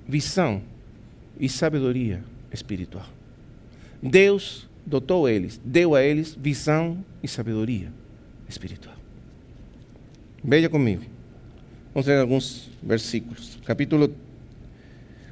visão 0.09 0.63
e 1.39 1.49
sabedoria 1.49 2.25
espiritual. 2.51 3.07
Deus 4.03 4.67
dotou 4.87 5.29
eles, 5.29 5.61
deu 5.65 5.95
a 5.95 6.03
eles 6.03 6.35
visão 6.35 7.05
e 7.23 7.27
sabedoria 7.27 7.93
espiritual. 8.49 8.95
Veja 10.43 10.69
comigo. 10.69 11.03
Vamos 11.93 12.07
ler 12.07 12.21
alguns 12.21 12.71
versículos. 12.81 13.59
Capítulo, 13.65 14.15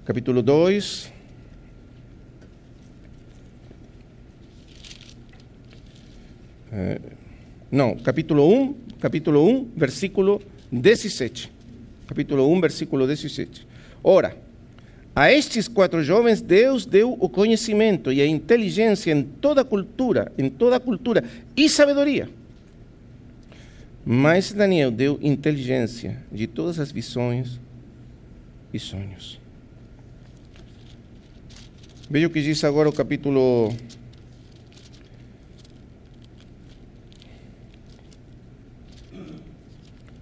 capítulo 0.04 0.42
2. 0.42 1.12
É, 6.72 7.00
não, 7.70 7.94
capítulo 7.96 8.52
1, 8.52 8.74
capítulo 8.98 9.48
1, 9.48 9.70
versículo 9.76 10.42
17. 10.72 11.52
Capítulo 12.08 12.50
1, 12.50 12.60
versículo 12.60 13.06
17. 13.06 13.66
Ora, 14.02 14.36
a 15.14 15.30
estes 15.32 15.68
quatro 15.68 16.02
jovens 16.02 16.40
Deus 16.40 16.84
deu 16.84 17.12
o 17.12 17.28
conhecimento 17.28 18.12
e 18.12 18.20
a 18.20 18.26
inteligência 18.26 19.12
em 19.12 19.22
toda 19.22 19.64
cultura, 19.64 20.32
em 20.36 20.50
toda 20.50 20.80
cultura 20.80 21.22
e 21.56 21.68
sabedoria. 21.68 22.28
Mas 24.04 24.52
Daniel 24.52 24.90
deu 24.90 25.18
inteligência 25.22 26.22
de 26.32 26.46
todas 26.46 26.78
as 26.80 26.90
visões 26.90 27.60
e 28.72 28.78
sonhos. 28.78 29.40
Veja 32.10 32.26
o 32.26 32.30
que 32.30 32.42
diz 32.42 32.62
agora 32.64 32.88
o 32.88 32.92
capítulo 32.92 33.72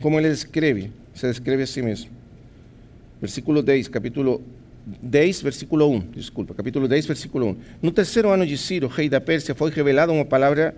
como 0.00 0.18
ele 0.20 0.28
descreve, 0.28 0.92
se 1.14 1.26
descreve 1.26 1.62
a 1.62 1.66
si 1.66 1.80
mesmo. 1.80 2.10
Versículo 3.20 3.62
10, 3.62 3.88
capítulo 3.88 4.42
10, 4.86 5.42
versículo 5.42 5.88
1, 5.88 6.00
desculpa, 6.14 6.54
capítulo 6.54 6.88
10, 6.88 7.06
versículo 7.06 7.46
1. 7.48 7.56
No 7.82 7.92
terceiro 7.92 8.30
ano 8.30 8.46
de 8.46 8.58
Ciro, 8.58 8.88
rei 8.88 9.08
da 9.08 9.20
Pérsia, 9.20 9.54
foi 9.54 9.70
revelada 9.70 10.12
uma 10.12 10.24
palavra 10.24 10.74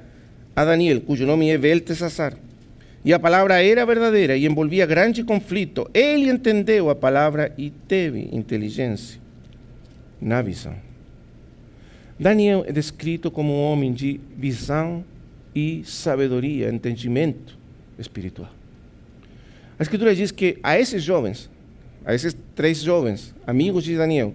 a 0.54 0.64
Daniel, 0.64 1.00
cujo 1.00 1.26
nome 1.26 1.50
é 1.50 1.58
Beltesazar. 1.58 2.36
E 3.04 3.12
a 3.12 3.18
palavra 3.18 3.62
era 3.62 3.84
verdadeira 3.84 4.36
e 4.36 4.46
envolvia 4.46 4.86
grande 4.86 5.22
conflito. 5.22 5.88
Ele 5.92 6.30
entendeu 6.30 6.88
a 6.88 6.94
palavra 6.94 7.52
e 7.58 7.70
teve 7.70 8.30
inteligência 8.32 9.20
na 10.20 10.40
visão. 10.40 10.74
Daniel 12.18 12.64
é 12.66 12.72
descrito 12.72 13.30
como 13.30 13.52
um 13.52 13.62
homem 13.62 13.92
de 13.92 14.20
visão 14.36 15.04
e 15.54 15.82
sabedoria, 15.84 16.70
entendimento 16.70 17.58
espiritual. 17.98 18.50
A 19.78 19.82
Escritura 19.82 20.14
diz 20.14 20.30
que 20.30 20.58
a 20.62 20.78
esses 20.78 21.02
jovens, 21.02 21.50
a 22.04 22.14
esses 22.14 22.36
três 22.54 22.78
jovens, 22.78 23.34
amigos 23.46 23.84
de 23.84 23.96
Daniel, 23.96 24.34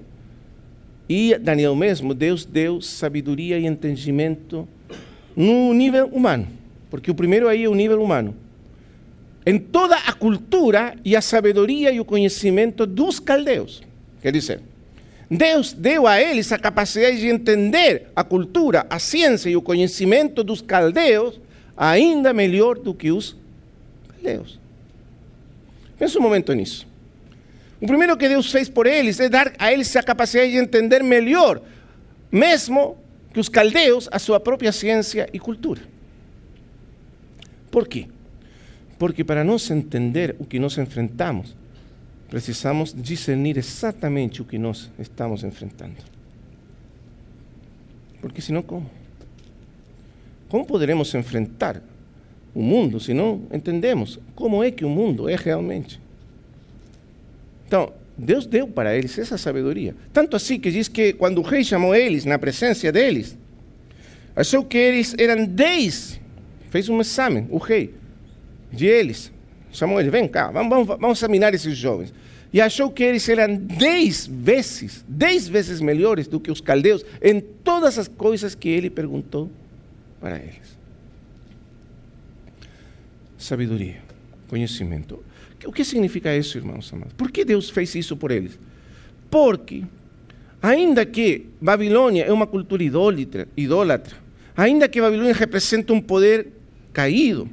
e 1.09 1.35
Daniel 1.39 1.75
mesmo, 1.75 2.13
Deus 2.13 2.45
deu 2.45 2.81
sabedoria 2.81 3.57
e 3.57 3.65
entendimento 3.65 4.67
no 5.35 5.73
nível 5.73 6.07
humano, 6.07 6.47
porque 6.89 7.09
o 7.09 7.15
primeiro 7.15 7.47
aí 7.47 7.63
é 7.63 7.69
o 7.69 7.73
nível 7.73 8.01
humano. 8.03 8.35
Em 9.43 9.57
toda 9.57 9.95
a 9.95 10.13
cultura 10.13 10.95
e 11.03 11.15
a 11.15 11.21
sabedoria 11.21 11.91
e 11.91 11.99
o 11.99 12.05
conhecimento 12.05 12.85
dos 12.85 13.19
caldeus. 13.19 13.81
Quer 14.21 14.31
dizer, 14.31 14.61
Deus 15.29 15.73
deu 15.73 16.05
a 16.05 16.21
eles 16.21 16.51
a 16.51 16.59
capacidade 16.59 17.19
de 17.19 17.27
entender 17.27 18.07
a 18.15 18.23
cultura, 18.23 18.85
a 18.89 18.99
ciência 18.99 19.49
e 19.49 19.55
o 19.55 19.61
conhecimento 19.61 20.43
dos 20.43 20.61
caldeus 20.61 21.39
ainda 21.75 22.33
melhor 22.33 22.77
do 22.77 22.93
que 22.93 23.11
os 23.11 23.35
caldeus. 24.09 24.59
Pensa 25.97 26.19
um 26.19 26.21
momento 26.21 26.53
nisso. 26.53 26.88
O 27.81 27.87
primeiro 27.87 28.17
que 28.17 28.27
Deus 28.27 28.51
fez 28.51 28.67
por 28.69 28.85
eles 28.85 29.19
é 29.19 29.29
dar 29.29 29.53
a 29.57 29.71
eles 29.71 29.95
a 29.95 30.03
capacidade 30.03 30.51
de 30.51 30.57
entender 30.57 31.03
melhor, 31.03 31.61
mesmo 32.31 32.97
que 33.33 33.39
os 33.39 33.47
caldeus, 33.47 34.09
a 34.11 34.19
sua 34.19 34.39
própria 34.39 34.71
ciência 34.71 35.29
e 35.31 35.39
cultura. 35.39 35.81
Por 37.71 37.87
quê? 37.87 38.07
Porque 38.97 39.23
para 39.23 39.43
nós 39.43 39.69
entender 39.71 40.35
o 40.39 40.45
que 40.45 40.59
nós 40.59 40.77
enfrentamos, 40.77 41.55
precisamos 42.29 42.93
discernir 42.93 43.57
exatamente 43.57 44.41
o 44.41 44.45
que 44.45 44.57
nós 44.57 44.91
estamos 44.99 45.43
enfrentando. 45.43 45.95
Porque 48.21 48.41
senão, 48.41 48.61
como? 48.61 48.89
Como 50.49 50.65
poderemos 50.65 51.13
enfrentar 51.13 51.81
o 52.53 52.61
mundo 52.61 52.99
se 52.99 53.13
não 53.13 53.43
entendemos 53.53 54.19
como 54.35 54.63
é 54.63 54.71
que 54.71 54.83
o 54.83 54.89
mundo 54.89 55.29
é 55.29 55.35
realmente. 55.35 56.01
Então, 57.69 57.93
Deus 58.17 58.47
deu 58.47 58.67
para 58.67 58.97
eles 58.97 59.15
essa 59.19 59.37
sabedoria. 59.37 59.95
Tanto 60.11 60.35
assim 60.35 60.59
que 60.59 60.71
diz 60.71 60.87
que 60.87 61.13
quando 61.13 61.37
o 61.37 61.43
rei 61.43 61.63
chamou 61.63 61.93
eles 61.93 62.25
na 62.25 62.39
presença 62.39 62.91
deles, 62.91 63.37
achou 64.35 64.65
que 64.65 64.75
eles 64.75 65.13
eram 65.19 65.45
dez. 65.45 66.19
Fez 66.71 66.89
um 66.89 66.99
exame, 66.99 67.45
o 67.51 67.59
rei, 67.59 67.93
de 68.71 68.87
eles. 68.87 69.31
Chamou 69.71 69.99
eles, 69.99 70.11
vem 70.11 70.27
cá, 70.27 70.49
vamos, 70.49 70.69
vamos, 70.69 70.87
vamos 70.87 71.19
examinar 71.19 71.53
esses 71.53 71.77
jovens. 71.77 72.11
E 72.51 72.59
achou 72.59 72.89
que 72.89 73.03
eles 73.03 73.29
eram 73.29 73.55
dez 73.55 74.25
vezes, 74.25 75.05
dez 75.07 75.47
vezes 75.47 75.79
melhores 75.79 76.27
do 76.27 76.39
que 76.39 76.49
os 76.49 76.59
caldeus 76.59 77.05
em 77.21 77.39
todas 77.39 77.99
as 77.99 78.07
coisas 78.07 78.55
que 78.55 78.67
ele 78.67 78.89
perguntou 78.89 79.47
para 80.19 80.37
eles 80.37 80.79
sabedoria, 83.39 84.01
conhecimento. 84.49 85.23
O 85.65 85.71
que 85.71 85.83
significa 85.83 86.35
isso, 86.35 86.57
irmãos 86.57 86.91
amados? 86.93 87.13
Por 87.13 87.31
que 87.31 87.43
Deus 87.43 87.69
fez 87.69 87.93
isso 87.95 88.15
por 88.15 88.31
eles? 88.31 88.57
Porque, 89.29 89.83
ainda 90.61 91.05
que 91.05 91.45
Babilônia 91.61 92.23
é 92.23 92.31
uma 92.31 92.47
cultura 92.47 92.83
idólatra, 92.83 93.47
idólatra 93.55 94.15
ainda 94.55 94.87
que 94.89 94.99
Babilônia 94.99 95.33
representa 95.33 95.93
um 95.93 96.01
poder 96.01 96.47
caído, 96.91 97.49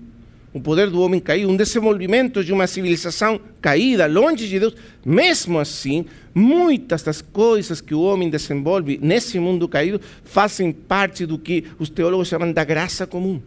o 0.53 0.61
poder 0.61 0.89
do 0.89 1.01
homem 1.03 1.21
caído, 1.21 1.51
um 1.51 1.57
desenvolvimento 1.57 2.43
de 2.43 2.53
uma 2.53 2.67
civilização 2.67 3.39
caída, 3.61 4.07
longe 4.07 4.49
de 4.49 4.59
Deus, 4.59 4.75
mesmo 5.05 5.59
assim, 5.59 6.07
muitas 6.35 7.03
das 7.03 7.21
coisas 7.21 7.81
que 7.81 7.95
o 7.95 8.01
homem 8.01 8.31
desenvolve 8.31 8.99
nesse 9.03 9.39
mundo 9.39 9.69
caído 9.69 10.01
fazem 10.25 10.73
parte 10.73 11.27
do 11.27 11.39
que 11.39 11.65
os 11.79 11.91
teólogos 11.91 12.29
chamam 12.29 12.53
da 12.53 12.65
graça 12.65 13.07
comum. 13.07 13.41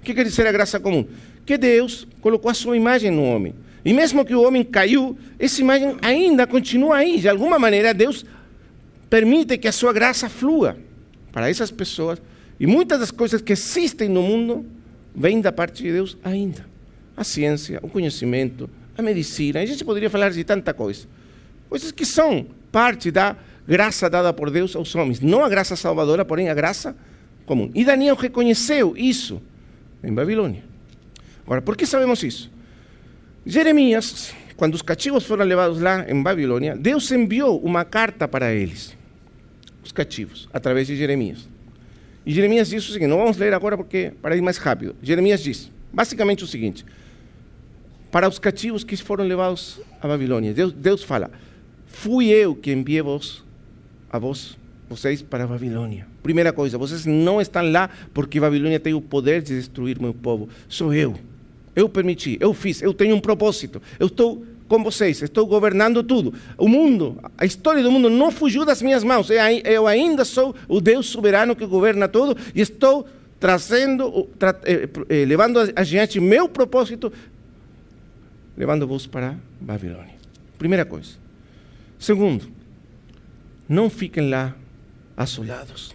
O 0.00 0.04
que 0.04 0.14
quer 0.14 0.24
dizer 0.24 0.46
a 0.46 0.52
graça 0.52 0.78
comum? 0.78 1.06
que 1.46 1.56
Deus 1.56 2.06
colocou 2.20 2.50
a 2.50 2.54
sua 2.54 2.76
imagem 2.76 3.10
no 3.10 3.22
homem. 3.22 3.54
E 3.86 3.92
mesmo 3.92 4.24
que 4.24 4.34
o 4.34 4.42
homem 4.42 4.64
caiu, 4.64 5.16
essa 5.38 5.60
imagem 5.60 5.96
ainda 6.02 6.44
continua 6.44 6.96
aí. 6.96 7.20
De 7.20 7.28
alguma 7.28 7.56
maneira, 7.56 7.94
Deus 7.94 8.26
permite 9.08 9.56
que 9.56 9.68
a 9.68 9.72
sua 9.72 9.92
graça 9.92 10.28
flua 10.28 10.76
para 11.30 11.48
essas 11.48 11.70
pessoas. 11.70 12.20
E 12.58 12.66
muitas 12.66 12.98
das 12.98 13.12
coisas 13.12 13.40
que 13.40 13.52
existem 13.52 14.08
no 14.08 14.22
mundo 14.22 14.66
vêm 15.14 15.40
da 15.40 15.52
parte 15.52 15.84
de 15.84 15.92
Deus 15.92 16.18
ainda. 16.24 16.66
A 17.16 17.22
ciência, 17.22 17.78
o 17.80 17.88
conhecimento, 17.88 18.68
a 18.98 19.02
medicina. 19.02 19.60
A 19.60 19.64
gente 19.64 19.84
poderia 19.84 20.10
falar 20.10 20.30
de 20.30 20.42
tanta 20.42 20.74
coisa. 20.74 21.06
Coisas 21.68 21.92
que 21.92 22.04
são 22.04 22.44
parte 22.72 23.12
da 23.12 23.36
graça 23.68 24.10
dada 24.10 24.32
por 24.32 24.50
Deus 24.50 24.74
aos 24.74 24.92
homens. 24.96 25.20
Não 25.20 25.44
a 25.44 25.48
graça 25.48 25.76
salvadora, 25.76 26.24
porém 26.24 26.48
a 26.48 26.54
graça 26.54 26.96
comum. 27.46 27.70
E 27.72 27.84
Daniel 27.84 28.16
reconheceu 28.16 28.96
isso 28.96 29.40
em 30.02 30.12
Babilônia. 30.12 30.64
Agora, 31.44 31.62
por 31.62 31.76
que 31.76 31.86
sabemos 31.86 32.20
isso? 32.24 32.55
Jeremias, 33.48 34.34
quando 34.56 34.74
os 34.74 34.82
cativos 34.82 35.24
foram 35.24 35.44
levados 35.44 35.80
lá 35.80 36.04
em 36.10 36.20
Babilônia, 36.20 36.74
Deus 36.74 37.08
enviou 37.12 37.60
uma 37.60 37.84
carta 37.84 38.26
para 38.26 38.52
eles, 38.52 38.96
os 39.84 39.92
cativos, 39.92 40.48
através 40.52 40.88
de 40.88 40.96
Jeremias. 40.96 41.48
E 42.26 42.34
Jeremias 42.34 42.70
diz 42.70 42.88
o 42.88 42.92
seguinte: 42.92 43.08
não 43.08 43.18
vamos 43.18 43.36
ler 43.36 43.54
agora 43.54 43.76
porque 43.76 44.12
para 44.20 44.36
ir 44.36 44.42
mais 44.42 44.56
rápido. 44.56 44.96
Jeremias 45.00 45.40
diz 45.40 45.70
basicamente 45.92 46.42
o 46.42 46.46
seguinte: 46.46 46.84
para 48.10 48.28
os 48.28 48.40
cativos 48.40 48.82
que 48.82 48.96
foram 48.96 49.24
levados 49.24 49.80
a 50.02 50.08
Babilônia, 50.08 50.52
Deus, 50.52 50.72
Deus 50.72 51.04
fala: 51.04 51.30
fui 51.86 52.26
eu 52.26 52.52
que 52.52 52.72
enviei 52.72 53.00
vos, 53.00 53.44
a 54.10 54.18
vós, 54.18 54.58
vocês 54.88 55.22
para 55.22 55.44
a 55.44 55.46
Babilônia. 55.46 56.08
Primeira 56.20 56.52
coisa, 56.52 56.76
vocês 56.76 57.06
não 57.06 57.40
estão 57.40 57.62
lá 57.70 57.90
porque 58.12 58.40
Babilônia 58.40 58.80
tem 58.80 58.92
o 58.92 59.00
poder 59.00 59.40
de 59.40 59.54
destruir 59.54 60.00
meu 60.00 60.12
povo. 60.12 60.48
Sou 60.68 60.92
eu. 60.92 61.14
Eu 61.76 61.90
permiti, 61.90 62.38
eu 62.40 62.54
fiz, 62.54 62.80
eu 62.80 62.94
tenho 62.94 63.14
um 63.14 63.20
propósito. 63.20 63.82
Eu 64.00 64.06
estou 64.06 64.42
com 64.66 64.82
vocês, 64.82 65.20
estou 65.20 65.46
governando 65.46 66.02
tudo. 66.02 66.32
O 66.56 66.66
mundo, 66.66 67.18
a 67.36 67.44
história 67.44 67.82
do 67.82 67.90
mundo 67.92 68.08
não 68.08 68.30
fugiu 68.30 68.64
das 68.64 68.80
minhas 68.80 69.04
mãos. 69.04 69.28
Eu 69.62 69.86
ainda 69.86 70.24
sou 70.24 70.56
o 70.66 70.80
Deus 70.80 71.06
soberano 71.06 71.54
que 71.54 71.66
governa 71.66 72.08
tudo 72.08 72.34
e 72.54 72.62
estou 72.62 73.06
trazendo, 73.38 74.24
tra, 74.38 74.58
eh, 74.64 74.88
eh, 75.10 75.24
levando 75.26 75.60
adiante 75.76 76.18
meu 76.18 76.48
propósito, 76.48 77.12
levando-vos 78.56 79.06
para 79.06 79.36
Babilônia. 79.60 80.14
Primeira 80.58 80.86
coisa. 80.86 81.10
Segundo, 81.98 82.50
não 83.68 83.90
fiquem 83.90 84.30
lá 84.30 84.54
assolados. 85.14 85.94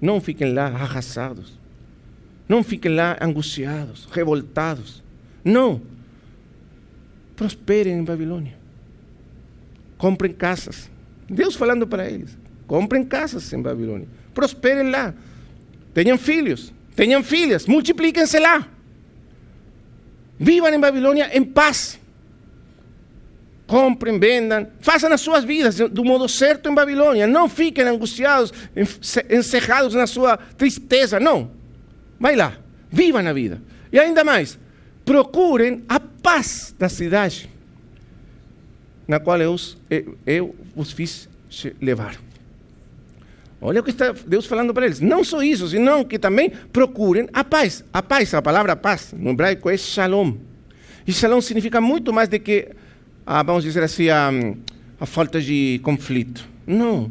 Não 0.00 0.20
fiquem 0.20 0.52
lá 0.52 0.66
arrasados. 0.66 1.58
Não 2.48 2.62
fiquem 2.62 2.94
lá 2.94 3.16
angustiados, 3.20 4.08
revoltados. 4.12 5.02
Não. 5.44 5.82
Prosperem 7.34 7.98
em 7.98 8.04
Babilônia. 8.04 8.56
Comprem 9.98 10.32
casas. 10.32 10.90
Deus 11.28 11.54
falando 11.54 11.86
para 11.86 12.08
eles: 12.08 12.36
comprem 12.66 13.04
casas 13.04 13.52
em 13.52 13.60
Babilônia. 13.60 14.08
Prosperem 14.32 14.90
lá. 14.90 15.14
Tenham 15.92 16.18
filhos, 16.18 16.72
tenham 16.94 17.22
filhas, 17.22 17.66
multipliquem-se 17.66 18.38
lá. 18.38 18.68
Vivam 20.38 20.72
em 20.72 20.78
Babilônia 20.78 21.30
em 21.36 21.42
paz. 21.42 21.98
Comprem, 23.66 24.18
vendam, 24.18 24.68
façam 24.80 25.12
as 25.12 25.20
suas 25.20 25.42
vidas 25.42 25.76
do 25.76 26.04
modo 26.04 26.28
certo 26.28 26.68
em 26.68 26.74
Babilônia. 26.74 27.26
Não 27.26 27.48
fiquem 27.48 27.84
angustiados, 27.84 28.52
encerrados 29.28 29.94
na 29.94 30.06
sua 30.06 30.36
tristeza. 30.36 31.18
Não. 31.18 31.50
Vai 32.18 32.36
lá, 32.36 32.56
vivam 32.90 33.26
a 33.26 33.32
vida. 33.32 33.62
E 33.92 33.98
ainda 33.98 34.24
mais, 34.24 34.58
procurem 35.04 35.84
a 35.88 36.00
paz 36.00 36.74
da 36.78 36.88
cidade 36.88 37.48
na 39.06 39.20
qual 39.20 39.40
eu, 39.40 39.56
eu 40.26 40.54
os 40.74 40.92
fiz 40.92 41.28
levar. 41.80 42.16
Olha 43.60 43.80
o 43.80 43.84
que 43.84 43.90
está 43.90 44.12
Deus 44.12 44.46
falando 44.46 44.74
para 44.74 44.84
eles. 44.84 45.00
Não 45.00 45.24
só 45.24 45.42
isso, 45.42 45.68
senão 45.68 46.04
que 46.04 46.18
também 46.18 46.50
procurem 46.72 47.28
a 47.32 47.42
paz. 47.42 47.84
A 47.92 48.02
paz, 48.02 48.34
a 48.34 48.42
palavra 48.42 48.76
paz, 48.76 49.14
no 49.16 49.30
hebraico 49.30 49.70
é 49.70 49.76
shalom. 49.76 50.34
E 51.06 51.12
shalom 51.12 51.40
significa 51.40 51.80
muito 51.80 52.12
mais 52.12 52.28
do 52.28 52.38
que, 52.38 52.68
ah, 53.24 53.42
vamos 53.42 53.64
dizer 53.64 53.82
assim, 53.82 54.08
a, 54.08 54.30
a 55.00 55.06
falta 55.06 55.40
de 55.40 55.80
conflito. 55.82 56.46
Não. 56.66 57.10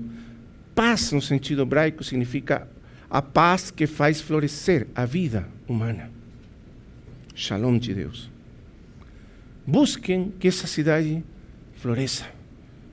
Paz, 0.76 1.12
no 1.12 1.22
sentido 1.22 1.64
hebraico, 1.64 2.04
significa 2.04 2.68
a 3.16 3.22
paz 3.22 3.72
que 3.72 3.88
faz 3.88 4.20
florescer 4.20 4.88
a 4.94 5.06
vida 5.06 5.48
humana. 5.70 6.12
Shalom 7.34 7.78
de 7.78 7.94
Deus. 7.94 8.30
Busquem 9.66 10.34
que 10.38 10.50
essa 10.50 10.68
cidade 10.68 11.24
floresça. 11.78 12.26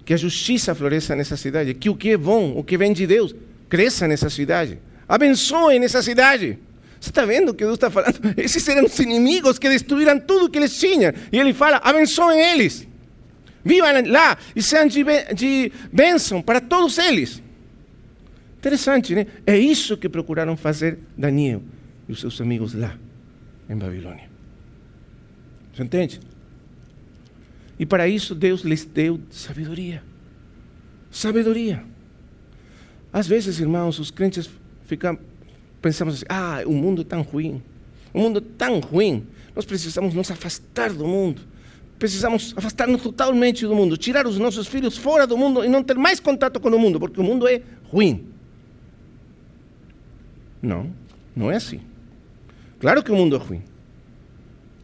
Que 0.04 0.14
a 0.14 0.16
justiça 0.16 0.76
floresça 0.76 1.16
nessa 1.16 1.36
cidade. 1.36 1.74
Que 1.74 1.90
o 1.90 1.96
que 1.96 2.10
é 2.10 2.16
bom, 2.16 2.56
o 2.56 2.62
que 2.62 2.78
vem 2.78 2.92
de 2.92 3.04
Deus, 3.04 3.34
cresça 3.68 4.06
nessa 4.06 4.30
cidade. 4.30 4.78
Abençoe 5.08 5.80
nessa 5.80 6.00
cidade. 6.00 6.56
Você 7.00 7.10
está 7.10 7.24
vendo 7.24 7.52
que 7.52 7.64
Deus 7.64 7.74
está 7.74 7.90
falando? 7.90 8.20
Esses 8.38 8.68
eram 8.68 8.84
os 8.84 8.96
inimigos 9.00 9.58
que 9.58 9.68
destruíram 9.68 10.20
tudo 10.20 10.48
que 10.48 10.56
eles 10.56 10.78
tinham. 10.78 11.12
E 11.32 11.36
ele 11.36 11.52
fala: 11.52 11.80
abençoem 11.82 12.40
eles. 12.40 12.86
Vivam 13.64 13.90
lá 14.06 14.38
e 14.54 14.62
sejam 14.62 14.86
de 14.86 15.72
bênção 15.92 16.40
para 16.40 16.60
todos 16.60 16.96
eles. 16.98 17.42
Interessante, 18.62 19.12
né? 19.12 19.26
É 19.44 19.58
isso 19.58 19.96
que 19.96 20.08
procuraram 20.08 20.56
fazer 20.56 20.96
Daniel 21.18 21.60
e 22.08 22.12
os 22.12 22.20
seus 22.20 22.40
amigos 22.40 22.74
lá, 22.74 22.96
em 23.68 23.76
Babilônia. 23.76 24.30
Você 25.74 25.82
entende? 25.82 26.20
E 27.76 27.84
para 27.84 28.06
isso 28.06 28.36
Deus 28.36 28.60
lhes 28.60 28.84
deu 28.84 29.18
sabedoria. 29.30 30.00
Sabedoria. 31.10 31.82
Às 33.12 33.26
vezes, 33.26 33.58
irmãos, 33.58 33.98
os 33.98 34.12
crentes 34.12 34.48
ficam, 34.84 35.18
pensamos 35.80 36.14
assim: 36.14 36.26
ah, 36.28 36.62
o 36.64 36.72
mundo 36.72 37.02
é 37.02 37.04
tão 37.04 37.22
ruim. 37.22 37.60
O 38.14 38.20
mundo 38.20 38.38
é 38.38 38.56
tão 38.56 38.78
ruim. 38.78 39.26
Nós 39.56 39.64
precisamos 39.64 40.14
nos 40.14 40.30
afastar 40.30 40.92
do 40.92 41.04
mundo. 41.04 41.42
Precisamos 41.98 42.54
afastar-nos 42.56 43.02
totalmente 43.02 43.66
do 43.66 43.74
mundo, 43.74 43.96
tirar 43.96 44.24
os 44.24 44.38
nossos 44.38 44.68
filhos 44.68 44.96
fora 44.96 45.26
do 45.26 45.36
mundo 45.36 45.64
e 45.64 45.68
não 45.68 45.82
ter 45.82 45.96
mais 45.96 46.20
contato 46.20 46.60
com 46.60 46.68
o 46.68 46.78
mundo, 46.78 47.00
porque 47.00 47.20
o 47.20 47.24
mundo 47.24 47.48
é 47.48 47.60
ruim. 47.90 48.31
Não, 50.62 50.90
não 51.34 51.50
é 51.50 51.56
assim. 51.56 51.80
Claro 52.78 53.02
que 53.02 53.10
o 53.10 53.16
mundo 53.16 53.36
é 53.36 53.38
ruim. 53.38 53.62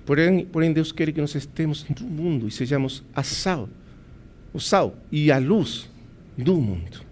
Porém, 0.04 0.44
porém, 0.46 0.72
Deus 0.72 0.90
quer 0.90 1.12
que 1.12 1.20
nós 1.20 1.34
estemos 1.34 1.86
no 1.88 2.06
mundo 2.06 2.48
e 2.48 2.50
sejamos 2.50 3.04
a 3.14 3.22
sal, 3.22 3.68
o 4.52 4.58
sal 4.58 4.96
e 5.12 5.30
a 5.30 5.38
luz 5.38 5.88
do 6.36 6.54
mundo. 6.56 7.02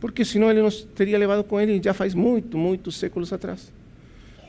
Porque 0.00 0.24
senão 0.24 0.50
Ele 0.50 0.62
nos 0.62 0.82
teria 0.82 1.18
levado 1.18 1.44
com 1.44 1.60
Ele 1.60 1.80
já 1.82 1.94
faz 1.94 2.14
muito, 2.14 2.58
muitos 2.58 2.96
séculos 2.96 3.32
atrás. 3.32 3.72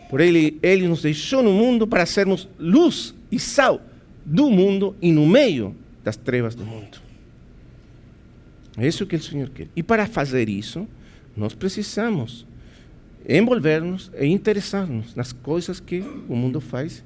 Por 0.09 0.21
Ele, 0.21 0.57
Ele 0.61 0.87
nos 0.87 1.01
deixou 1.01 1.43
no 1.43 1.51
mundo 1.51 1.85
para 1.85 2.05
sermos 2.05 2.47
luz 2.57 3.13
e 3.31 3.39
sal 3.39 3.81
do 4.25 4.49
mundo 4.49 4.95
e 5.01 5.11
no 5.11 5.25
meio 5.25 5.75
das 6.03 6.15
trevas 6.15 6.55
do 6.55 6.65
mundo. 6.65 6.99
É 8.77 8.87
isso 8.87 9.05
que 9.05 9.15
o 9.15 9.21
Senhor 9.21 9.49
quer. 9.49 9.67
E 9.75 9.83
para 9.83 10.05
fazer 10.05 10.49
isso, 10.49 10.87
nós 11.35 11.53
precisamos 11.53 12.45
envolver-nos 13.27 14.11
e 14.19 14.27
interessar-nos 14.27 15.15
nas 15.15 15.33
coisas 15.33 15.79
que 15.79 16.03
o 16.29 16.35
mundo 16.35 16.61
faz, 16.61 17.03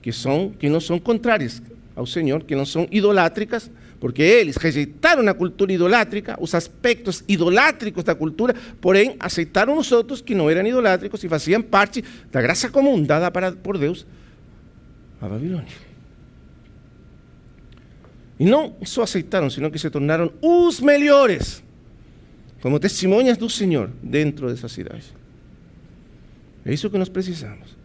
que 0.00 0.12
são 0.12 0.50
que 0.50 0.68
não 0.68 0.80
são 0.80 0.98
contrárias 0.98 1.62
ao 1.94 2.06
Senhor, 2.06 2.44
que 2.44 2.54
não 2.54 2.64
são 2.64 2.88
idolátricas, 2.90 3.70
porque 4.00 4.22
eles 4.22 4.56
rejeitaram 4.56 5.28
a 5.28 5.34
cultura 5.34 5.72
idolátrica, 5.72 6.36
os 6.40 6.54
aspectos 6.54 7.22
idolátricos 7.28 8.02
da 8.02 8.14
cultura, 8.14 8.54
porém 8.80 9.14
aceitaram 9.20 9.78
os 9.78 9.92
outros 9.92 10.20
que 10.20 10.34
não 10.34 10.50
eram 10.50 10.66
idolátricos 10.66 11.22
e 11.22 11.28
faziam 11.28 11.62
parte 11.62 12.02
da 12.30 12.40
graça 12.40 12.68
comum 12.68 13.02
dada 13.02 13.30
para, 13.30 13.52
por 13.52 13.78
Deus 13.78 14.06
a 15.20 15.28
Babilônia. 15.28 15.92
E 18.40 18.44
não 18.44 18.74
só 18.84 19.02
aceitaram, 19.02 19.48
senão 19.48 19.70
que 19.70 19.78
se 19.78 19.88
tornaram 19.88 20.32
os 20.42 20.80
melhores, 20.80 21.62
como 22.62 22.78
testemunhas 22.78 23.36
do 23.36 23.50
Senhor 23.50 23.90
dentro 24.00 24.48
dessa 24.48 24.68
cidade. 24.68 25.12
É 26.64 26.72
isso 26.72 26.88
que 26.88 26.96
nós 26.96 27.08
precisamos. 27.08 27.76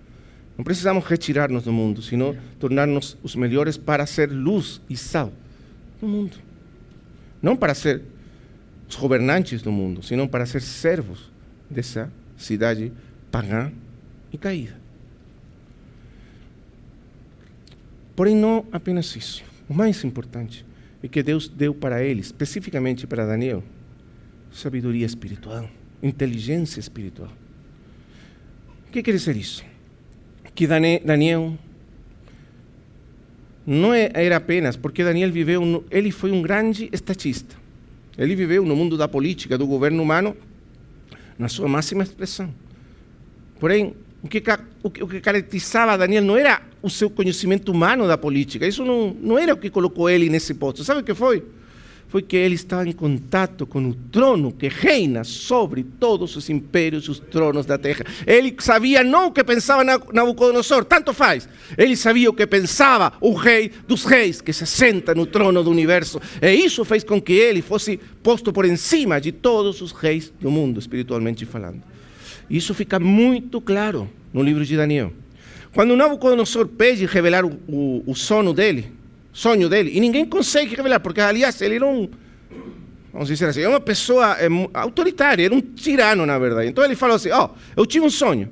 Não 0.56 0.64
precisamos 0.64 1.04
retirar-nos 1.04 1.64
do 1.64 1.74
mundo, 1.74 2.02
sino 2.04 2.38
tornar-nos 2.60 3.18
os 3.24 3.36
melhores 3.36 3.76
para 3.76 4.06
ser 4.06 4.32
luz 4.32 4.80
e 4.88 4.96
sal 4.96 5.34
do 6.00 6.08
mundo. 6.08 6.38
Não 7.42 7.58
para 7.58 7.74
ser 7.74 8.04
os 8.88 8.96
governantes 8.96 9.64
do 9.64 9.72
mundo, 9.72 10.04
sino 10.04 10.30
para 10.30 10.46
ser 10.46 10.62
servos 10.62 11.32
dessa 11.68 12.14
cidade 12.38 12.94
pagã 13.32 13.72
e 14.32 14.38
caída. 14.38 14.80
Porém, 18.16 18.36
não 18.36 18.64
apenas 18.72 19.16
isso. 19.16 19.44
O 19.68 19.74
mais 19.74 20.04
importante 20.04 20.64
é 21.02 21.08
que 21.08 21.24
Deus 21.24 21.48
deu 21.48 21.74
para 21.74 22.04
ele, 22.04 22.22
especificamente 22.22 23.08
para 23.08 23.26
Daniel, 23.26 23.64
sabedoria 24.52 25.06
espiritual, 25.06 25.70
inteligência 26.02 26.80
espiritual. 26.80 27.32
O 28.88 28.92
que 28.92 29.04
quer 29.04 29.12
dizer 29.12 29.36
isso? 29.36 29.64
Que 30.56 30.66
Daniel 30.66 31.58
não 33.66 33.94
era 33.94 34.38
apenas 34.38 34.76
porque 34.76 35.04
Daniel 35.04 35.32
viveu, 35.32 35.86
ele 35.92 36.12
foi 36.12 36.32
um 36.32 36.42
grande 36.42 36.90
estatista. 36.92 37.56
Ele 38.18 38.36
viveu 38.36 38.66
no 38.66 38.76
mundo 38.76 38.98
da 38.98 39.08
política, 39.08 39.58
do 39.58 39.68
governo 39.68 40.02
humano, 40.02 40.36
na 41.38 41.48
sua 41.48 41.68
máxima 41.68 42.04
expressão. 42.04 42.52
Porém, 43.60 43.94
o 44.24 44.28
que, 44.28 44.42
o 44.82 44.90
que 44.90 45.22
caracterizava 45.22 45.98
Daniel 45.98 46.24
não 46.24 46.36
era 46.36 46.62
o 46.82 46.90
seu 46.90 47.10
conhecimento 47.10 47.72
humano 47.72 48.08
da 48.08 48.18
política, 48.18 48.66
isso 48.66 48.84
não, 48.84 49.16
não 49.22 49.38
era 49.38 49.54
o 49.54 49.58
que 49.58 49.70
colocou 49.70 50.10
ele 50.10 50.30
nesse 50.30 50.54
posto. 50.54 50.84
Sabe 50.84 51.02
o 51.02 51.04
que 51.04 51.14
foi? 51.14 51.44
Foi 52.08 52.22
que 52.22 52.38
ele 52.38 52.56
estava 52.56 52.88
em 52.88 52.94
contato 52.94 53.66
com 53.66 53.90
o 53.90 53.94
trono 53.94 54.52
que 54.52 54.68
reina 54.68 55.24
sobre 55.24 55.84
todos 55.84 56.36
os 56.36 56.50
impérios 56.50 57.06
e 57.06 57.12
os 57.12 57.20
tronos 57.20 57.66
da 57.66 57.78
terra. 57.78 58.06
Ele 58.26 58.56
sabia 58.60 59.04
não 59.04 59.28
o 59.28 59.32
que 59.32 59.44
pensava 59.44 59.84
Nabucodonosor, 59.84 60.86
tanto 60.86 61.14
faz. 61.14 61.50
Ele 61.78 61.96
sabia 61.96 62.30
o 62.30 62.34
que 62.34 62.48
pensava 62.48 63.14
o 63.20 63.34
rei 63.34 63.72
dos 63.88 64.06
reis, 64.06 64.40
que 64.40 64.54
se 64.54 64.66
senta 64.66 65.14
no 65.14 65.26
trono 65.26 65.64
do 65.64 65.70
universo. 65.70 66.22
E 66.42 66.54
isso 66.54 66.86
fez 66.86 67.04
com 67.04 67.22
que 67.22 67.34
ele 67.34 67.62
fosse 67.62 68.00
posto 68.24 68.54
por 68.54 68.66
encima 68.66 69.20
de 69.20 69.32
todos 69.32 69.82
os 69.82 69.92
reis 69.92 70.32
do 70.40 70.50
mundo, 70.50 70.80
espiritualmente 70.80 71.46
falando. 71.46 71.82
Isso 72.50 72.74
fica 72.74 73.00
muito 73.00 73.60
claro 73.60 74.10
no 74.34 74.42
livro 74.42 74.64
de 74.64 74.78
Daniel. 74.78 75.12
Quando 75.74 75.96
Nabucodonosor 75.96 76.68
pede 76.68 77.06
revelar 77.06 77.46
o, 77.46 77.60
o, 77.68 78.04
o 78.08 78.16
sono 78.16 78.54
dele, 78.54 78.97
sonho 79.38 79.70
dele. 79.70 79.92
E 79.94 80.00
ninguém 80.00 80.26
consegue 80.26 80.76
revelar, 80.76 81.00
porque, 81.00 81.22
aliás, 81.22 81.62
ele 81.62 81.76
era 81.76 81.86
um, 81.86 82.10
vamos 83.14 83.28
dizer 83.28 83.50
assim, 83.50 83.66
uma 83.66 83.80
pessoa 83.80 84.36
é, 84.40 84.48
autoritária, 84.74 85.46
era 85.46 85.54
um 85.54 85.62
tirano, 85.62 86.26
na 86.26 86.40
verdade. 86.40 86.68
Então 86.68 86.84
ele 86.84 86.96
falou 86.96 87.16
assim: 87.16 87.30
Ó, 87.30 87.46
oh, 87.46 87.58
eu 87.76 87.86
tive 87.86 88.06
um 88.06 88.10
sonho. 88.10 88.50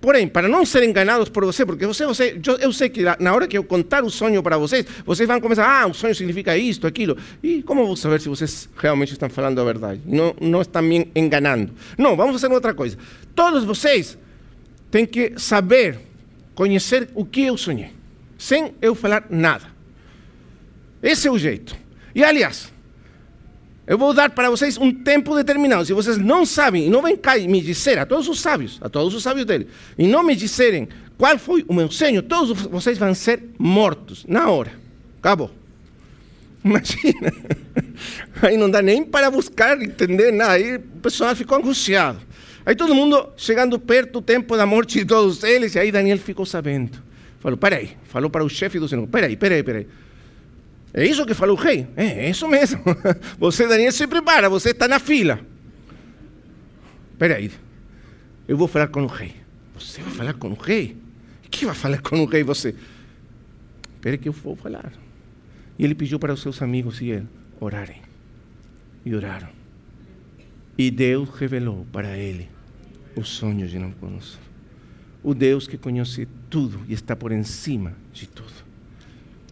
Porém, 0.00 0.28
para 0.28 0.46
não 0.46 0.64
ser 0.64 0.84
enganados 0.84 1.28
por 1.28 1.44
você, 1.44 1.66
porque 1.66 1.84
você, 1.84 2.06
você 2.06 2.38
eu, 2.46 2.56
eu, 2.58 2.72
sei 2.72 2.88
que 2.88 3.02
na 3.18 3.34
hora 3.34 3.48
que 3.48 3.58
eu 3.58 3.64
contar 3.64 4.04
o 4.04 4.10
sonho 4.10 4.40
para 4.44 4.56
vocês, 4.56 4.86
vocês 5.04 5.26
vão 5.26 5.40
começar, 5.40 5.66
ah, 5.66 5.88
o 5.88 5.94
sonho 5.94 6.14
significa 6.14 6.56
isto, 6.56 6.86
aquilo. 6.86 7.16
E 7.42 7.64
como 7.64 7.84
vou 7.84 7.96
saber 7.96 8.20
se 8.20 8.28
vocês 8.28 8.68
realmente 8.76 9.12
estão 9.12 9.28
falando 9.28 9.60
a 9.60 9.64
verdade? 9.64 10.00
Não, 10.06 10.36
não 10.40 10.60
estão 10.60 10.82
me 10.82 11.10
enganando. 11.16 11.72
Não, 11.96 12.14
vamos 12.14 12.40
fazer 12.40 12.52
outra 12.54 12.72
coisa. 12.72 12.96
Todos 13.34 13.64
vocês 13.64 14.16
têm 14.88 15.04
que 15.04 15.32
saber, 15.36 15.98
conhecer 16.54 17.08
o 17.14 17.24
que 17.24 17.42
eu 17.42 17.56
sonhei, 17.56 17.90
sem 18.38 18.74
eu 18.80 18.94
falar 18.94 19.26
nada. 19.28 19.77
Esse 21.02 21.28
é 21.28 21.30
o 21.30 21.38
jeito. 21.38 21.76
E 22.14 22.24
aliás, 22.24 22.72
eu 23.86 23.96
vou 23.96 24.12
dar 24.12 24.30
para 24.30 24.50
vocês 24.50 24.76
um 24.76 24.92
tempo 24.92 25.34
determinado. 25.34 25.84
Se 25.84 25.92
vocês 25.92 26.18
não 26.18 26.44
sabem 26.44 26.86
e 26.86 26.90
não 26.90 27.00
vêm 27.00 27.16
cá 27.16 27.38
me 27.38 27.60
disserem, 27.60 28.02
a 28.02 28.06
todos 28.06 28.28
os 28.28 28.40
sábios, 28.40 28.78
a 28.82 28.88
todos 28.88 29.14
os 29.14 29.22
sábios 29.22 29.46
dele, 29.46 29.68
e 29.96 30.06
não 30.06 30.22
me 30.22 30.36
disserem 30.36 30.88
qual 31.16 31.38
foi 31.38 31.64
o 31.66 31.72
meu 31.72 31.90
sonho, 31.90 32.22
todos 32.22 32.62
vocês 32.66 32.98
vão 32.98 33.14
ser 33.14 33.42
mortos 33.58 34.26
na 34.28 34.50
hora. 34.50 34.72
Acabou. 35.18 35.50
Imagina. 36.62 37.32
Aí 38.42 38.56
não 38.56 38.70
dá 38.70 38.82
nem 38.82 39.04
para 39.04 39.30
buscar, 39.30 39.80
entender 39.80 40.32
nada. 40.32 40.52
Aí 40.52 40.76
o 40.76 40.80
pessoal 41.00 41.34
ficou 41.34 41.56
angustiado. 41.56 42.20
Aí 42.66 42.76
todo 42.76 42.94
mundo 42.94 43.30
chegando 43.38 43.78
perto 43.78 44.12
do 44.12 44.22
tempo 44.22 44.54
da 44.54 44.66
morte 44.66 44.98
de 44.98 45.06
todos 45.06 45.42
eles, 45.42 45.74
e 45.74 45.78
aí 45.78 45.90
Daniel 45.90 46.18
ficou 46.18 46.44
sabendo. 46.44 47.02
Falou, 47.40 47.56
peraí, 47.56 47.96
falou 48.04 48.28
para 48.28 48.44
o 48.44 48.48
chefe 48.50 48.78
do 48.78 48.86
Senhor, 48.86 49.06
peraí, 49.06 49.34
peraí, 49.34 49.62
peraí. 49.62 49.86
É 50.92 51.04
isso 51.04 51.26
que 51.26 51.34
falou 51.34 51.56
o 51.56 51.60
rei? 51.60 51.86
É, 51.96 52.26
é 52.26 52.30
isso 52.30 52.48
mesmo. 52.48 52.82
Você, 53.38 53.66
Daniel, 53.66 53.92
se 53.92 54.06
prepara, 54.06 54.48
você 54.48 54.70
está 54.70 54.88
na 54.88 54.98
fila. 54.98 55.38
Espera 57.12 57.36
aí, 57.36 57.50
eu 58.46 58.56
vou 58.56 58.68
falar 58.68 58.88
com 58.88 59.02
o 59.02 59.06
rei. 59.06 59.34
Você 59.74 60.00
vai 60.00 60.12
falar 60.12 60.34
com 60.34 60.50
o 60.50 60.54
rei? 60.54 60.96
Que 61.50 61.66
vai 61.66 61.74
falar 61.74 62.00
com 62.00 62.20
o 62.20 62.24
rei 62.24 62.42
você? 62.42 62.74
Espera 63.94 64.16
que 64.16 64.28
eu 64.28 64.32
vou 64.32 64.54
falar. 64.54 64.92
E 65.78 65.84
ele 65.84 65.94
pediu 65.94 66.18
para 66.18 66.32
os 66.32 66.40
seus 66.40 66.62
amigos 66.62 67.00
e 67.00 67.10
ele 67.10 67.26
orarem. 67.60 68.00
E 69.04 69.14
oraram. 69.14 69.48
E 70.76 70.90
Deus 70.90 71.28
revelou 71.30 71.86
para 71.92 72.16
ele 72.16 72.48
os 73.16 73.28
sonhos 73.28 73.70
de 73.70 73.78
Nabucodonosor. 73.78 74.40
O 75.22 75.34
Deus 75.34 75.66
que 75.66 75.76
conhece 75.76 76.28
tudo 76.48 76.80
e 76.88 76.92
está 76.92 77.16
por 77.16 77.32
encima 77.32 77.94
de 78.12 78.28
tudo. 78.28 78.67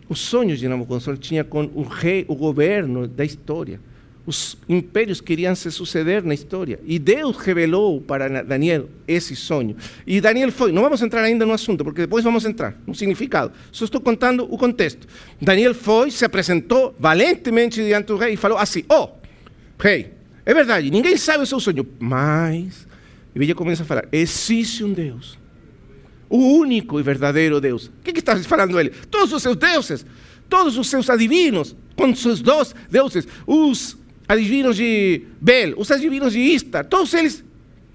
Os 0.09 0.21
sonhos 0.21 0.59
de 0.59 0.69
Nabucodonosor 0.69 1.17
tinha 1.19 1.43
com 1.43 1.71
o 1.75 1.83
rei, 1.83 2.25
o 2.29 2.35
governo 2.35 3.09
da 3.09 3.25
história. 3.25 3.81
Os 4.25 4.57
impérios 4.69 5.21
queriam 5.21 5.55
se 5.55 5.71
suceder 5.71 6.25
na 6.25 6.35
história. 6.35 6.81
E 6.85 6.99
Deus 6.99 7.37
revelou 7.37 8.01
para 8.01 8.43
Daniel 8.43 8.89
esse 9.07 9.37
sonho. 9.37 9.77
E 10.05 10.21
Daniel 10.21 10.51
foi. 10.51 10.73
Não 10.73 10.83
vamos 10.83 11.01
entrar 11.01 11.23
ainda 11.23 11.47
no 11.47 11.53
assunto, 11.53 11.85
porque 11.85 12.03
depois 12.03 12.25
vamos 12.25 12.45
entrar 12.45 12.77
no 12.85 12.95
significado. 12.95 13.53
Só 13.71 13.85
estou 13.85 14.01
contando 14.01 14.43
o 14.53 14.59
contexto. 14.59 15.07
Daniel 15.41 15.75
foi, 15.75 16.11
se 16.11 16.25
apresentou 16.25 16.95
valentemente 16.99 17.85
diante 17.85 18.07
do 18.07 18.17
rei 18.17 18.35
e 18.35 18.37
falou 18.37 18.59
assim: 18.59 18.85
Oh, 18.89 19.11
rei, 19.79 20.13
é 20.45 20.53
verdade, 20.53 20.91
ninguém 20.91 21.17
sabe 21.17 21.45
o 21.45 21.47
seu 21.47 21.61
sonho. 21.61 21.87
Mas. 22.01 22.87
E 23.33 23.39
ele 23.39 23.55
começa 23.55 23.85
a 23.85 23.87
falar: 23.87 24.09
Existe 24.11 24.83
um 24.83 24.93
Deus 24.93 25.39
o 26.29 26.39
único 26.59 26.99
e 26.99 27.03
verdadeiro 27.03 27.61
Deus. 27.61 27.87
O 27.87 27.93
que, 28.05 28.13
que 28.13 28.21
está 28.21 28.37
falando 28.39 28.79
ele? 28.79 28.91
Todos 29.11 29.33
os 29.33 29.43
seus 29.43 29.57
deuses, 29.57 30.07
todos 30.49 30.77
os 30.77 30.89
seus 30.89 31.09
adivinos, 31.09 31.75
com 31.95 32.15
seus 32.15 32.41
dois 32.41 32.75
deuses, 32.91 33.27
os 33.47 33.97
adivinos 34.29 34.77
de 34.77 35.23
Bel, 35.41 35.75
os 35.77 35.91
adivinos 35.91 36.33
de 36.33 36.41
Istar, 36.41 36.85
todos 36.85 37.15
eles 37.15 37.45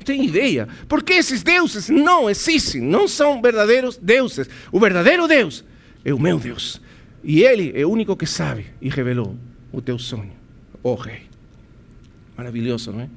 têm 0.03 0.25
ideia, 0.25 0.67
porque 0.88 1.13
esses 1.13 1.43
deuses 1.43 1.89
não 1.89 2.29
existem, 2.29 2.82
não 2.82 3.07
são 3.07 3.41
verdadeiros 3.41 3.97
deuses. 3.97 4.49
O 4.71 4.79
verdadeiro 4.79 5.27
Deus 5.27 5.63
é 6.03 6.13
o 6.13 6.19
meu 6.19 6.39
Deus. 6.39 6.82
E 7.23 7.43
Ele 7.43 7.71
é 7.75 7.86
o 7.86 7.89
único 7.89 8.15
que 8.15 8.25
sabe 8.25 8.67
e 8.82 8.89
revelou 8.89 9.36
o 9.71 9.82
teu 9.82 9.99
sonho, 9.99 10.32
oh, 10.82 10.95
Rei. 10.95 11.21
Maravilhoso, 12.36 12.91
não 12.91 13.01
é? 13.01 13.09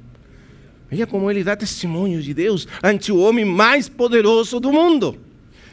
Veja 0.89 1.07
como 1.07 1.29
ele 1.29 1.43
dá 1.43 1.55
testemunho 1.55 2.21
de 2.21 2.33
Deus 2.33 2.67
ante 2.83 3.11
o 3.11 3.17
homem 3.17 3.43
mais 3.43 3.89
poderoso 3.89 4.59
do 4.59 4.71
mundo. 4.71 5.17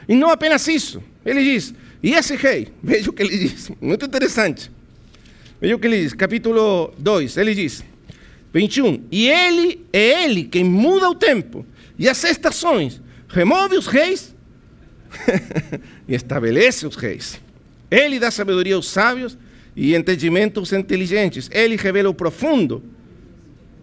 E 0.08 0.14
não 0.14 0.30
apenas 0.30 0.66
isso. 0.68 1.02
Ele 1.24 1.42
diz, 1.44 1.74
e 2.02 2.14
esse 2.14 2.34
rei, 2.36 2.68
veja 2.82 3.10
o 3.10 3.12
que 3.12 3.22
ele 3.22 3.36
diz, 3.36 3.70
muito 3.80 4.04
interessante. 4.04 4.70
Veja 5.60 5.76
o 5.76 5.78
que 5.78 5.86
ele 5.86 6.02
diz, 6.02 6.12
capítulo 6.12 6.92
2, 6.98 7.36
ele 7.36 7.54
diz, 7.54 7.84
21, 8.52 9.04
e 9.10 9.28
ele 9.28 9.86
é 9.92 10.24
ele 10.24 10.44
quem 10.44 10.64
muda 10.64 11.08
o 11.08 11.14
tempo 11.14 11.64
e 11.98 12.08
as 12.08 12.22
estações, 12.24 13.00
remove 13.28 13.76
os 13.76 13.86
reis 13.86 14.34
e 16.08 16.14
estabelece 16.14 16.86
os 16.86 16.96
reis. 16.96 17.40
Ele 17.90 18.18
dá 18.18 18.30
sabedoria 18.30 18.74
aos 18.74 18.88
sábios 18.88 19.36
e 19.76 19.94
entendimento 19.94 20.58
aos 20.60 20.72
inteligentes. 20.72 21.48
Ele 21.52 21.76
revela 21.76 22.08
o 22.08 22.14
profundo 22.14 22.82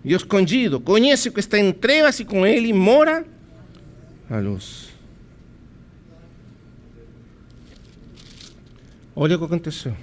e 0.04 0.14
escondido. 0.14 0.80
Conhece 0.80 1.30
o 1.30 1.32
que 1.32 1.40
está 1.40 1.60
em 1.60 1.72
trevas 1.72 2.20
e 2.20 2.26
com 2.26 2.46
ele 2.46 2.72
mora 2.74 3.26
a 4.30 4.38
luz. 4.38 4.90
Olha 9.16 9.36
o 9.36 9.40
que 9.40 9.46
aconteceu. 9.46 9.96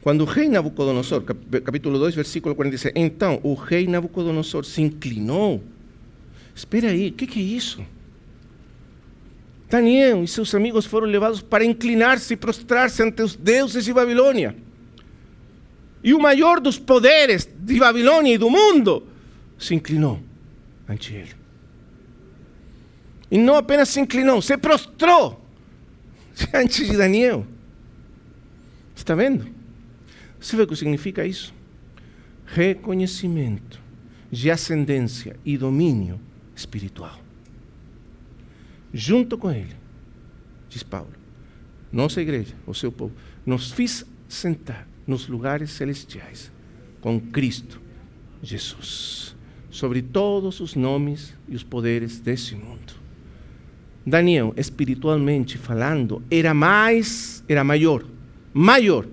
Quando 0.00 0.20
o 0.20 0.24
rei 0.24 0.48
Nabucodonosor, 0.48 1.22
capítulo 1.64 1.98
2, 1.98 2.14
versículo 2.14 2.54
46, 2.54 2.94
então 2.94 3.40
o 3.42 3.54
rei 3.54 3.88
Nabucodonosor 3.88 4.64
se 4.64 4.80
inclinou. 4.80 5.60
Espera 6.54 6.90
aí, 6.90 7.08
o 7.08 7.12
que, 7.12 7.26
que 7.26 7.40
é 7.40 7.42
isso? 7.42 7.84
Daniel 9.68 10.22
e 10.22 10.28
seus 10.28 10.54
amigos 10.54 10.86
foram 10.86 11.08
levados 11.08 11.42
para 11.42 11.64
inclinar-se 11.64 12.34
e 12.34 12.36
prostrar-se 12.36 13.02
ante 13.02 13.20
os 13.20 13.34
deuses 13.34 13.84
de 13.84 13.92
Babilônia. 13.92 14.54
E 16.04 16.14
o 16.14 16.20
maior 16.20 16.60
dos 16.60 16.78
poderes 16.78 17.48
de 17.66 17.80
Babilônia 17.80 18.32
e 18.32 18.38
do 18.38 18.48
mundo 18.48 19.02
se 19.58 19.74
inclinou 19.74 20.20
ante 20.88 21.12
ele. 21.12 21.34
E 23.28 23.36
não 23.36 23.56
apenas 23.56 23.88
se 23.88 23.98
inclinou, 23.98 24.40
se 24.40 24.56
prostrou 24.56 25.44
diante 26.32 26.86
de 26.86 26.96
Daniel. 26.96 27.44
Está 28.94 29.16
vendo? 29.16 29.48
Você 30.38 30.56
vê 30.56 30.62
o 30.62 30.66
que 30.66 30.76
significa 30.76 31.26
isso? 31.26 31.52
Reconhecimento 32.46 33.82
de 34.30 34.48
ascendência 34.48 35.36
e 35.44 35.58
domínio 35.58 36.20
espiritual. 36.54 37.18
Junto 38.94 39.36
com 39.36 39.50
ele, 39.50 39.74
diz 40.68 40.84
Paulo, 40.84 41.10
nossa 41.90 42.22
igreja, 42.22 42.54
o 42.64 42.72
seu 42.72 42.92
povo, 42.92 43.12
nos 43.44 43.72
fiz 43.72 44.06
sentar 44.28 44.86
nos 45.04 45.26
lugares 45.26 45.72
celestiais 45.72 46.52
com 47.06 47.20
Cristo 47.20 47.80
Jesus, 48.42 49.36
sobre 49.70 50.02
todos 50.02 50.58
os 50.58 50.74
nomes 50.74 51.32
e 51.48 51.54
os 51.54 51.62
poderes 51.62 52.18
desse 52.18 52.56
mundo. 52.56 52.94
Daniel, 54.04 54.52
espiritualmente 54.56 55.56
falando, 55.56 56.20
era 56.28 56.52
mais, 56.52 57.44
era 57.48 57.62
maior, 57.62 58.04
maior 58.52 59.06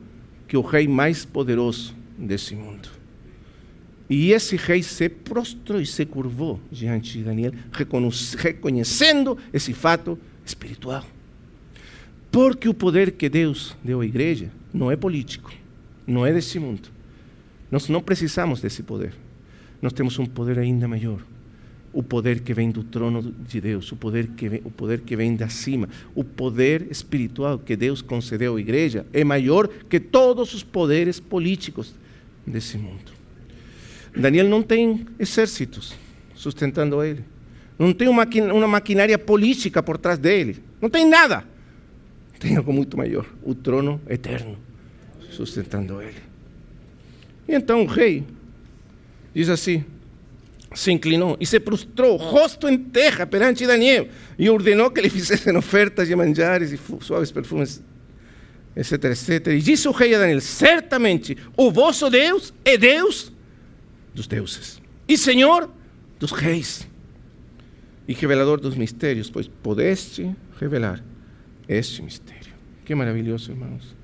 que 0.47 0.57
o 0.57 0.61
rei 0.61 0.87
mais 0.87 1.23
poderoso 1.23 1.95
desse 2.17 2.55
mundo. 2.55 2.89
E 4.09 4.31
esse 4.31 4.55
rei 4.55 4.81
se 4.81 5.07
prostrou 5.07 5.79
e 5.79 5.85
se 5.85 6.03
curvou 6.03 6.59
diante 6.71 7.19
de 7.19 7.23
Daniel, 7.23 7.51
reconhecendo 8.35 9.37
esse 9.53 9.71
fato 9.71 10.17
espiritual. 10.43 11.05
Porque 12.31 12.67
o 12.67 12.73
poder 12.73 13.11
que 13.11 13.29
Deus 13.29 13.77
deu 13.83 14.01
à 14.01 14.05
igreja 14.05 14.49
não 14.73 14.89
é 14.89 14.95
político, 14.95 15.53
não 16.07 16.25
é 16.25 16.33
desse 16.33 16.57
mundo. 16.57 16.92
Nós 17.73 17.89
não 17.89 18.03
precisamos 18.03 18.61
desse 18.61 18.83
poder. 18.83 19.15
Nós 19.81 19.93
temos 19.93 20.19
um 20.19 20.27
poder 20.27 20.59
ainda 20.59 20.87
maior. 20.87 21.19
O 21.91 22.03
poder 22.03 22.41
que 22.41 22.53
vem 22.53 22.69
do 22.69 22.83
trono 22.83 23.33
de 23.47 23.59
Deus, 23.59 23.91
o 23.91 23.95
poder 23.95 24.27
que 24.27 24.47
vem, 24.47 24.61
o 24.63 24.69
poder 24.69 25.01
que 25.01 25.15
vem 25.15 25.35
de 25.35 25.49
cima, 25.51 25.89
o 26.13 26.23
poder 26.23 26.85
espiritual 26.91 27.57
que 27.57 27.75
Deus 27.75 27.99
concedeu 27.99 28.57
à 28.57 28.59
igreja 28.59 29.07
é 29.11 29.23
maior 29.23 29.67
que 29.67 29.99
todos 29.99 30.53
os 30.53 30.61
poderes 30.61 31.19
políticos 31.19 31.95
desse 32.45 32.77
mundo. 32.77 33.11
Daniel 34.15 34.47
não 34.47 34.61
tem 34.61 35.07
exércitos 35.17 35.95
sustentando 36.35 37.03
ele. 37.03 37.25
Não 37.79 37.91
tem 37.91 38.07
uma, 38.07 38.27
uma 38.53 38.67
maquinária 38.67 39.17
política 39.17 39.81
por 39.81 39.97
trás 39.97 40.19
dele. 40.19 40.61
Não 40.79 40.91
tem 40.91 41.09
nada. 41.09 41.43
Tem 42.39 42.55
algo 42.55 42.71
muito 42.71 42.95
maior: 42.95 43.25
o 43.41 43.55
trono 43.55 43.99
eterno 44.07 44.59
sustentando 45.31 45.99
ele. 45.99 46.32
Então 47.47 47.83
o 47.83 47.85
rei 47.85 48.23
diz 49.33 49.49
assim: 49.49 49.83
se 50.73 50.91
inclinou 50.91 51.37
e 51.39 51.45
se 51.45 51.59
prostrou, 51.59 52.15
rosto 52.17 52.67
em 52.67 52.77
terra 52.77 53.25
perante 53.25 53.65
Daniel, 53.65 54.07
e 54.37 54.49
ordenou 54.49 54.89
que 54.91 55.01
lhe 55.01 55.09
fizessem 55.09 55.55
ofertas 55.55 56.07
de 56.07 56.15
manjares 56.15 56.71
e 56.71 56.79
suaves 57.01 57.31
perfumes, 57.31 57.83
etc, 58.75 59.03
etc. 59.05 59.47
E 59.47 59.59
disse 59.59 59.87
o 59.87 59.91
rei 59.91 60.15
a 60.15 60.19
Daniel: 60.19 60.41
certamente 60.41 61.37
o 61.57 61.71
vosso 61.71 62.09
Deus 62.09 62.53
é 62.63 62.77
Deus 62.77 63.31
dos 64.13 64.27
deuses 64.27 64.81
e 65.07 65.17
Senhor 65.17 65.69
dos 66.19 66.31
reis 66.31 66.87
e 68.07 68.13
revelador 68.13 68.59
dos 68.59 68.75
mistérios, 68.75 69.29
pois 69.29 69.47
podeste 69.47 70.35
revelar 70.59 71.03
este 71.67 72.01
mistério. 72.01 72.53
Que 72.85 72.93
maravilhoso, 72.93 73.51
irmãos 73.51 74.03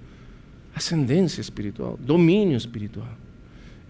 ascendência 0.79 1.41
espiritual, 1.41 1.97
domínio 1.97 2.57
espiritual. 2.57 3.17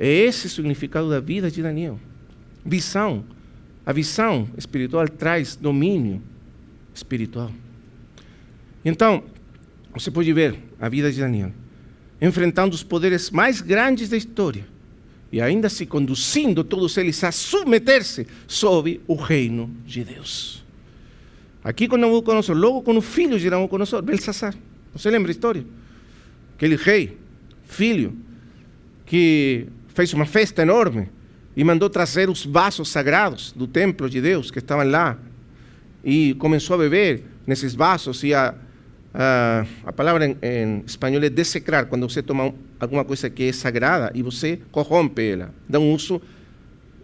É 0.01 0.07
esse 0.07 0.47
o 0.47 0.49
significado 0.49 1.09
da 1.09 1.19
vida 1.19 1.51
de 1.51 1.61
Daniel. 1.61 1.99
Visão. 2.65 3.25
A 3.85 3.91
visão 3.91 4.47
espiritual 4.57 5.09
traz 5.09 5.57
domínio 5.57 6.21
espiritual. 6.93 7.51
Então, 8.85 9.23
você 9.93 10.09
pode 10.09 10.31
ver 10.31 10.57
a 10.79 10.87
vida 10.87 11.11
de 11.11 11.19
Daniel 11.19 11.51
enfrentando 12.21 12.75
os 12.75 12.83
poderes 12.83 13.29
mais 13.29 13.61
grandes 13.61 14.09
da 14.09 14.17
história 14.17 14.65
e 15.31 15.41
ainda 15.41 15.69
se 15.69 15.85
conduzindo 15.85 16.63
todos 16.63 16.97
eles 16.97 17.23
a 17.23 17.31
submeter-se 17.31 18.25
sob 18.47 19.01
o 19.07 19.15
reino 19.15 19.69
de 19.85 20.03
Deus. 20.03 20.63
Aqui 21.63 21.87
com 21.87 21.97
Nabucodonosor, 21.97 22.55
logo 22.55 22.81
com 22.81 22.97
o 22.97 23.01
filho 23.01 23.37
de 23.37 23.49
Nabucodonosor, 23.49 24.01
Belsazar. 24.01 24.55
Você 24.93 25.09
lembra 25.09 25.29
a 25.29 25.33
história? 25.33 25.65
Aquele 26.55 26.75
rei, 26.75 27.17
filho, 27.65 28.17
que 29.05 29.67
fez 29.99 30.13
uma 30.13 30.25
festa 30.25 30.61
enorme 30.61 31.09
e 31.57 31.61
mandou 31.61 31.89
trazer 31.89 32.29
os 32.29 32.45
vasos 32.45 32.87
sagrados 32.87 33.51
do 33.51 33.67
templo 33.67 34.09
de 34.09 34.21
Deus 34.21 34.49
que 34.49 34.59
estavam 34.59 34.89
lá 34.89 35.17
e 36.01 36.35
começou 36.35 36.75
a 36.75 36.79
beber 36.79 37.25
nesses 37.45 37.75
vasos 37.75 38.23
e 38.23 38.33
a, 38.33 38.55
a, 39.13 39.65
a 39.83 39.91
palavra 39.91 40.25
em, 40.25 40.37
em, 40.41 40.83
espanhol 40.87 41.21
é 41.21 41.29
desecrar, 41.29 41.87
quando 41.87 42.09
você 42.09 42.23
toma 42.23 42.53
alguma 42.79 43.03
coisa 43.03 43.29
que 43.29 43.43
é 43.43 43.51
sagrada 43.51 44.09
e 44.15 44.23
você 44.23 44.61
corrompe 44.71 45.21
ela, 45.21 45.53
dá 45.67 45.81
um 45.81 45.93
uso 45.93 46.21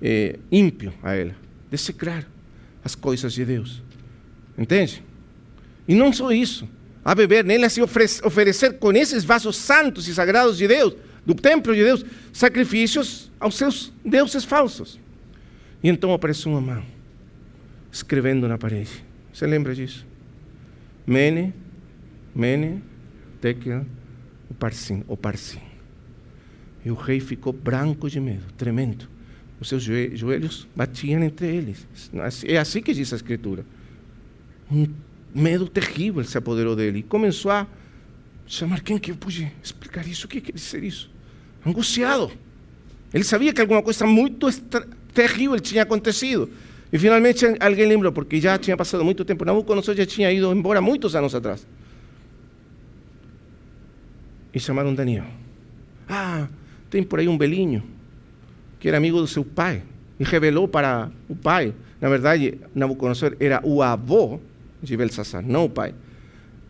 é, 0.01 0.39
ímpio 0.49 0.93
a 1.03 1.13
ela. 1.15 1.35
Desecrar 1.69 2.25
as 2.81 2.95
coisas 2.95 3.33
de 3.33 3.43
Deus. 3.43 3.83
Entende? 4.57 5.03
E 5.85 5.95
não 5.95 6.13
só 6.13 6.31
isso, 6.31 6.65
a 7.03 7.13
beber 7.13 7.43
nela 7.43 7.67
se 7.67 7.81
oferecer 7.81 8.79
com 8.79 8.93
esses 8.93 9.25
vasos 9.25 9.57
santos 9.57 10.07
e 10.07 10.13
sagrados 10.13 10.57
de 10.57 10.65
Deus, 10.65 10.95
do 11.25 11.33
templo 11.33 11.73
de 11.73 11.83
Deus, 11.83 12.05
sacrifícios 12.31 13.31
aos 13.39 13.55
seus 13.55 13.91
deuses 14.05 14.43
falsos. 14.43 14.99
E 15.83 15.89
então 15.89 16.13
aparece 16.13 16.47
uma 16.47 16.61
mão 16.61 16.83
escrevendo 17.91 18.47
na 18.47 18.57
parede. 18.57 19.03
Você 19.33 19.47
lembra 19.47 19.73
disso? 19.73 20.05
Mene, 21.07 21.53
Mene, 22.33 22.83
Tekel, 23.39 23.85
o 24.49 24.53
Parsim, 24.53 25.03
o 25.07 25.15
Parsim. 25.15 25.61
E 26.83 26.91
o 26.91 26.95
rei 26.95 27.19
ficou 27.19 27.53
branco 27.53 28.09
de 28.09 28.19
medo, 28.19 28.45
tremendo. 28.57 29.09
Os 29.59 29.69
seus 29.69 29.81
joelhos 29.81 30.67
batiam 30.75 31.23
entre 31.23 31.47
eles. 31.47 31.87
É 32.43 32.57
assim 32.57 32.81
que 32.81 32.93
diz 32.93 33.13
a 33.13 33.15
Escritura. 33.15 33.65
Um 34.69 34.87
medo 35.33 35.67
terrível 35.67 36.23
se 36.23 36.37
apoderou 36.37 36.75
dele. 36.75 36.99
E 36.99 37.03
começou 37.03 37.51
a 37.51 37.65
chamar 38.45 38.81
quem 38.81 38.97
que 38.97 39.11
eu 39.11 39.15
pude 39.15 39.51
explicar 39.63 40.05
isso. 40.05 40.25
O 40.25 40.29
que 40.29 40.41
quer 40.41 40.51
dizer 40.51 40.83
isso? 40.83 41.09
Angustiado. 41.65 42.31
Ele 43.13 43.23
sabia 43.23 43.53
que 43.53 43.61
alguma 43.61 43.81
coisa 43.81 44.05
muito 44.05 44.47
terrível 45.13 45.59
tinha 45.59 45.83
acontecido. 45.83 46.49
E 46.91 46.99
finalmente 46.99 47.45
alguém 47.59 47.87
lembrou, 47.87 48.11
porque 48.11 48.39
já 48.39 48.57
tinha 48.57 48.77
passado 48.77 49.03
muito 49.03 49.25
tempo. 49.25 49.43
Nabucodonosor 49.43 49.95
já 49.95 50.05
tinha 50.05 50.31
ido 50.31 50.51
embora 50.51 50.79
muitos 50.79 51.15
anos 51.15 51.33
atrás. 51.33 51.65
E 54.53 54.59
chamaram 54.59 54.93
Daniel. 54.93 55.25
Ah, 56.07 56.47
tem 56.89 57.03
por 57.03 57.19
aí 57.19 57.27
um 57.27 57.37
belinho 57.37 57.83
que 58.79 58.87
era 58.87 58.97
amigo 58.97 59.19
do 59.19 59.27
seu 59.27 59.43
pai 59.43 59.81
e 60.19 60.23
revelou 60.23 60.67
para 60.67 61.09
o 61.27 61.35
pai. 61.35 61.73
Na 61.99 62.07
verdade, 62.07 62.59
Nabucodonosor 62.73 63.35
era 63.39 63.59
o 63.63 63.81
avô 63.81 64.39
de 64.81 64.95
Belsazar, 64.95 65.43
não 65.45 65.65
o 65.65 65.69
pai. 65.69 65.95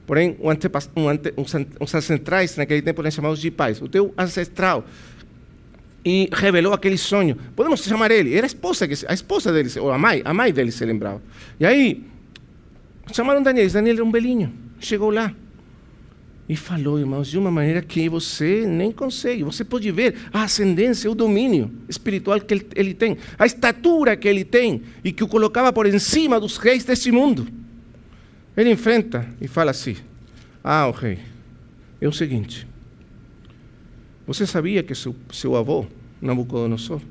Porém, 0.05 0.37
um 0.39 0.49
antepass... 0.49 0.89
um 0.95 1.09
ante... 1.09 1.33
os 1.37 1.95
ancestrais 1.95 2.55
naquele 2.57 2.81
tempo 2.81 3.01
eram 3.01 3.11
chamados 3.11 3.39
de 3.39 3.49
pais. 3.49 3.81
O 3.81 3.87
teu 3.87 4.13
ancestral 4.17 4.85
e 6.05 6.29
revelou 6.31 6.71
aquele 6.71 6.97
sonho. 6.97 7.35
Podemos 7.55 7.83
chamar 7.83 8.11
ele. 8.11 8.35
Era 8.35 8.45
a 8.45 8.47
esposa, 8.47 8.87
que, 8.87 8.93
a 9.07 9.13
esposa 9.13 9.51
dele, 9.51 9.69
ou 9.79 9.91
a 9.91 9.97
mãe, 9.97 10.21
a 10.23 10.33
mãe 10.33 10.53
dele 10.53 10.71
se 10.71 10.85
lembrava. 10.85 11.21
E 11.59 11.65
aí, 11.65 12.03
chamaram 13.11 13.41
Daniel. 13.41 13.67
Daniel 13.71 13.95
era 13.95 14.05
um 14.05 14.11
belinho. 14.11 14.53
Chegou 14.79 15.09
lá. 15.09 15.33
E 16.47 16.55
falou, 16.55 16.99
irmãos, 16.99 17.27
de 17.27 17.39
uma 17.39 17.49
maneira 17.49 17.81
que 17.81 18.07
você 18.07 18.67
nem 18.67 18.91
consegue. 18.91 19.43
Você 19.43 19.63
pode 19.63 19.89
ver 19.91 20.15
a 20.31 20.43
ascendência, 20.43 21.09
o 21.09 21.15
domínio 21.15 21.71
espiritual 21.89 22.39
que 22.39 22.53
ele, 22.75 22.93
tem, 22.93 23.17
a 23.39 23.47
estatura 23.47 24.15
que 24.15 24.27
ele 24.27 24.45
tem 24.45 24.83
e 25.03 25.11
que 25.11 25.23
o 25.23 25.27
colocava 25.27 25.73
por 25.73 25.87
cima 25.99 26.39
dos 26.39 26.57
reis 26.57 26.85
deste 26.85 27.11
mundo. 27.11 27.47
Ele 28.55 28.71
enfrenta 28.71 29.27
e 29.41 29.47
fala 29.47 29.71
assim: 29.71 29.95
Ah, 30.63 30.87
o 30.87 30.91
rei, 30.91 31.19
é 31.99 32.07
o 32.07 32.13
seguinte. 32.13 32.67
Você 34.25 34.45
sabia 34.47 34.81
que 34.81 34.95
seu, 34.95 35.15
seu 35.31 35.55
avô, 35.55 35.85
Nabucodonosor, 36.21 37.01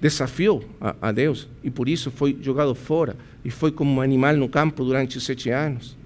desafiou 0.00 0.64
a, 0.80 0.94
a, 1.02 1.12
Deus 1.12 1.48
e 1.62 1.70
por 1.70 1.88
isso 1.88 2.10
foi 2.10 2.36
jogado 2.40 2.74
fora 2.74 3.16
e 3.44 3.50
foi 3.50 3.72
como 3.72 3.90
um 3.92 4.00
animal 4.00 4.34
no 4.36 4.48
campo 4.48 4.84
durante 4.84 5.20
sete 5.20 5.50
anos 5.50 5.96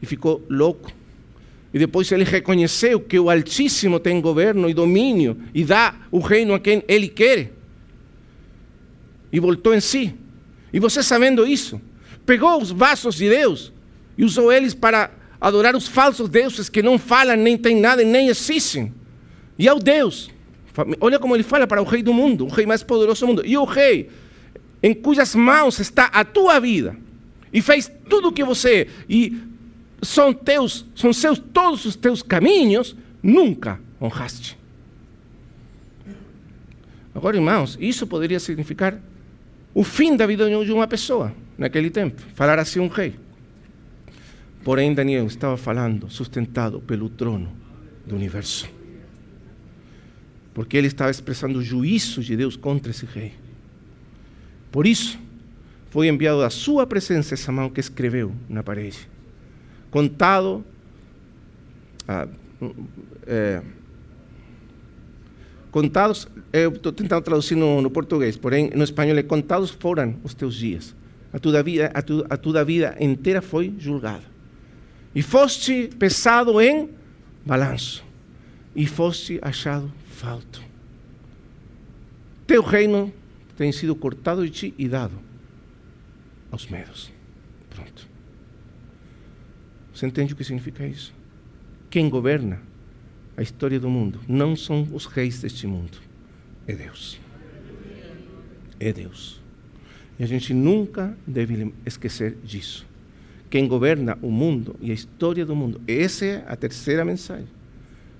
e 0.00 0.06
ficou 0.06 0.44
louco. 0.48 0.90
E 1.72 1.78
depois 1.78 2.10
ele 2.10 2.24
reconheceu 2.24 3.00
que 3.00 3.18
o 3.18 3.28
Altíssimo 3.28 4.00
tem 4.00 4.20
governo 4.20 4.68
e 4.70 4.74
domínio 4.74 5.36
e 5.52 5.64
dá 5.64 5.94
o 6.10 6.20
reino 6.20 6.54
a 6.54 6.60
quem 6.60 6.82
ele 6.88 7.08
quer. 7.08 7.52
E 9.32 9.40
voltou 9.40 9.74
em 9.74 9.80
si. 9.80 10.14
E 10.72 10.78
você 10.78 11.02
sabendo 11.02 11.46
isso, 11.46 11.80
pegou 12.24 12.60
os 12.60 12.70
vasos 12.70 13.16
de 13.16 13.28
Deus 13.28 13.73
e 14.16 14.24
usou 14.24 14.52
eles 14.52 14.74
para 14.74 15.10
adorar 15.40 15.76
os 15.76 15.86
falsos 15.86 16.28
deuses 16.28 16.68
que 16.68 16.82
não 16.82 16.98
falam, 16.98 17.36
nem 17.36 17.56
têm 17.56 17.78
nada 17.78 18.02
e 18.02 18.04
nem 18.04 18.28
existem. 18.28 18.92
E 19.58 19.68
ao 19.68 19.78
Deus, 19.78 20.30
olha 21.00 21.18
como 21.18 21.36
ele 21.36 21.42
fala 21.42 21.66
para 21.66 21.82
o 21.82 21.84
rei 21.84 22.02
do 22.02 22.12
mundo, 22.12 22.46
o 22.46 22.48
rei 22.48 22.66
mais 22.66 22.82
poderoso 22.82 23.20
do 23.20 23.26
mundo. 23.26 23.42
E 23.44 23.56
o 23.56 23.64
rei 23.64 24.10
em 24.82 24.94
cujas 24.94 25.34
mãos 25.34 25.78
está 25.78 26.06
a 26.06 26.24
tua 26.24 26.58
vida 26.60 26.96
e 27.52 27.62
fez 27.62 27.90
tudo 28.08 28.28
o 28.28 28.32
que 28.32 28.44
você 28.44 28.88
e 29.08 29.40
são 30.02 30.32
teus, 30.32 30.84
são 30.94 31.12
seus 31.12 31.38
todos 31.38 31.84
os 31.84 31.96
teus 31.96 32.22
caminhos, 32.22 32.96
nunca 33.22 33.80
honraste. 34.00 34.58
Agora, 37.14 37.36
irmãos, 37.36 37.78
isso 37.80 38.06
poderia 38.06 38.40
significar 38.40 38.98
o 39.72 39.84
fim 39.84 40.16
da 40.16 40.26
vida 40.26 40.48
de 40.64 40.72
uma 40.72 40.86
pessoa 40.86 41.32
naquele 41.56 41.90
tempo, 41.90 42.20
falar 42.34 42.58
assim 42.58 42.80
um 42.80 42.88
rei. 42.88 43.14
Porém, 44.64 44.94
Daniel 44.94 45.26
estava 45.26 45.58
falando 45.58 46.08
sustentado 46.08 46.80
pelo 46.80 47.10
trono 47.10 47.52
do 48.06 48.16
universo. 48.16 48.66
Porque 50.54 50.74
ele 50.74 50.86
estava 50.86 51.10
expressando 51.10 51.58
o 51.58 51.62
juízo 51.62 52.22
de 52.22 52.34
Deus 52.34 52.56
contra 52.56 52.90
esse 52.90 53.04
rei. 53.04 53.34
Por 54.72 54.86
isso, 54.86 55.18
foi 55.90 56.08
enviado 56.08 56.40
da 56.40 56.48
sua 56.48 56.86
presença 56.86 57.34
essa 57.34 57.52
mão 57.52 57.68
que 57.68 57.78
escreveu 57.78 58.34
na 58.48 58.62
parede. 58.62 59.06
Contado, 59.90 60.64
ah, 62.08 62.26
é, 63.26 63.62
contados, 65.70 66.26
eu 66.52 66.70
estou 66.70 66.90
tentando 66.90 67.22
traduzir 67.22 67.54
no, 67.54 67.82
no, 67.82 67.90
português, 67.90 68.36
porém 68.36 68.70
no 68.74 68.82
espanhol 68.82 69.18
é 69.18 69.22
contados 69.22 69.70
foram 69.70 70.16
os 70.24 70.32
teus 70.32 70.54
dias. 70.54 70.96
A 71.32 71.38
tua 71.38 71.62
vida, 71.62 71.90
a, 71.92 72.00
tu, 72.00 72.24
a 72.30 72.36
tua 72.36 72.64
vida 72.64 72.96
inteira 72.98 73.42
foi 73.42 73.74
julgada 73.78 74.33
e 75.14 75.22
foste 75.22 75.88
pesado 75.98 76.60
em 76.60 76.90
balanço, 77.46 78.04
e 78.74 78.86
foste 78.86 79.38
achado 79.40 79.92
falto. 80.06 80.62
Teu 82.46 82.62
reino 82.62 83.12
tem 83.56 83.70
sido 83.70 83.94
cortado 83.94 84.44
de 84.44 84.50
ti 84.50 84.74
e 84.76 84.88
dado 84.88 85.18
aos 86.50 86.66
medos. 86.66 87.12
Pronto. 87.70 88.08
Você 89.94 90.06
entende 90.06 90.32
o 90.32 90.36
que 90.36 90.42
significa 90.42 90.86
isso? 90.86 91.14
Quem 91.88 92.10
governa 92.10 92.60
a 93.36 93.42
história 93.42 93.78
do 93.78 93.88
mundo 93.88 94.20
não 94.26 94.56
são 94.56 94.88
os 94.92 95.06
reis 95.06 95.40
deste 95.40 95.66
mundo, 95.66 95.98
é 96.66 96.74
Deus. 96.74 97.20
É 98.80 98.92
Deus. 98.92 99.40
E 100.18 100.24
a 100.24 100.26
gente 100.26 100.52
nunca 100.52 101.16
deve 101.26 101.72
esquecer 101.86 102.36
disso 102.42 102.86
quem 103.54 103.68
governa 103.68 104.18
o 104.20 104.32
mundo 104.32 104.74
e 104.80 104.90
a 104.90 104.94
história 104.94 105.46
do 105.46 105.54
mundo. 105.54 105.80
Essa 105.86 106.24
é 106.24 106.44
a 106.48 106.56
terceira 106.56 107.04
mensagem. 107.04 107.46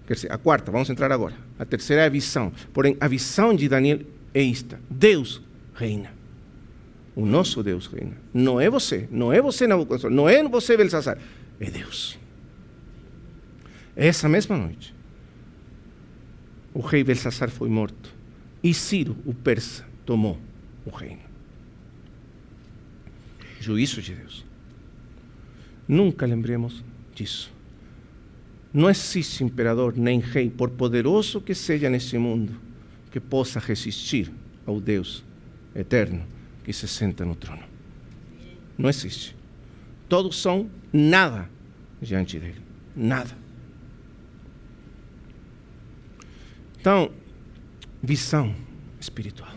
Quer 0.07 0.15
dizer, 0.15 0.31
a 0.31 0.39
quarta, 0.39 0.71
vamos 0.71 0.89
entrar 0.89 1.11
agora. 1.11 1.35
A 1.59 1.65
terceira 1.65 2.03
é 2.03 2.07
a 2.07 2.09
visão. 2.09 2.53
Porém, 2.73 2.97
a 3.01 3.09
visão 3.09 3.53
de 3.53 3.69
Daniel 3.69 3.99
é 4.33 4.49
esta: 4.49 4.79
Deus 4.89 5.43
reina. 5.75 6.13
O 7.17 7.27
nosso 7.27 7.65
Deus 7.65 7.89
reina. 7.89 8.17
Não 8.33 8.61
é 8.61 8.71
você, 8.71 9.09
não 9.11 9.33
é 9.33 9.43
você, 9.43 9.67
Nabucodonosor, 9.67 10.09
não 10.09 10.29
é 10.29 10.41
você, 10.49 10.77
Belsazar. 10.77 11.19
É 11.59 11.69
Deus. 11.69 12.17
Essa 13.97 14.29
mesma 14.29 14.57
noite, 14.57 14.95
o 16.73 16.79
rei 16.79 17.03
Belsazar 17.03 17.51
foi 17.51 17.69
morto 17.69 18.15
e 18.63 18.73
Ciro, 18.73 19.17
o 19.27 19.35
persa, 19.35 19.85
tomou 20.07 20.39
o 20.87 20.91
reino. 20.91 21.23
Juízo 23.59 24.01
de 24.01 24.15
Deus. 24.15 24.54
Nunca 25.87 26.27
lembremos 26.27 26.83
disso. 27.15 27.53
Não 28.73 28.91
existe 28.91 29.45
imperador 29.45 29.97
nem 29.97 30.19
rei, 30.19 30.51
por 30.51 30.71
poderoso 30.71 31.41
que 31.41 31.55
seja 31.55 31.89
nesse 31.89 32.19
mundo, 32.19 32.61
que 33.11 33.21
possa 33.21 33.61
resistir 33.61 34.33
ao 34.67 34.81
Deus 34.81 35.25
eterno 35.75 36.27
que 36.65 36.73
se 36.73 36.89
senta 36.89 37.25
no 37.25 37.35
trono. 37.35 37.63
Não 38.77 38.89
existe. 38.89 39.37
Todos 40.09 40.41
são 40.41 40.69
nada 40.93 41.49
diante 42.01 42.39
dele. 42.39 42.61
Nada. 42.97 43.37
Então, 46.81 47.11
visão 48.03 48.55
espiritual. 49.01 49.53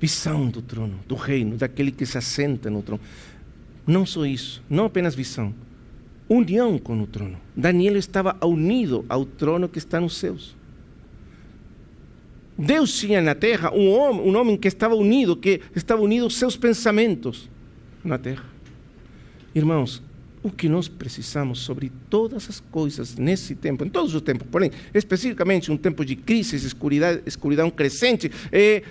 Visão 0.00 0.48
do 0.48 0.60
trono, 0.60 0.98
do 1.06 1.14
reino, 1.14 1.56
daquele 1.56 1.92
que 1.92 2.04
se 2.04 2.18
assenta 2.18 2.68
no 2.70 2.82
trono. 2.82 3.02
Não 3.86 4.06
só 4.06 4.24
isso, 4.24 4.62
não 4.70 4.84
apenas 4.84 5.14
visão, 5.14 5.54
união 6.28 6.78
com 6.78 7.00
o 7.00 7.06
trono. 7.06 7.38
Daniel 7.56 7.96
estava 7.96 8.36
unido 8.44 9.04
ao 9.08 9.24
trono 9.24 9.68
que 9.68 9.78
está 9.78 10.00
nos 10.00 10.16
céus. 10.16 10.56
Deus 12.56 12.96
tinha 12.96 13.20
na 13.20 13.34
terra 13.34 13.72
um 13.72 13.90
homem, 13.90 14.20
um 14.20 14.36
homem 14.36 14.56
que 14.56 14.68
estava 14.68 14.94
unido, 14.94 15.36
que 15.36 15.60
estava 15.74 16.00
unido 16.02 16.24
aos 16.24 16.36
seus 16.36 16.56
pensamentos 16.56 17.50
na 18.04 18.18
terra. 18.18 18.44
Irmãos, 19.54 20.02
o 20.42 20.50
que 20.50 20.68
nós 20.68 20.88
precisamos 20.88 21.60
sobre 21.60 21.92
todas 22.10 22.48
as 22.48 22.60
coisas 22.60 23.16
nesse 23.16 23.54
tempo, 23.54 23.84
em 23.84 23.88
todos 23.88 24.14
os 24.14 24.20
tempos, 24.22 24.46
porém, 24.50 24.70
especificamente 24.92 25.70
um 25.70 25.76
tempo 25.76 26.04
de 26.04 26.16
crise, 26.16 26.56
escuridão, 26.56 27.20
escuridão 27.24 27.70
crescente, 27.70 28.30
é 28.50 28.82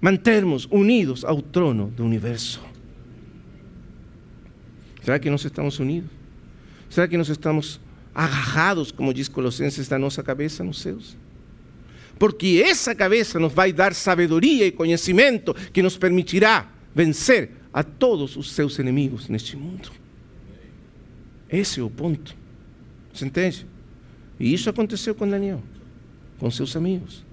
mantermos 0.00 0.66
unidos 0.70 1.24
ao 1.24 1.42
trono 1.42 1.88
do 1.96 2.04
universo. 2.04 2.69
Será 5.02 5.18
que 5.18 5.30
nós 5.30 5.44
estamos 5.44 5.78
unidos? 5.78 6.10
Será 6.88 7.06
que 7.06 7.16
nós 7.16 7.28
estamos 7.28 7.80
agarrados, 8.14 8.90
como 8.90 9.14
diz 9.14 9.28
Colossenses, 9.28 9.88
da 9.88 9.98
nossa 9.98 10.22
cabeça 10.22 10.64
nos 10.64 10.80
céus? 10.80 11.16
Porque 12.18 12.62
essa 12.64 12.94
cabeça 12.94 13.38
nos 13.38 13.52
vai 13.52 13.72
dar 13.72 13.94
sabedoria 13.94 14.66
e 14.66 14.70
conhecimento 14.72 15.54
que 15.72 15.82
nos 15.82 15.96
permitirá 15.96 16.68
vencer 16.94 17.50
a 17.72 17.82
todos 17.82 18.36
os 18.36 18.52
seus 18.52 18.78
inimigos 18.78 19.28
neste 19.28 19.56
mundo. 19.56 19.90
Esse 21.48 21.80
é 21.80 21.82
o 21.82 21.88
ponto. 21.88 22.36
Você 23.12 23.24
entende? 23.24 23.66
E 24.38 24.52
isso 24.52 24.68
aconteceu 24.68 25.14
com 25.14 25.28
Daniel, 25.28 25.62
com 26.38 26.50
seus 26.50 26.76
amigos. 26.76 27.24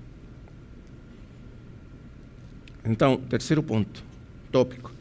Então, 2.86 3.18
terceiro 3.18 3.62
ponto, 3.62 4.04
tópico, 4.52 4.92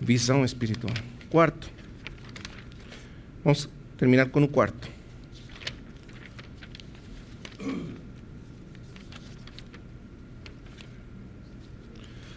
visão 0.00 0.44
espiritual. 0.44 0.94
Quarto, 1.28 1.73
vamos 3.44 3.68
terminar 3.98 4.30
com 4.30 4.42
o 4.42 4.48
quarto. 4.48 4.88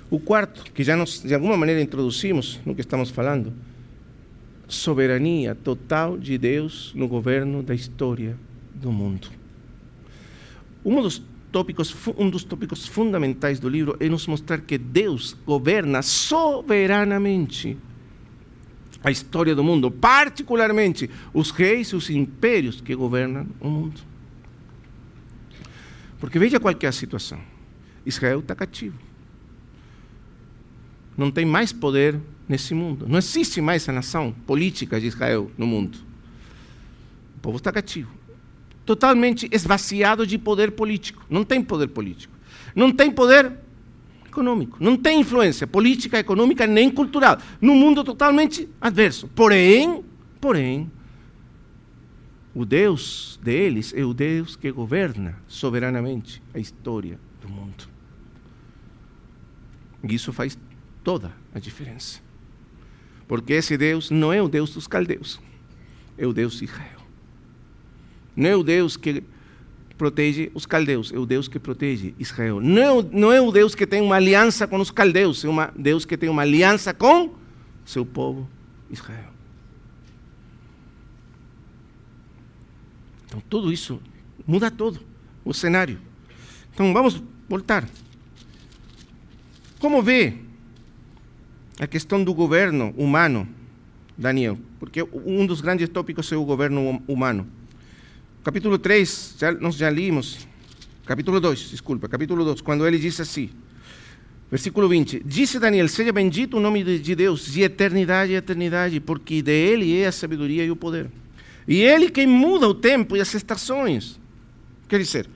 O 0.09 0.19
quarto, 0.19 0.71
que 0.71 0.83
já 0.83 0.95
nós 0.95 1.21
de 1.21 1.33
alguma 1.33 1.57
maneira 1.57 1.81
introduzimos 1.81 2.59
no 2.65 2.73
que 2.75 2.81
estamos 2.81 3.09
falando, 3.09 3.53
soberania 4.67 5.55
total 5.55 6.17
de 6.17 6.37
Deus 6.37 6.93
no 6.95 7.07
governo 7.07 7.63
da 7.63 7.73
história 7.73 8.37
do 8.73 8.91
mundo. 8.91 9.29
Um 10.85 11.01
dos 11.01 11.21
tópicos, 11.51 11.93
um 12.17 12.29
dos 12.29 12.43
tópicos 12.43 12.87
fundamentais 12.87 13.59
do 13.59 13.67
livro 13.67 13.97
é 13.99 14.07
nos 14.07 14.27
mostrar 14.27 14.61
que 14.61 14.77
Deus 14.77 15.35
governa 15.45 16.01
soberanamente 16.01 17.77
a 19.03 19.11
história 19.11 19.55
do 19.55 19.63
mundo, 19.63 19.91
particularmente 19.91 21.09
os 21.33 21.51
reis 21.51 21.89
e 21.89 21.95
os 21.95 22.09
impérios 22.09 22.81
que 22.81 22.95
governam 22.95 23.47
o 23.59 23.69
mundo. 23.69 24.01
Porque 26.19 26.39
veja 26.39 26.59
qual 26.59 26.73
é 26.79 26.87
a 26.87 26.91
situação. 26.91 27.39
Israel 28.05 28.39
está 28.39 28.55
cativo 28.55 29.07
não 31.17 31.31
tem 31.31 31.43
mais 31.43 31.73
poder 31.73 32.19
nesse 32.47 32.75
mundo. 32.75 33.07
Não 33.09 33.17
existe 33.17 33.59
mais 33.59 33.89
a 33.89 33.91
nação 33.91 34.33
política 34.45 35.01
de 35.01 35.07
Israel 35.07 35.51
no 35.57 35.65
mundo. 35.65 35.97
O 37.35 37.39
povo 37.39 37.57
está 37.57 37.71
cativo. 37.71 38.11
Totalmente 38.85 39.49
esvaziado 39.51 40.27
de 40.27 40.37
poder 40.37 40.71
político. 40.71 41.25
Não 41.27 41.43
tem 41.43 41.61
poder 41.61 41.87
político. 41.87 42.33
Não 42.75 42.91
tem 42.91 43.09
poder 43.09 43.51
econômico. 44.37 44.77
Não 44.79 44.95
tem 44.95 45.21
influência 45.21 45.65
política, 45.65 46.19
econômica 46.19 46.67
nem 46.67 46.91
cultural. 46.91 47.39
Num 47.59 47.75
mundo 47.75 48.03
totalmente 48.03 48.69
adverso. 48.79 49.27
Porém, 49.29 50.03
porém, 50.39 50.91
o 52.53 52.63
Deus 52.63 53.39
deles 53.41 53.93
é 53.95 54.05
o 54.05 54.13
Deus 54.13 54.55
que 54.55 54.71
governa 54.71 55.37
soberanamente 55.47 56.41
a 56.53 56.59
história 56.59 57.19
do 57.41 57.49
mundo. 57.49 57.89
E 60.07 60.13
isso 60.13 60.31
faz 60.31 60.57
toda 61.03 61.33
a 61.53 61.59
diferença. 61.59 62.21
Porque 63.27 63.53
esse 63.53 63.75
Deus 63.75 64.11
não 64.11 64.31
é 64.31 64.41
o 64.41 64.47
Deus 64.47 64.73
dos 64.73 64.87
caldeus, 64.87 65.39
é 66.17 66.25
o 66.25 66.31
Deus 66.31 66.59
de 66.59 66.65
Israel. 66.65 67.01
Não 68.35 68.49
é 68.49 68.55
o 68.55 68.63
Deus 68.63 68.95
que 68.95 69.23
protege 69.97 70.51
os 70.53 70.65
caldeus, 70.65 71.11
é 71.11 71.17
o 71.17 71.25
Deus 71.25 71.47
que 71.47 71.59
protege 71.59 72.13
Israel. 72.19 72.61
Não, 72.61 73.01
não 73.01 73.31
é 73.31 73.41
o 73.41 73.51
Deus 73.51 73.73
que 73.73 73.87
tem 73.87 74.01
uma 74.01 74.15
aliança 74.15 74.67
com 74.67 74.77
os 74.77 74.91
caldeus, 74.91 75.43
é 75.43 75.49
um 75.49 75.55
Deus 75.75 76.05
que 76.05 76.15
tem 76.15 76.29
uma 76.29 76.43
aliança 76.43 76.93
com 76.93 77.33
seu 77.85 78.05
povo 78.05 78.47
Israel. 78.89 79.31
Então 83.27 83.41
tudo 83.49 83.73
isso 83.73 83.99
muda 84.45 84.71
todo 84.71 85.01
o 85.43 85.53
cenário. 85.53 85.99
Então 86.73 86.93
vamos 86.93 87.21
voltar. 87.49 87.87
Como 89.79 90.01
vê 90.01 90.35
a 91.79 91.87
questão 91.87 92.23
do 92.23 92.33
governo 92.33 92.93
humano, 92.97 93.47
Daniel, 94.17 94.57
porque 94.79 95.03
um 95.03 95.45
dos 95.45 95.61
grandes 95.61 95.89
tópicos 95.89 96.31
é 96.31 96.35
o 96.35 96.45
governo 96.45 96.81
hum, 96.81 97.01
humano. 97.07 97.47
Capítulo 98.47 98.77
3, 98.77 99.35
já, 99.37 99.51
nós 99.51 99.75
já 99.75 99.89
limos. 99.89 100.47
Capítulo 101.05 101.37
2, 101.37 101.69
desculpa, 101.69 102.07
capítulo 102.07 102.45
2, 102.45 102.61
quando 102.61 102.87
ele 102.87 102.97
diz 102.97 103.19
assim, 103.19 103.49
versículo 104.49 104.87
20: 104.87 105.21
Disse 105.25 105.59
Daniel: 105.59 105.89
Seja 105.89 106.13
bendito 106.13 106.55
o 106.55 106.59
nome 106.61 106.81
de 106.81 107.13
Deus 107.13 107.51
de 107.51 107.63
eternidade 107.63 108.33
a 108.33 108.37
eternidade, 108.37 109.01
porque 109.01 109.41
de 109.41 109.51
Ele 109.51 109.99
é 109.99 110.07
a 110.07 110.13
sabedoria 110.13 110.63
e 110.63 110.71
o 110.71 110.77
poder. 110.77 111.09
E 111.67 111.81
Ele 111.81 112.09
quem 112.09 112.25
muda 112.25 112.69
o 112.69 112.73
tempo 112.73 113.17
e 113.17 113.19
as 113.19 113.33
estações. 113.33 114.17
Quer 114.87 114.99
dizer, 114.99 115.27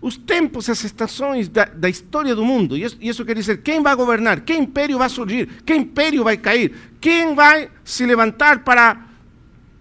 os 0.00 0.16
tempos, 0.16 0.68
as 0.68 0.82
estações 0.82 1.48
da, 1.48 1.64
da 1.64 1.88
história 1.88 2.34
do 2.34 2.44
mundo. 2.44 2.76
E 2.76 2.82
isso, 2.82 2.96
e 3.00 3.08
isso, 3.08 3.24
quer 3.24 3.36
dizer, 3.36 3.62
quem 3.62 3.80
vai 3.84 3.94
governar, 3.94 4.40
que 4.40 4.52
império 4.52 4.98
vai 4.98 5.08
surgir, 5.08 5.46
que 5.64 5.76
império 5.76 6.24
vai 6.24 6.36
cair, 6.36 6.74
quem 7.00 7.36
vai 7.36 7.70
se 7.84 8.04
levantar 8.04 8.64
para. 8.64 9.06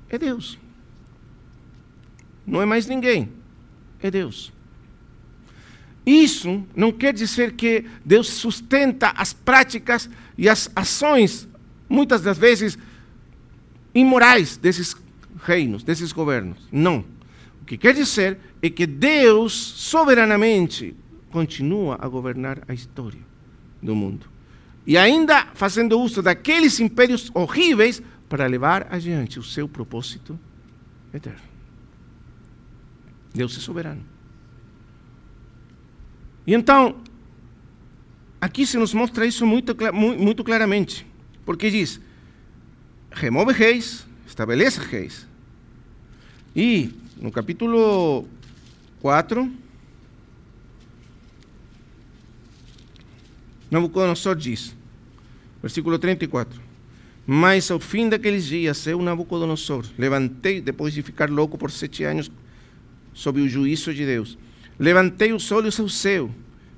É 0.08 0.20
Deus. 0.20 0.60
Não 2.48 2.62
é 2.62 2.66
mais 2.66 2.88
ninguém, 2.88 3.30
é 4.02 4.10
Deus. 4.10 4.54
Isso 6.06 6.66
não 6.74 6.90
quer 6.90 7.14
dizer 7.14 7.52
que 7.52 7.84
Deus 8.06 8.30
sustenta 8.30 9.10
as 9.10 9.34
práticas 9.34 10.10
e 10.38 10.48
as 10.48 10.72
ações, 10.74 11.46
muitas 11.90 12.22
das 12.22 12.38
vezes 12.38 12.78
imorais, 13.94 14.56
desses 14.56 14.96
reinos, 15.44 15.84
desses 15.84 16.14
governos. 16.14 16.58
Não. 16.72 17.04
O 17.62 17.66
que 17.66 17.78
quer 17.78 17.94
dizer 17.94 18.38
é 18.62 18.70
que 18.70 18.88
Deus 18.88 19.52
soberanamente 19.52 20.96
continua 21.30 21.98
a 22.00 22.08
governar 22.08 22.64
a 22.70 22.74
história 22.74 23.20
do 23.84 23.94
mundo. 23.94 24.28
E 24.86 24.98
ainda 24.98 25.48
fazendo 25.54 26.00
uso 26.00 26.22
daqueles 26.22 26.80
impérios 26.80 27.30
horríveis 27.34 28.02
para 28.30 28.48
levar 28.48 28.88
adiante 28.90 29.38
o 29.38 29.44
seu 29.44 29.68
propósito 29.68 30.40
eterno. 31.14 31.57
Deus 33.34 33.56
é 33.58 33.60
soberano. 33.60 34.04
E 36.46 36.54
então, 36.54 36.96
aqui 38.40 38.66
se 38.66 38.78
nos 38.78 38.94
mostra 38.94 39.26
isso 39.26 39.46
muito, 39.46 39.76
muito 39.94 40.44
claramente, 40.44 41.06
porque 41.46 41.70
diz: 41.70 42.00
remove 43.12 43.54
reis, 43.54 44.08
estabelece 44.26 44.80
reis. 44.80 45.28
E 46.56 46.92
no 47.20 47.32
capítulo 47.32 48.26
4. 49.02 49.52
Nabucodonosor 53.70 54.36
diz, 54.36 54.74
versículo 55.62 56.00
34. 56.00 56.62
Mas 57.26 57.70
ao 57.70 57.80
fim 57.80 58.08
daqueles 58.08 58.46
dias, 58.46 58.88
eu, 58.88 59.02
Nabucodonosor, 59.02 59.86
levantei, 59.98 60.62
depois 60.62 60.94
de 60.94 61.02
ficar 61.02 61.30
louco 61.30 61.58
por 61.58 61.70
sete 61.70 62.06
anos, 62.06 62.32
sob 63.18 63.42
o 63.42 63.50
juízo 63.50 63.92
de 63.92 64.06
Deus, 64.06 64.38
levantei 64.78 65.34
os 65.34 65.52
olhos 65.52 65.80
ao 65.80 65.90
céu, 65.90 66.30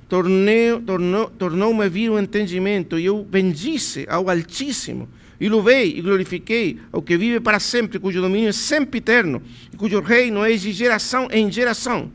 tornou-me 0.08 1.84
a 1.84 1.90
vir 1.90 2.10
o 2.10 2.18
entendimento, 2.18 2.98
e 2.98 3.06
eu 3.06 3.22
bendisse 3.26 4.06
ao 4.10 4.30
Altíssimo, 4.30 5.10
e 5.38 5.50
louvei 5.50 5.98
e 5.98 6.02
glorifiquei 6.02 6.80
ao 6.94 7.02
que 7.02 7.18
vive 7.18 7.42
para 7.42 7.60
sempre, 7.60 8.00
cujo 8.00 8.22
domínio 8.22 8.48
é 8.48 8.54
sempre 8.54 9.00
eterno, 9.00 9.42
e 9.74 9.76
cujo 9.76 10.00
reino 10.00 10.42
é 10.46 10.52
de 10.54 10.72
geração 10.72 11.28
em 11.30 11.52
geração. 11.52 12.10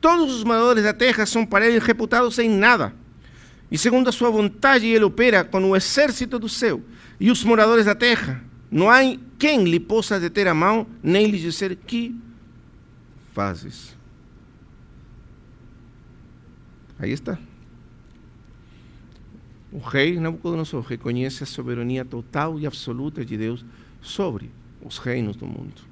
Todos 0.00 0.34
os 0.34 0.42
moradores 0.42 0.82
da 0.82 0.92
terra 0.92 1.26
são 1.26 1.46
para 1.46 1.64
ele 1.64 1.78
reputados 1.78 2.40
em 2.40 2.50
nada. 2.50 2.92
E 3.70 3.78
segundo 3.78 4.08
a 4.08 4.12
sua 4.12 4.30
vontade, 4.30 4.86
ele 4.86 5.04
opera 5.04 5.44
com 5.44 5.62
o 5.62 5.76
exército 5.76 6.40
do 6.40 6.48
céu. 6.48 6.82
E 7.20 7.30
os 7.30 7.44
moradores 7.44 7.84
da 7.84 7.94
terra, 7.94 8.42
não 8.68 8.90
há 8.90 8.98
quem 9.38 9.62
lhe 9.64 9.78
possa 9.78 10.18
deter 10.18 10.48
a 10.48 10.54
mão, 10.54 10.86
nem 11.02 11.26
lhe 11.26 11.38
dizer 11.38 11.76
que 11.86 12.14
fazes. 13.38 13.96
Aí 16.98 17.12
está. 17.12 17.38
O 19.70 19.78
rei 19.78 20.18
Nabucodonosor 20.18 20.82
reconhece 20.82 21.44
a 21.44 21.46
soberania 21.46 22.04
total 22.04 22.58
e 22.58 22.66
absoluta 22.66 23.24
de 23.24 23.36
Deus 23.36 23.64
sobre 24.00 24.50
os 24.82 24.98
reinos 24.98 25.36
do 25.36 25.46
mundo. 25.46 25.82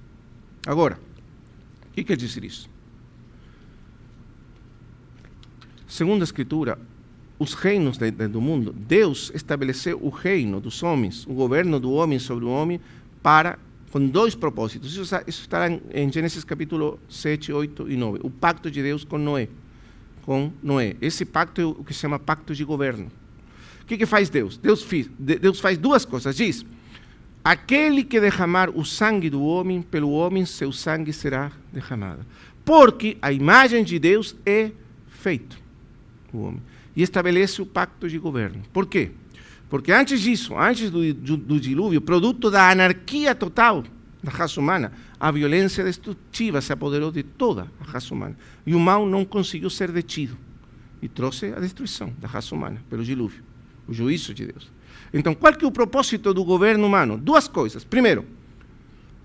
Agora, 0.66 0.98
o 1.88 1.92
que 1.92 2.02
quer 2.02 2.16
dizer 2.16 2.42
isso? 2.42 2.68
Segundo 5.86 6.22
a 6.22 6.24
Escritura, 6.24 6.76
os 7.38 7.54
reinos 7.54 7.96
de, 7.96 8.10
de, 8.10 8.26
do 8.26 8.40
mundo, 8.40 8.72
Deus 8.72 9.30
estabeleceu 9.32 10.00
o 10.02 10.08
reino 10.08 10.60
dos 10.60 10.82
homens, 10.82 11.24
o 11.28 11.32
governo 11.32 11.78
do 11.78 11.92
homem 11.92 12.18
sobre 12.18 12.44
o 12.44 12.50
homem, 12.50 12.80
para 13.22 13.56
com 13.96 14.06
dois 14.06 14.34
propósitos. 14.34 14.92
Isso, 14.92 15.16
isso 15.26 15.40
estará 15.40 15.70
em, 15.70 16.12
Gênesis 16.12 16.44
capítulo 16.44 17.00
7, 17.08 17.50
8 17.50 17.90
e 17.90 17.96
9. 17.96 18.20
O 18.22 18.28
pacto 18.28 18.70
de 18.70 18.82
Deus 18.82 19.04
com 19.04 19.16
Noé. 19.16 19.48
Com 20.20 20.52
Noé. 20.62 20.96
Esse 21.00 21.24
pacto 21.24 21.62
é 21.62 21.64
o 21.64 21.82
que 21.82 21.94
se 21.94 22.00
chama 22.00 22.18
pacto 22.18 22.54
de 22.54 22.62
governo. 22.62 23.10
O 23.80 23.86
que, 23.86 23.96
que 23.96 24.04
faz 24.04 24.28
Deus? 24.28 24.58
Deus, 24.58 24.82
fiz, 24.82 25.08
Deus 25.18 25.60
faz 25.60 25.78
duas 25.78 26.04
coisas. 26.04 26.36
Diz: 26.36 26.62
aquele 27.42 28.04
que 28.04 28.20
derramar 28.20 28.68
o 28.68 28.84
sangue 28.84 29.30
do 29.30 29.42
homem, 29.42 29.80
pelo 29.80 30.10
homem 30.10 30.44
seu 30.44 30.72
sangue 30.72 31.10
será 31.10 31.50
derramado. 31.72 32.20
Porque 32.66 33.16
a 33.22 33.32
imagem 33.32 33.82
de 33.82 33.98
Deus 33.98 34.36
é 34.44 34.72
feito 35.08 35.56
o 36.34 36.40
homem. 36.40 36.62
E 36.94 37.02
estabelece 37.02 37.62
o 37.62 37.66
pacto 37.66 38.10
de 38.10 38.18
governo. 38.18 38.62
Por 38.74 38.84
quê? 38.84 39.12
Porque 39.68 39.92
antes 39.92 40.20
disso, 40.20 40.56
antes 40.56 40.90
do, 40.90 41.12
do, 41.12 41.36
do 41.36 41.60
dilúvio, 41.60 42.00
produto 42.00 42.50
da 42.50 42.70
anarquia 42.70 43.34
total 43.34 43.84
da 44.22 44.30
raça 44.30 44.60
humana, 44.60 44.92
a 45.18 45.30
violência 45.30 45.82
destrutiva 45.82 46.60
se 46.60 46.72
apoderou 46.72 47.10
de 47.10 47.22
toda 47.22 47.66
a 47.80 47.84
raça 47.84 48.14
humana. 48.14 48.36
E 48.64 48.74
o 48.74 48.80
mal 48.80 49.06
não 49.06 49.24
conseguiu 49.24 49.70
ser 49.70 49.90
detido. 49.90 50.36
E 51.02 51.08
trouxe 51.08 51.52
a 51.52 51.60
destruição 51.60 52.12
da 52.18 52.28
raça 52.28 52.54
humana 52.54 52.82
pelo 52.88 53.04
dilúvio, 53.04 53.42
o 53.86 53.92
juízo 53.92 54.32
de 54.32 54.46
Deus. 54.46 54.70
Então, 55.12 55.34
qual 55.34 55.52
que 55.52 55.64
é 55.64 55.68
o 55.68 55.72
propósito 55.72 56.32
do 56.32 56.44
governo 56.44 56.86
humano? 56.86 57.18
Duas 57.18 57.46
coisas. 57.48 57.84
Primeiro, 57.84 58.24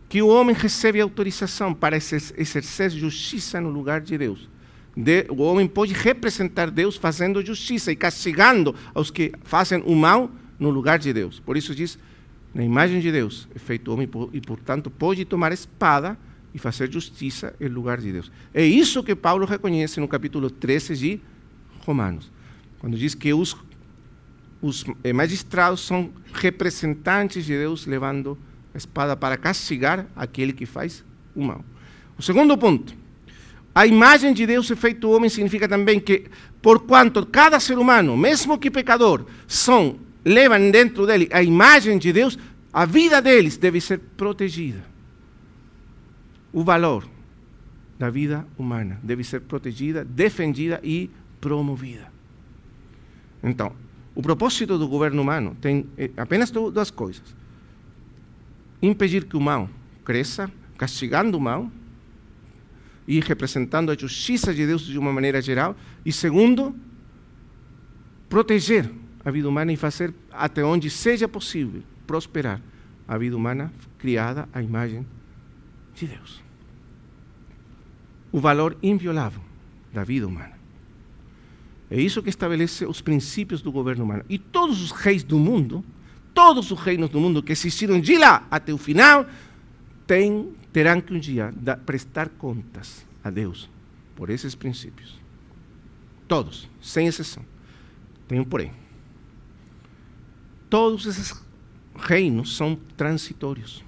que 0.09 0.21
o 0.21 0.27
homem 0.27 0.55
recebe 0.55 0.99
autorização 0.99 1.73
para 1.73 1.95
exercer 1.95 2.91
justiça 2.91 3.61
no 3.61 3.69
lugar 3.69 4.01
de 4.01 4.17
Deus. 4.17 4.49
De, 4.95 5.25
o 5.29 5.41
homem 5.41 5.67
pode 5.67 5.93
representar 5.93 6.69
Deus 6.69 6.97
fazendo 6.97 7.45
justiça 7.45 7.91
e 7.91 7.95
castigando 7.95 8.75
os 8.93 9.09
que 9.09 9.31
fazem 9.43 9.81
o 9.85 9.95
mal 9.95 10.29
no 10.59 10.69
lugar 10.69 10.99
de 10.99 11.13
Deus. 11.13 11.39
Por 11.39 11.55
isso 11.55 11.73
diz, 11.73 11.97
na 12.53 12.63
imagem 12.63 12.99
de 12.99 13.11
Deus 13.11 13.47
é 13.55 13.59
feito 13.59 13.91
homem 13.91 14.09
e, 14.33 14.41
portanto, 14.41 14.89
pode 14.89 15.23
tomar 15.23 15.51
espada 15.51 16.17
e 16.53 16.59
fazer 16.59 16.91
justiça 16.91 17.55
em 17.59 17.67
lugar 17.67 17.99
de 17.99 18.11
Deus. 18.11 18.31
É 18.53 18.63
isso 18.65 19.03
que 19.03 19.15
Paulo 19.15 19.45
reconhece 19.45 19.99
no 19.99 20.07
capítulo 20.07 20.49
13 20.49 20.95
de 20.95 21.21
Romanos, 21.85 22.31
quando 22.79 22.97
diz 22.97 23.15
que 23.15 23.33
os, 23.33 23.55
os 24.61 24.83
eh, 25.03 25.13
magistrados 25.13 25.79
são 25.81 26.11
representantes 26.33 27.45
de 27.45 27.53
Deus 27.53 27.85
levando 27.85 28.37
a 28.73 28.77
espada 28.77 29.15
para 29.15 29.37
castigar 29.37 30.07
aquele 30.15 30.51
que 30.51 30.65
faz 30.65 31.03
o 31.33 31.43
mal. 31.43 31.63
O 32.17 32.21
segundo 32.21 32.57
ponto, 32.57 32.93
a 33.73 33.87
imagem 33.87 34.33
de 34.33 34.45
Deus 34.45 34.69
é 34.69 34.75
feito 34.75 35.09
homem 35.09 35.29
significa 35.29 35.67
também 35.67 35.99
que, 35.99 36.25
por 36.61 36.81
quanto 36.81 37.25
cada 37.25 37.59
ser 37.59 37.77
humano, 37.77 38.17
mesmo 38.17 38.57
que 38.57 38.69
pecador, 38.69 39.25
são, 39.47 39.97
levam 40.25 40.69
dentro 40.69 41.07
dele 41.07 41.29
a 41.31 41.41
imagem 41.41 41.97
de 41.97 42.11
Deus, 42.11 42.37
a 42.73 42.85
vida 42.85 43.21
deles 43.21 43.57
deve 43.57 43.79
ser 43.79 43.99
protegida. 44.17 44.83
O 46.51 46.63
valor 46.63 47.07
da 47.97 48.09
vida 48.09 48.45
humana 48.57 48.99
deve 49.01 49.23
ser 49.23 49.41
protegida, 49.41 50.03
defendida 50.03 50.81
e 50.83 51.09
promovida. 51.39 52.11
Então, 53.41 53.73
o 54.13 54.21
propósito 54.21 54.77
do 54.77 54.87
governo 54.87 55.21
humano 55.21 55.55
tem 55.61 55.87
eh, 55.97 56.11
apenas 56.17 56.51
duas 56.51 56.91
coisas: 56.91 57.23
impedir 58.81 59.25
que 59.25 59.37
o 59.37 59.41
mal 59.41 59.69
cresça, 60.03 60.51
castigando 60.77 61.37
o 61.37 61.41
mal, 61.41 61.71
e 63.11 63.19
representando 63.19 63.91
a 63.91 63.95
justiça 63.95 64.53
de 64.53 64.65
Deus 64.65 64.83
de 64.83 64.97
uma 64.97 65.11
maneira 65.11 65.41
geral. 65.41 65.75
E 66.05 66.13
segundo, 66.13 66.73
proteger 68.29 68.89
a 69.25 69.29
vida 69.29 69.49
humana 69.49 69.73
e 69.73 69.75
fazer 69.75 70.13
até 70.31 70.63
onde 70.63 70.89
seja 70.89 71.27
possível 71.27 71.83
prosperar 72.07 72.61
a 73.05 73.17
vida 73.17 73.35
humana 73.35 73.69
criada 73.97 74.47
à 74.53 74.63
imagem 74.63 75.05
de 75.93 76.07
Deus. 76.07 76.41
O 78.31 78.39
valor 78.39 78.77
inviolável 78.81 79.41
da 79.93 80.05
vida 80.05 80.25
humana. 80.25 80.53
É 81.89 81.99
isso 81.99 82.23
que 82.23 82.29
estabelece 82.29 82.85
os 82.85 83.01
princípios 83.01 83.61
do 83.61 83.73
governo 83.73 84.05
humano. 84.05 84.23
E 84.29 84.39
todos 84.39 84.81
os 84.81 84.91
reis 84.91 85.21
do 85.21 85.37
mundo, 85.37 85.83
todos 86.33 86.71
os 86.71 86.79
reinos 86.79 87.09
do 87.09 87.19
mundo 87.19 87.43
que 87.43 87.51
existiram 87.51 87.99
de 87.99 88.17
lá 88.17 88.47
até 88.49 88.71
o 88.73 88.77
final, 88.77 89.25
têm 90.07 90.60
terão 90.71 91.01
que 91.01 91.13
um 91.13 91.19
dia 91.19 91.53
prestar 91.85 92.29
contas 92.29 93.05
a 93.23 93.29
Deus 93.29 93.69
por 94.15 94.29
esses 94.29 94.55
princípios. 94.55 95.19
Todos, 96.27 96.69
sem 96.81 97.07
exceção. 97.07 97.45
Tem 98.27 98.39
um 98.39 98.45
porém. 98.45 98.71
Todos 100.69 101.05
esses 101.05 101.33
reinos 101.95 102.55
são 102.55 102.77
transitórios. 102.95 103.83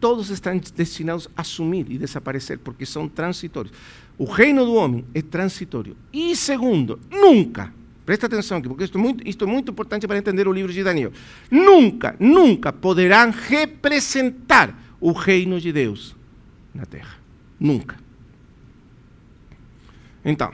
Todos 0.00 0.28
estão 0.30 0.58
destinados 0.74 1.28
a 1.36 1.44
sumir 1.44 1.86
e 1.88 1.96
desaparecer, 1.96 2.58
porque 2.58 2.84
são 2.84 3.08
transitórios. 3.08 3.72
O 4.18 4.24
reino 4.24 4.64
do 4.64 4.74
homem 4.74 5.04
é 5.14 5.22
transitório. 5.22 5.96
E 6.12 6.34
segundo, 6.36 6.98
nunca, 7.10 7.72
presta 8.04 8.26
atenção 8.26 8.58
aqui, 8.58 8.68
porque 8.68 8.84
isto 8.84 8.98
é, 8.98 9.00
muito, 9.00 9.28
isto 9.28 9.44
é 9.44 9.46
muito 9.46 9.70
importante 9.70 10.06
para 10.06 10.18
entender 10.18 10.46
o 10.48 10.52
livro 10.52 10.72
de 10.72 10.82
Daniel. 10.82 11.12
Nunca, 11.50 12.16
nunca 12.18 12.72
poderão 12.72 13.30
representar 13.30 14.83
o 15.04 15.12
reino 15.12 15.60
de 15.60 15.70
Deus 15.70 16.16
na 16.74 16.86
terra. 16.86 17.18
Nunca. 17.60 17.98
Então, 20.24 20.50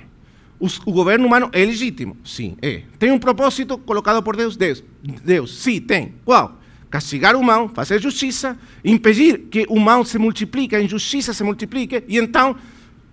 os, 0.59 0.80
o 0.84 0.90
governo 0.90 1.24
humano 1.24 1.48
é 1.53 1.64
legítimo? 1.64 2.16
Sim, 2.24 2.57
é. 2.61 2.82
Tem 2.98 3.12
um 3.12 3.18
propósito 3.20 3.78
colocado 3.78 4.20
por 4.24 4.34
Deus? 4.34 4.57
Deus, 4.57 4.82
Deus 5.24 5.57
sim, 5.57 5.80
tem. 5.80 6.16
Qual? 6.24 6.59
Castigar 6.90 7.36
o 7.36 7.44
mal, 7.44 7.68
fazer 7.68 8.03
justiça, 8.03 8.59
impedir 8.84 9.38
que 9.53 9.66
o 9.68 9.78
mal 9.78 10.05
se 10.05 10.18
multiplique, 10.18 10.74
a 10.74 10.82
injustiça 10.82 11.32
se 11.32 11.44
multiplique, 11.44 12.03
e 12.09 12.18
então 12.18 12.57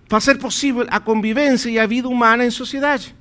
fazer 0.08 0.38
possível 0.38 0.88
a 0.90 0.98
convivência 0.98 1.70
e 1.70 1.78
a 1.78 1.86
vida 1.86 2.08
humana 2.08 2.44
em 2.44 2.50
sociedade. 2.50 3.14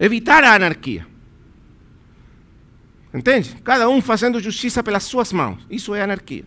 Evitar 0.00 0.42
a 0.42 0.56
anarquia. 0.56 1.06
Entende? 3.14 3.54
Cada 3.62 3.88
um 3.88 4.02
fazendo 4.02 4.40
justiça 4.40 4.82
pelas 4.82 5.04
suas 5.04 5.32
mãos. 5.32 5.64
Isso 5.70 5.94
é 5.94 6.02
anarquia. 6.02 6.44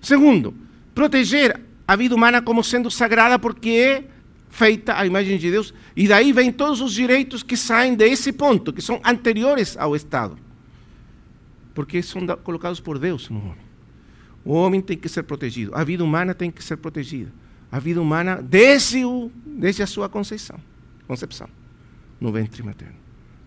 Segundo, 0.00 0.54
proteger 0.94 1.60
a 1.86 1.96
vida 1.96 2.14
humana 2.14 2.42
como 2.42 2.62
sendo 2.62 2.90
sagrada 2.90 3.38
porque 3.38 3.70
é 3.70 4.04
feita 4.50 4.98
à 4.98 5.06
imagem 5.06 5.38
de 5.38 5.50
Deus. 5.50 5.74
E 5.96 6.08
daí 6.08 6.32
vem 6.32 6.52
todos 6.52 6.80
os 6.80 6.92
direitos 6.92 7.42
que 7.42 7.56
saem 7.56 7.94
desse 7.94 8.32
ponto, 8.32 8.72
que 8.72 8.82
são 8.82 9.00
anteriores 9.04 9.76
ao 9.76 9.94
Estado. 9.94 10.38
Porque 11.74 12.02
são 12.02 12.26
colocados 12.42 12.80
por 12.80 12.98
Deus 12.98 13.28
no 13.30 13.38
homem. 13.38 13.68
O 14.44 14.52
homem 14.52 14.80
tem 14.80 14.96
que 14.96 15.08
ser 15.08 15.24
protegido, 15.24 15.74
a 15.74 15.84
vida 15.84 16.02
humana 16.02 16.34
tem 16.34 16.50
que 16.50 16.62
ser 16.62 16.76
protegida. 16.76 17.32
A 17.70 17.78
vida 17.78 18.00
humana 18.00 18.40
desde, 18.40 19.04
o, 19.04 19.30
desde 19.44 19.82
a 19.82 19.86
sua 19.86 20.08
concepção, 20.08 20.58
concepção 21.06 21.48
no 22.18 22.32
ventre 22.32 22.62
materno. 22.62 22.96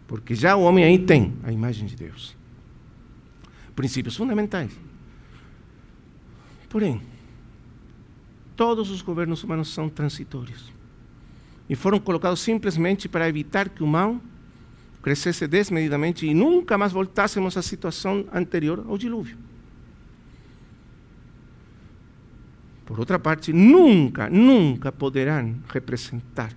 Porque 0.07 0.35
já 0.35 0.55
o 0.55 0.61
homem 0.61 0.83
aí 0.83 0.99
tem 0.99 1.33
a 1.43 1.51
imagem 1.51 1.87
de 1.87 1.95
Deus. 1.95 2.37
Princípios 3.75 4.15
fundamentais. 4.15 4.71
Porém, 6.71 7.01
todos 8.55 8.89
os 8.89 9.01
governos 9.01 9.43
humanos 9.43 9.73
são 9.73 9.89
transitórios 9.89 10.71
e 11.69 11.75
foram 11.75 11.99
colocados 11.99 12.39
simplesmente 12.39 13.09
para 13.09 13.27
evitar 13.27 13.67
que 13.67 13.83
o 13.83 13.87
mal 13.87 14.21
crescesse 15.01 15.45
desmedidamente 15.47 16.25
e 16.25 16.33
nunca 16.33 16.77
mais 16.77 16.93
voltássemos 16.93 17.57
à 17.57 17.61
situação 17.61 18.25
anterior 18.33 18.85
ao 18.87 18.97
dilúvio. 18.97 19.37
Por 22.85 22.97
outra 22.99 23.19
parte, 23.19 23.51
nunca, 23.51 24.29
nunca 24.29 24.93
poderão 24.93 25.61
representar 25.67 26.53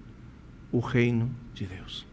o 0.71 0.79
reino 0.79 1.29
de 1.53 1.67
Deus. 1.67 2.07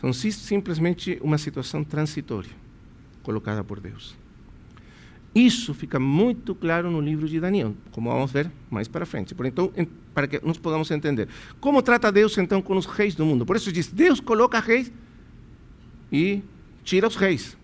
São 0.00 0.12
simplesmente 0.12 1.18
uma 1.20 1.38
situação 1.38 1.82
transitória 1.82 2.52
colocada 3.24 3.64
por 3.64 3.80
Deus. 3.80 4.25
Isso 5.36 5.74
fica 5.74 6.00
muito 6.00 6.54
claro 6.54 6.90
no 6.90 6.98
livro 6.98 7.28
de 7.28 7.38
Daniel, 7.38 7.74
como 7.92 8.10
vamos 8.10 8.32
ver 8.32 8.50
mais 8.70 8.88
para 8.88 9.04
frente. 9.04 9.34
Por 9.34 9.44
então, 9.44 9.70
para 10.14 10.26
que 10.26 10.40
nós 10.42 10.56
podamos 10.56 10.90
entender. 10.90 11.28
Como 11.60 11.82
trata 11.82 12.10
Deus 12.10 12.38
então 12.38 12.62
com 12.62 12.74
os 12.74 12.86
reis 12.86 13.14
do 13.14 13.26
mundo? 13.26 13.44
Por 13.44 13.54
isso 13.54 13.70
diz: 13.70 13.88
Deus 13.88 14.18
coloca 14.18 14.58
reis 14.58 14.90
e 16.10 16.40
tira 16.82 17.06
os 17.06 17.16
reis. 17.16 17.54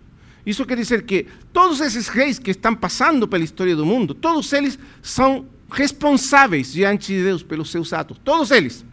Isso 0.44 0.66
quer 0.66 0.76
dizer 0.76 1.04
que 1.06 1.26
todos 1.50 1.80
esses 1.80 2.08
reis 2.08 2.38
que 2.38 2.50
estão 2.50 2.74
passando 2.74 3.26
pela 3.26 3.42
história 3.42 3.74
do 3.74 3.86
mundo, 3.86 4.12
todos 4.12 4.52
eles 4.52 4.78
são 5.00 5.46
responsáveis 5.70 6.74
diante 6.74 7.06
de 7.06 7.24
Deus 7.24 7.42
pelos 7.42 7.70
seus 7.70 7.94
atos. 7.94 8.20
Todos 8.22 8.50
eles. 8.50 8.84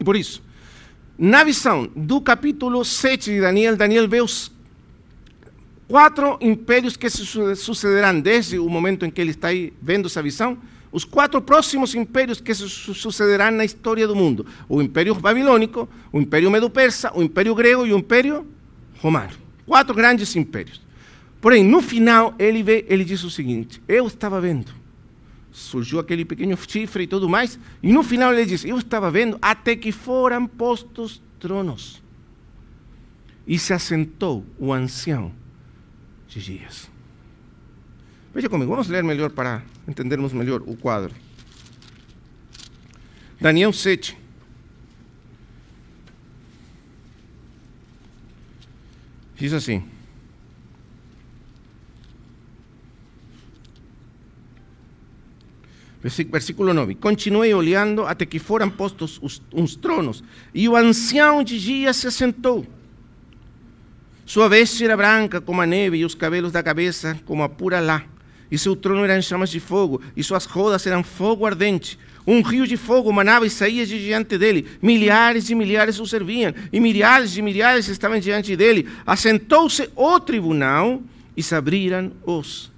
E 0.00 0.02
por 0.02 0.16
isso, 0.16 0.42
na 1.16 1.44
visão 1.44 1.88
do 1.94 2.20
capítulo 2.20 2.84
7 2.84 3.32
de 3.32 3.40
Daniel, 3.40 3.76
Daniel 3.76 4.08
vê 4.08 4.20
os 4.20 4.50
quatro 5.88 6.36
impérios 6.40 6.96
que 6.96 7.08
se 7.08 7.24
sucederão 7.56 8.20
desde 8.20 8.58
o 8.58 8.68
momento 8.68 9.04
em 9.04 9.10
que 9.10 9.20
ele 9.20 9.30
está 9.30 9.48
aí 9.48 9.72
vendo 9.80 10.06
essa 10.06 10.22
visão, 10.22 10.58
os 10.92 11.04
quatro 11.04 11.40
próximos 11.42 11.94
impérios 11.94 12.40
que 12.40 12.54
se 12.54 12.68
sucederão 12.68 13.50
na 13.50 13.64
história 13.64 14.06
do 14.06 14.16
mundo: 14.16 14.46
o 14.68 14.80
Império 14.80 15.14
Babilônico, 15.14 15.88
o 16.12 16.20
Império 16.20 16.50
Medo-Persa, 16.50 17.12
o 17.14 17.22
Império 17.22 17.54
Grego 17.54 17.86
e 17.86 17.92
o 17.92 17.98
Império 17.98 18.46
Romano. 18.98 19.32
Quatro 19.66 19.94
grandes 19.94 20.34
impérios. 20.36 20.80
Porém, 21.40 21.62
no 21.62 21.82
final, 21.82 22.34
ele, 22.38 22.62
vê, 22.62 22.84
ele 22.88 23.04
diz 23.04 23.22
o 23.24 23.30
seguinte: 23.30 23.80
Eu 23.86 24.06
estava 24.06 24.40
vendo. 24.40 24.72
Surgiu 25.52 25.98
aquele 25.98 26.24
pequeno 26.24 26.56
chifre 26.68 27.04
e 27.04 27.06
tudo 27.06 27.28
mais, 27.28 27.58
e 27.82 27.92
no 27.92 28.02
final 28.02 28.32
ele 28.32 28.44
diz: 28.46 28.64
Eu 28.64 28.78
estava 28.78 29.10
vendo 29.10 29.38
até 29.40 29.74
que 29.76 29.92
foram 29.92 30.46
postos 30.46 31.22
tronos. 31.38 32.02
E 33.46 33.58
se 33.58 33.72
assentou 33.72 34.44
o 34.58 34.72
ancião 34.72 35.32
dias. 36.28 36.90
Veja 38.34 38.48
comigo, 38.48 38.70
vamos 38.70 38.88
ler 38.88 39.02
melhor 39.02 39.30
para 39.30 39.62
entendermos 39.88 40.32
melhor 40.32 40.62
o 40.66 40.76
quadro. 40.76 41.14
Daniel 43.40 43.72
7. 43.72 44.16
Diz 49.36 49.52
assim: 49.52 49.82
Versículo 56.02 56.72
9: 56.72 56.94
Continuei 56.94 57.52
olhando 57.52 58.04
até 58.04 58.24
que 58.24 58.38
foram 58.38 58.70
postos 58.70 59.18
os, 59.20 59.42
uns 59.52 59.74
tronos, 59.74 60.22
e 60.54 60.68
o 60.68 60.76
ancião 60.76 61.42
de 61.42 61.58
se 61.92 62.06
assentou. 62.06 62.66
Sua 64.26 64.48
veste 64.48 64.84
era 64.84 64.96
branca 64.96 65.40
como 65.40 65.60
a 65.60 65.66
neve, 65.66 65.98
e 65.98 66.04
os 66.04 66.12
cabelos 66.12 66.50
da 66.50 66.60
cabeça 66.60 67.16
como 67.24 67.44
a 67.44 67.48
pura 67.48 67.78
lã. 67.78 68.02
E 68.50 68.58
seu 68.58 68.74
trono 68.74 69.04
era 69.04 69.16
em 69.16 69.22
chamas 69.22 69.50
de 69.50 69.60
fogo, 69.60 70.02
e 70.16 70.22
suas 70.22 70.46
rodas 70.46 70.84
eram 70.84 71.04
fogo 71.04 71.46
ardente. 71.46 71.96
Um 72.26 72.42
rio 72.42 72.66
de 72.66 72.76
fogo 72.76 73.12
manava 73.12 73.46
e 73.46 73.50
saía 73.50 73.86
de 73.86 74.04
diante 74.04 74.36
dele. 74.36 74.66
Milhares 74.82 75.48
e 75.48 75.54
milhares 75.54 76.00
o 76.00 76.06
serviam, 76.06 76.52
e 76.72 76.80
milhares 76.80 77.36
e 77.36 77.42
milhares 77.42 77.86
estavam 77.86 78.18
diante 78.18 78.56
dele. 78.56 78.88
Assentou-se 79.06 79.88
o 79.94 80.18
tribunal 80.18 81.00
e 81.36 81.42
se 81.42 81.54
abriram 81.54 82.10
os 82.24 82.72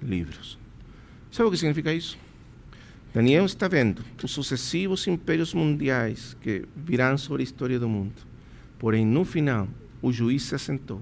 livros. 0.00 0.56
Sabe 1.32 1.48
o 1.48 1.50
que 1.50 1.58
significa 1.58 1.92
isso? 1.92 2.16
Daniel 3.12 3.46
está 3.46 3.66
vendo 3.66 4.04
os 4.22 4.30
sucessivos 4.30 5.08
impérios 5.08 5.52
mundiais 5.52 6.36
que 6.40 6.64
virão 6.76 7.18
sobre 7.18 7.42
a 7.42 7.44
história 7.44 7.80
do 7.80 7.88
mundo. 7.88 8.14
Porém, 8.78 9.04
no 9.04 9.24
final, 9.24 9.68
o 10.02 10.12
juiz 10.12 10.42
se 10.42 10.54
assentou. 10.54 11.00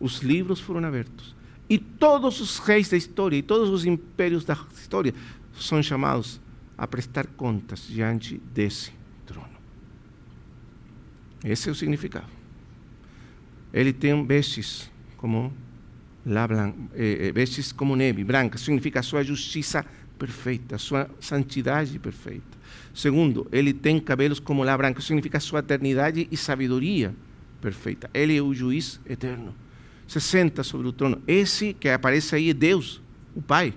Os 0.00 0.20
livros 0.20 0.60
foram 0.60 0.86
abertos. 0.86 1.34
E 1.68 1.76
todos 1.76 2.40
os 2.40 2.58
reis 2.58 2.88
da 2.88 2.96
história 2.96 3.36
e 3.36 3.42
todos 3.42 3.68
os 3.68 3.84
impérios 3.84 4.44
da 4.44 4.56
história 4.74 5.12
são 5.58 5.82
chamados 5.82 6.40
a 6.78 6.86
prestar 6.86 7.26
contas 7.26 7.86
diante 7.86 8.38
desse 8.54 8.92
trono. 9.26 9.48
Esse 11.44 11.68
é 11.68 11.72
o 11.72 11.74
significado. 11.74 12.30
Ele 13.72 13.92
tem 13.92 14.24
vestes 14.26 14.90
como 15.16 15.52
lá 16.24 16.46
eh, 16.94 17.28
eh, 17.28 17.32
vestes 17.32 17.72
como 17.72 17.96
neve 17.96 18.22
branca, 18.22 18.58
significa 18.58 19.02
sua 19.02 19.24
justiça 19.24 19.84
perfeita, 20.18 20.78
sua 20.78 21.10
santidade 21.20 21.98
perfeita. 21.98 22.58
Segundo, 22.94 23.48
ele 23.50 23.72
tem 23.72 23.98
cabelos 23.98 24.38
como 24.38 24.62
lá 24.62 24.76
branca, 24.76 25.00
significa 25.00 25.40
sua 25.40 25.60
eternidade 25.60 26.28
e 26.30 26.36
sabedoria 26.36 27.08
perfeita. 27.08 27.31
Ele 28.12 28.36
é 28.36 28.42
o 28.42 28.52
juiz 28.52 29.00
eterno. 29.08 29.54
Se 30.06 30.20
senta 30.20 30.62
sobre 30.62 30.88
o 30.88 30.92
trono. 30.92 31.22
Esse 31.26 31.74
que 31.74 31.88
aparece 31.88 32.34
aí 32.34 32.50
é 32.50 32.54
Deus, 32.54 33.00
o 33.34 33.40
Pai, 33.40 33.72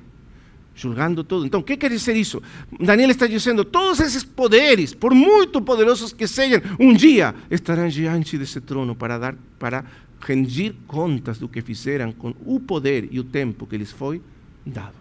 julgando 0.76 1.24
tudo. 1.24 1.46
Então, 1.46 1.62
o 1.62 1.64
que 1.64 1.78
quer 1.78 1.90
dizer 1.90 2.16
isso? 2.16 2.42
Daniel 2.80 3.10
está 3.10 3.28
dizendo: 3.28 3.64
todos 3.64 4.00
esses 4.00 4.24
poderes, 4.24 4.94
por 4.94 5.14
muito 5.14 5.62
poderosos 5.62 6.12
que 6.12 6.28
sejam, 6.28 6.62
um 6.80 6.94
dia 6.94 7.34
estarão 7.50 7.88
diante 7.88 8.38
desse 8.38 8.60
trono 8.60 8.96
para 8.96 9.18
dar, 9.18 9.36
para 9.58 9.86
rendir 10.20 10.76
contas 10.88 11.38
do 11.38 11.48
que 11.48 11.62
fizeram 11.62 12.12
com 12.12 12.34
o 12.46 12.60
poder 12.60 13.08
e 13.12 13.20
o 13.20 13.24
tempo 13.24 13.66
que 13.66 13.78
lhes 13.78 13.92
foi 13.92 14.22
dado. 14.66 14.96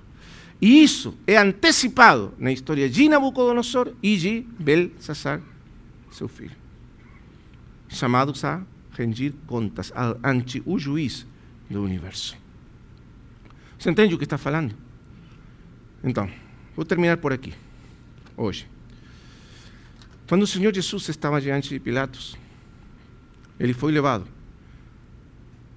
E 0.61 0.83
isso 0.83 1.15
é 1.27 1.37
antecipado 1.37 2.33
na 2.39 2.53
história 2.53 2.89
de 2.89 3.09
Nabucodonosor 3.09 3.93
e 4.03 4.17
de 4.17 4.47
Belsazar, 4.59 5.43
seu 6.11 6.29
filho. 6.29 6.57
Chamados 7.89 8.45
a 8.45 8.63
rendir 8.97 9.35
contas 9.47 9.93
ante 10.23 10.63
o 10.65 10.79
juiz 10.79 11.27
do 11.69 11.83
universo. 11.83 12.37
Você 13.79 13.91
entende 13.91 14.15
o 14.15 14.19
que 14.19 14.25
está 14.25 14.39
falando? 14.39 14.75
Então, 16.03 16.31
vou 16.77 16.85
terminar 16.85 17.17
por 17.17 17.33
aqui, 17.33 17.53
hoje. 18.37 18.69
Quando 20.27 20.43
o 20.43 20.47
Senhor 20.47 20.75
Jesus 20.75 21.09
estava 21.09 21.41
diante 21.41 21.69
de 21.69 21.79
Pilatos, 21.79 22.37
ele 23.59 23.75
foi 23.75 23.93
levado 23.93 24.27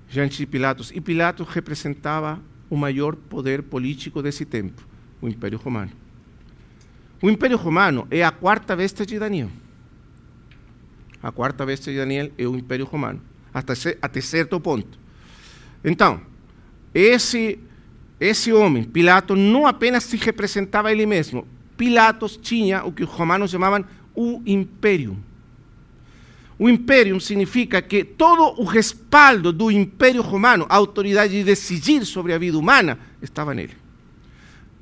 diante 0.09 0.37
de 0.37 0.45
Pilatos, 0.45 0.91
e 0.93 1.01
Pilatos 1.01 1.47
representava 1.49 2.39
o 2.69 2.77
maior 2.77 3.15
poder 3.15 3.63
político 3.63 4.21
desse 4.21 4.45
tempo, 4.45 4.87
o 5.21 5.27
Império 5.27 5.57
Romano. 5.57 5.91
O 7.21 7.29
Império 7.29 7.57
Romano 7.57 8.07
é 8.09 8.23
a 8.23 8.31
quarta 8.31 8.75
besta 8.75 9.05
de 9.05 9.19
Daniel. 9.19 9.49
A 11.21 11.31
quarta 11.31 11.65
besta 11.65 11.91
de 11.91 11.97
Daniel 11.97 12.31
é 12.37 12.47
o 12.47 12.55
Império 12.55 12.85
Romano, 12.85 13.21
até, 13.53 13.73
até 14.01 14.21
certo 14.21 14.59
ponto. 14.59 14.99
Então, 15.83 16.21
esse, 16.93 17.59
esse 18.19 18.53
homem, 18.53 18.83
Pilatos, 18.83 19.37
não 19.37 19.65
apenas 19.65 20.03
se 20.03 20.17
representava 20.17 20.91
ele 20.91 21.05
mesmo, 21.05 21.47
Pilatos 21.75 22.37
tinha 22.37 22.83
o 22.83 22.91
que 22.91 23.03
os 23.03 23.09
romanos 23.09 23.51
chamavam 23.51 23.85
o 24.15 24.41
império. 24.45 25.17
O 26.59 26.67
império 26.67 27.19
significa 27.21 27.81
que 27.83 28.03
todo 28.03 28.59
o 28.59 28.63
respaldo 28.63 29.53
do 29.53 29.69
império 29.69 30.23
romano, 30.23 30.65
a 30.67 30.75
autoridade 30.75 31.33
de 31.33 31.43
decidir 31.43 32.03
sobre 32.03 32.33
a 32.33 32.37
vida 32.39 32.57
humana, 32.57 32.97
estava 33.21 33.53
nele. 33.53 33.75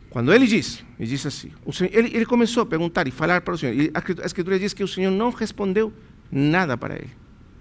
Quando 0.09 0.33
ele 0.33 0.47
diz, 0.47 0.81
ele 0.97 1.09
diz 1.09 1.25
assim, 1.25 1.51
Senhor, 1.73 1.89
ele, 1.93 2.15
ele, 2.15 2.25
começou 2.25 2.63
a 2.63 2.65
perguntar 2.65 3.05
e 3.05 3.11
falar 3.11 3.41
para 3.41 3.53
o 3.53 3.57
Senhor, 3.57 3.75
e 3.75 3.91
a 3.93 4.25
escritura 4.25 4.57
diz 4.57 4.73
que 4.73 4.81
o 4.81 4.87
Senhor 4.87 5.11
não 5.11 5.29
respondeu 5.29 5.91
nada 6.31 6.77
para 6.77 6.95
ele. 6.95 7.11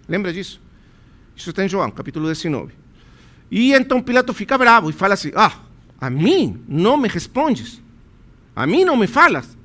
Lembra 0.09 0.33
disso? 0.33 0.61
Isso 1.37 1.51
está 1.51 1.65
em 1.65 1.69
João, 1.69 1.91
capítulo 1.91 2.29
19. 2.29 2.73
E 3.51 3.73
então 3.73 4.03
Pilato 4.03 4.33
fica 4.33 4.57
bravo 4.57 4.91
e 4.91 4.93
fala 4.93 5.15
assim: 5.15 5.33
Ah, 5.35 5.61
a 6.01 6.11
mim 6.11 6.63
não 6.69 6.97
me 6.97 7.09
respondes, 7.09 7.83
a 8.55 8.67
mim 8.67 8.85
não 8.85 8.97
me 8.97 9.07
falas. 9.07 9.57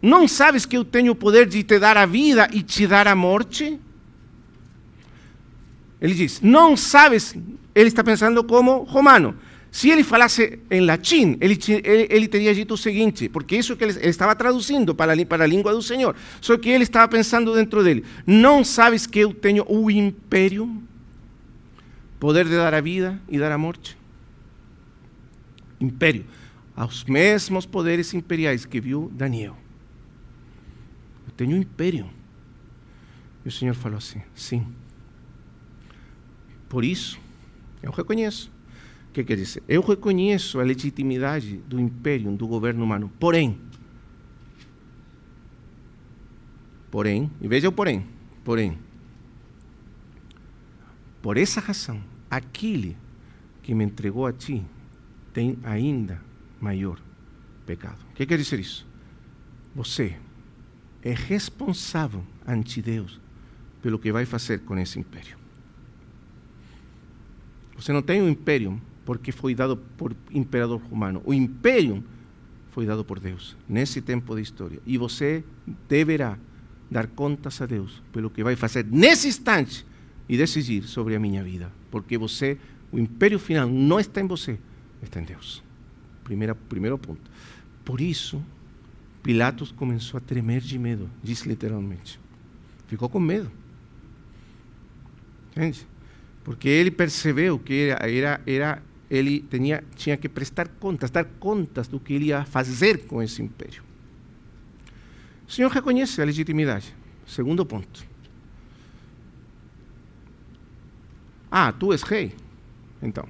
Não 0.00 0.26
sabes 0.26 0.64
que 0.64 0.76
eu 0.76 0.84
tenho 0.84 1.12
o 1.12 1.14
poder 1.14 1.46
de 1.46 1.62
te 1.62 1.78
dar 1.78 1.96
a 1.96 2.06
vida 2.06 2.48
e 2.52 2.62
te 2.62 2.86
dar 2.86 3.06
a 3.06 3.14
morte? 3.14 3.78
Ele 6.00 6.14
diz: 6.14 6.40
Não 6.40 6.76
sabes, 6.76 7.36
ele 7.74 7.88
está 7.88 8.02
pensando 8.02 8.42
como 8.44 8.82
romano. 8.84 9.36
Se 9.74 9.90
ele 9.90 10.04
falasse 10.04 10.60
em 10.70 10.80
latim, 10.82 11.36
ele, 11.40 11.58
ele, 11.82 12.06
ele, 12.08 12.28
teria 12.28 12.54
dito 12.54 12.74
o 12.74 12.76
seguinte, 12.76 13.28
porque 13.28 13.56
isso 13.56 13.76
que 13.76 13.82
ele, 13.82 13.92
ele, 13.98 14.08
estava 14.08 14.36
traduzindo 14.36 14.94
para, 14.94 15.12
para 15.26 15.42
a 15.42 15.46
língua 15.46 15.72
do 15.72 15.82
Senhor. 15.82 16.14
Só 16.40 16.56
que 16.56 16.68
ele 16.68 16.84
estava 16.84 17.08
pensando 17.08 17.52
dentro 17.52 17.82
dele: 17.82 18.04
Não 18.24 18.62
sabes 18.62 19.04
que 19.06 19.18
eu 19.18 19.34
tenho 19.34 19.64
o 19.68 19.90
império, 19.90 20.80
poder 22.20 22.44
de 22.44 22.56
dar 22.56 22.72
a 22.72 22.80
vida 22.80 23.20
e 23.28 23.36
dar 23.38 23.50
a 23.50 23.58
morte? 23.58 23.98
Império, 25.80 26.24
aos 26.76 27.02
mesmos 27.04 27.66
poderes 27.66 28.14
imperiais 28.14 28.64
que 28.64 28.80
viu 28.80 29.10
Daniel 29.12 29.56
tenho 31.36 31.56
um 31.56 31.60
império. 31.60 32.08
E 33.44 33.48
o 33.48 33.52
Senhor 33.52 33.74
falou 33.74 33.98
assim: 33.98 34.22
sim. 34.34 34.66
Por 36.68 36.84
isso, 36.84 37.20
eu 37.82 37.92
reconheço. 37.92 38.52
Que 39.14 39.22
quer 39.22 39.36
dizer? 39.36 39.62
Eu 39.68 39.80
reconheço 39.80 40.58
a 40.58 40.64
legitimidade 40.64 41.58
do 41.68 41.78
império, 41.78 42.36
do 42.36 42.48
governo 42.48 42.82
humano. 42.82 43.08
Porém, 43.20 43.60
porém, 46.90 47.30
e 47.40 47.46
veja 47.46 47.68
o 47.68 47.72
porém, 47.72 48.04
porém, 48.42 48.76
por 51.22 51.36
essa 51.36 51.60
razão, 51.60 52.02
aquele 52.28 52.96
que 53.62 53.72
me 53.72 53.84
entregou 53.84 54.26
a 54.26 54.32
ti 54.32 54.64
tem 55.32 55.60
ainda 55.62 56.20
maior 56.60 57.00
pecado. 57.64 58.04
O 58.10 58.14
que 58.14 58.26
quer 58.26 58.36
dizer 58.36 58.58
isso? 58.58 58.84
Você 59.76 60.16
é 61.04 61.14
responsável 61.14 62.24
ante 62.44 62.82
Deus 62.82 63.20
pelo 63.80 63.96
que 63.96 64.10
vai 64.10 64.26
fazer 64.26 64.62
com 64.62 64.76
esse 64.76 64.98
império. 64.98 65.38
Você 67.76 67.92
não 67.92 68.02
tem 68.02 68.20
um 68.20 68.28
império 68.28 68.80
porque 69.04 69.32
foi 69.32 69.54
dado 69.54 69.76
por 69.76 70.14
imperador 70.30 70.80
romano. 70.80 71.22
O 71.24 71.34
império 71.34 72.02
foi 72.70 72.86
dado 72.86 73.04
por 73.04 73.20
Deus 73.20 73.56
nesse 73.68 74.00
tempo 74.00 74.34
de 74.34 74.42
história. 74.42 74.80
E 74.84 74.98
você 74.98 75.44
deverá 75.88 76.38
dar 76.90 77.06
contas 77.06 77.60
a 77.60 77.66
Deus 77.66 78.02
pelo 78.12 78.30
que 78.30 78.42
vai 78.42 78.56
fazer 78.56 78.84
nesse 78.84 79.28
instante 79.28 79.86
e 80.28 80.36
decidir 80.36 80.84
sobre 80.84 81.14
a 81.14 81.20
minha 81.20 81.42
vida, 81.42 81.70
porque 81.90 82.16
você, 82.16 82.58
o 82.90 82.98
império 82.98 83.38
final 83.38 83.68
não 83.68 84.00
está 84.00 84.20
em 84.20 84.26
você, 84.26 84.58
está 85.02 85.20
em 85.20 85.24
Deus. 85.24 85.62
Primeira, 86.22 86.54
primeiro 86.54 86.96
ponto. 86.98 87.30
Por 87.84 88.00
isso, 88.00 88.42
Pilatos 89.22 89.70
começou 89.72 90.18
a 90.18 90.20
tremer 90.20 90.60
de 90.60 90.78
medo, 90.78 91.10
diz 91.22 91.42
literalmente. 91.42 92.18
Ficou 92.86 93.08
com 93.08 93.20
medo. 93.20 93.50
Entende? 95.50 95.86
Porque 96.42 96.68
ele 96.68 96.90
percebeu 96.90 97.58
que 97.58 97.88
era, 97.88 98.10
era, 98.10 98.40
era 98.46 98.82
ele 99.10 99.44
tinha, 99.50 99.84
tinha 99.94 100.16
que 100.16 100.28
prestar 100.28 100.68
contas, 100.68 101.10
dar 101.10 101.24
contas 101.24 101.88
do 101.88 102.00
que 102.00 102.14
ele 102.14 102.26
ia 102.26 102.44
fazer 102.44 103.06
com 103.06 103.22
esse 103.22 103.42
império. 103.42 103.82
O 105.46 105.52
Senhor 105.52 105.70
reconhece 105.70 106.20
a 106.20 106.24
legitimidade. 106.24 106.94
Segundo 107.26 107.64
ponto. 107.64 108.04
Ah, 111.50 111.72
tu 111.72 111.92
és 111.92 112.02
rei. 112.02 112.34
Então, 113.02 113.24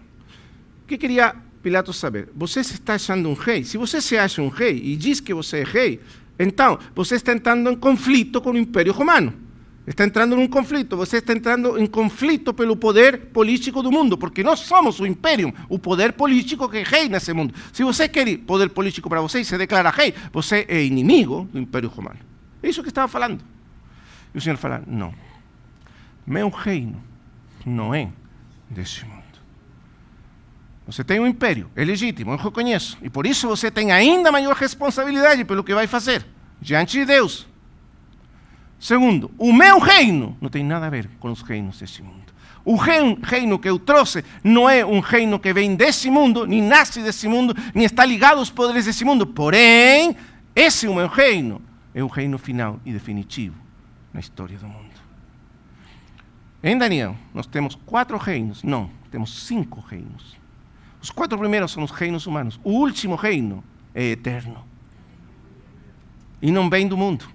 o 0.83 0.87
que 0.87 0.97
queria 0.97 1.35
Pilatos 1.63 1.97
saber? 1.97 2.29
Você 2.35 2.63
se 2.63 2.75
está 2.75 2.95
achando 2.95 3.29
um 3.29 3.35
rei? 3.35 3.65
Se 3.65 3.77
você 3.79 4.01
se 4.01 4.17
acha 4.17 4.43
um 4.43 4.49
rei 4.49 4.81
e 4.85 4.97
diz 4.97 5.19
que 5.21 5.33
você 5.33 5.59
é 5.59 5.65
rei, 5.65 6.01
então 6.39 6.79
você 6.95 7.17
está 7.17 7.33
entrando 7.33 7.71
em 7.71 7.77
conflito 7.77 8.41
com 8.41 8.51
o 8.51 8.57
Império 8.57 8.93
Romano. 8.93 9.44
Está 9.87 10.05
entrando 10.05 10.35
num 10.35 10.49
conflito, 10.49 10.97
você 10.97 11.19
está 11.19 11.35
entrando 11.35 11.79
em 11.79 11.87
conflito 11.87 12.55
pelo 12.55 12.75
poder 12.75 13.27
político 13.27 13.83
do 13.83 13.93
mundo, 13.93 14.17
porque 14.17 14.43
nós 14.43 14.61
somos 14.61 14.99
o 14.99 15.07
império, 15.07 15.53
o 15.69 15.79
poder 15.79 16.15
político 16.15 16.69
que 16.71 16.83
reina 16.83 17.19
esse 17.19 17.35
mundo. 17.35 17.55
Se 17.71 17.85
você 17.85 18.09
quer 18.09 18.39
poder 18.39 18.71
político 18.71 19.11
para 19.11 19.21
você 19.21 19.41
e 19.41 19.45
se 19.45 19.59
declara 19.59 19.91
rei, 19.91 20.15
você 20.33 20.65
é 20.69 20.83
inimigo 20.83 21.47
do 21.53 21.59
império 21.59 21.91
romano. 21.91 22.19
É 22.63 22.69
isso 22.69 22.83
que 22.83 22.89
estava 22.89 23.09
falando. 23.09 23.45
E 24.35 24.39
o 24.39 24.41
Senhor 24.41 24.57
fala: 24.57 24.83
não, 24.87 25.13
meu 26.27 26.49
reino 26.49 27.03
não 27.67 27.95
é 27.95 28.11
deste 28.71 29.05
mundo. 29.05 29.23
Você 30.87 31.05
tem 31.05 31.21
um 31.21 31.27
império, 31.27 31.71
é 31.77 31.85
legítimo, 31.85 32.33
eu 32.33 32.37
reconheço. 32.37 32.97
E 33.03 33.11
por 33.11 33.27
isso 33.27 33.49
você 33.49 33.71
tem 33.71 33.93
ainda 33.93 34.33
maior 34.33 34.55
responsabilidade 34.55 35.45
pelo 35.45 35.63
que 35.63 35.75
vai 35.75 35.87
fazer 35.87 36.25
diante 36.61 36.99
de 36.99 37.05
Deus. 37.05 37.47
Segundo, 38.85 39.31
o 39.39 39.51
meu 39.51 39.79
reino 39.79 40.37
não 40.43 40.51
tem 40.51 40.63
nada 40.63 40.85
a 40.85 40.91
ver 40.91 41.09
com 41.19 41.33
os 41.33 41.41
reinos 41.41 41.81
deste 41.81 42.03
mundo. 42.03 42.35
O 42.67 42.77
reino 42.77 43.59
que 43.59 43.67
eu 43.67 43.79
trouxe 43.79 44.23
não 44.45 44.69
é 44.69 44.85
um 44.85 45.01
reino 45.01 45.39
que 45.39 45.55
vem 45.55 45.75
desse 45.75 46.11
mundo, 46.11 46.47
nem 46.47 46.61
nasce 46.61 47.03
desse 47.03 47.27
mundo, 47.27 47.55
nem 47.75 47.87
está 47.87 48.05
ligado 48.05 48.41
aos 48.41 48.51
poderes 48.51 48.85
desse 48.85 49.03
mundo. 49.03 49.27
Porém, 49.27 50.15
esse 50.55 50.85
é 50.85 50.91
o 50.91 50.95
meu 50.95 51.09
reino. 51.09 51.63
É 51.95 52.05
o 52.05 52.09
reino 52.09 52.37
final 52.37 52.79
e 52.85 52.93
definitivo 52.93 53.57
na 54.13 54.21
história 54.21 54.59
do 54.59 54.69
mundo. 54.69 55.01
Em 56.63 56.77
Daniel, 56.77 57.17
nós 57.33 57.47
temos 57.47 57.75
quatro 57.87 58.19
reinos. 58.19 58.63
Não, 58.63 58.91
temos 59.11 59.47
cinco 59.47 59.81
reinos. 59.81 60.37
Os 61.01 61.11
quatro 61.11 61.39
primeiros 61.39 61.73
são 61.73 61.83
os 61.83 61.91
reinos 61.91 62.27
humanos. 62.27 62.61
O 62.63 62.73
último 62.73 63.15
reino 63.15 63.65
é 63.95 64.11
eterno. 64.11 64.63
E 66.43 66.51
não 66.51 66.69
vem 66.69 66.87
do 66.87 66.99
mundo 66.99 67.33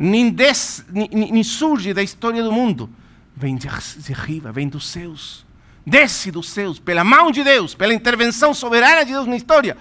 nem, 0.00 0.30
des, 0.30 0.82
nem, 0.90 1.10
nem 1.10 1.44
surge 1.44 1.92
da 1.92 2.02
história 2.02 2.42
do 2.42 2.50
mundo, 2.50 2.88
vem 3.36 3.54
de, 3.54 3.68
de 3.68 4.12
riba, 4.14 4.50
vem 4.50 4.66
dos 4.66 4.88
céus. 4.88 5.44
Desce 5.84 6.30
dos 6.30 6.48
céus, 6.48 6.78
pela 6.78 7.04
mão 7.04 7.30
de 7.30 7.44
Deus, 7.44 7.74
pela 7.74 7.92
intervenção 7.92 8.54
soberana 8.54 9.04
de 9.04 9.12
Deus 9.12 9.26
na 9.26 9.36
história, 9.36 9.76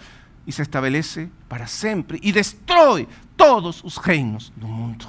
e 0.45 0.51
se 0.51 0.61
estabelece 0.61 1.29
para 1.47 1.67
sempre 1.67 2.19
e 2.21 2.33
destrói 2.33 3.07
todos 3.37 3.81
os 3.81 3.95
reinos 3.95 4.51
do 4.57 4.67
mundo. 4.67 5.07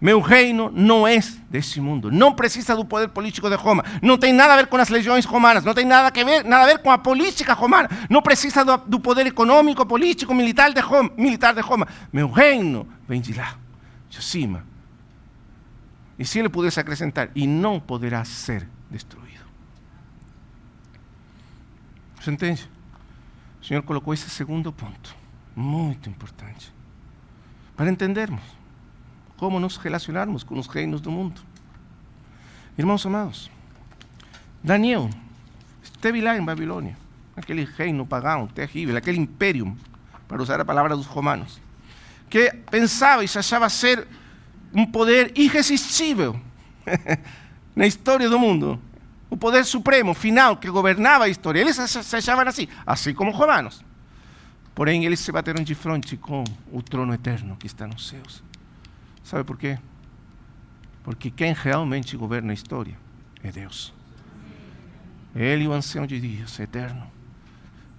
Meu 0.00 0.20
reino 0.20 0.70
não 0.74 1.06
é 1.06 1.18
desse 1.48 1.80
mundo, 1.80 2.10
não 2.10 2.34
precisa 2.34 2.76
do 2.76 2.84
poder 2.84 3.08
político 3.08 3.48
de 3.48 3.56
Roma, 3.56 3.82
não 4.02 4.18
tem 4.18 4.34
nada 4.34 4.52
a 4.52 4.56
ver 4.56 4.66
com 4.66 4.76
as 4.76 4.90
legiões 4.90 5.24
romanas, 5.24 5.64
não 5.64 5.72
tem 5.72 5.86
nada 5.86 6.08
a 6.08 6.24
ver, 6.24 6.44
nada 6.44 6.64
a, 6.64 6.66
ver 6.66 6.78
com 6.80 6.90
a 6.90 6.98
política 6.98 7.54
romana, 7.54 7.88
não 8.10 8.20
precisa 8.20 8.64
do, 8.66 8.76
do 8.76 9.00
poder 9.00 9.26
econômico, 9.26 9.86
político, 9.86 10.34
militar 10.34 10.74
de, 10.74 10.80
Roma, 10.82 11.10
militar 11.16 11.54
de 11.54 11.62
Roma. 11.62 11.88
Meu 12.12 12.30
reino 12.30 12.86
vem 13.08 13.18
de 13.18 13.32
lá 13.32 13.63
cima. 14.22 14.64
E 16.18 16.24
se 16.24 16.38
ele 16.38 16.48
pudesse 16.48 16.78
acrescentar, 16.78 17.30
e 17.34 17.46
não 17.46 17.80
poderá 17.80 18.24
ser 18.24 18.68
destruído. 18.90 19.44
Você 22.20 22.30
entende? 22.30 22.70
O 23.60 23.64
Senhor 23.64 23.82
colocou 23.82 24.14
esse 24.14 24.30
segundo 24.30 24.72
ponto, 24.72 25.16
muito 25.56 26.08
importante, 26.08 26.72
para 27.76 27.90
entendermos 27.90 28.42
como 29.36 29.58
nos 29.58 29.76
relacionarmos 29.76 30.42
com 30.42 30.58
os 30.58 30.66
reinos 30.66 31.00
do 31.00 31.10
mundo. 31.10 31.40
Irmãos 32.78 33.04
amados, 33.04 33.50
Daniel 34.62 35.10
esteve 35.82 36.20
lá 36.20 36.36
em 36.36 36.44
Babilônia, 36.44 36.96
aquele 37.36 37.64
reino 37.64 38.06
pagão 38.06 38.46
terrível, 38.46 38.96
aquele 38.96 39.18
império, 39.18 39.76
para 40.28 40.42
usar 40.42 40.60
a 40.60 40.64
palavra 40.64 40.96
dos 40.96 41.06
romanos 41.06 41.63
que 42.34 42.52
pensava 42.68 43.22
e 43.22 43.28
se 43.28 43.38
achava 43.38 43.68
ser 43.68 44.08
um 44.74 44.84
poder 44.84 45.30
irresistível 45.38 46.34
na 47.76 47.86
história 47.86 48.28
do 48.28 48.40
mundo. 48.40 48.82
O 49.30 49.36
poder 49.36 49.64
supremo, 49.64 50.12
final, 50.14 50.56
que 50.56 50.68
governava 50.68 51.26
a 51.26 51.28
história. 51.28 51.60
Eles 51.60 51.76
se 51.76 52.16
achavam 52.16 52.48
assim, 52.48 52.66
assim 52.84 53.14
como 53.14 53.30
os 53.30 53.36
romanos. 53.36 53.84
Porém, 54.74 55.04
eles 55.04 55.20
se 55.20 55.30
bateram 55.30 55.62
de 55.62 55.76
frente 55.76 56.16
com 56.16 56.42
o 56.72 56.82
trono 56.82 57.14
eterno 57.14 57.56
que 57.56 57.68
está 57.68 57.86
nos 57.86 58.08
céus. 58.08 58.42
Sabe 59.22 59.44
por 59.44 59.56
quê? 59.56 59.78
Porque 61.04 61.30
quem 61.30 61.52
realmente 61.52 62.16
governa 62.16 62.50
a 62.50 62.54
história 62.54 62.98
é 63.44 63.52
Deus. 63.52 63.94
Ele, 65.36 65.68
o 65.68 65.72
ancião 65.72 66.04
de 66.04 66.20
dias, 66.20 66.58
eterno. 66.58 67.13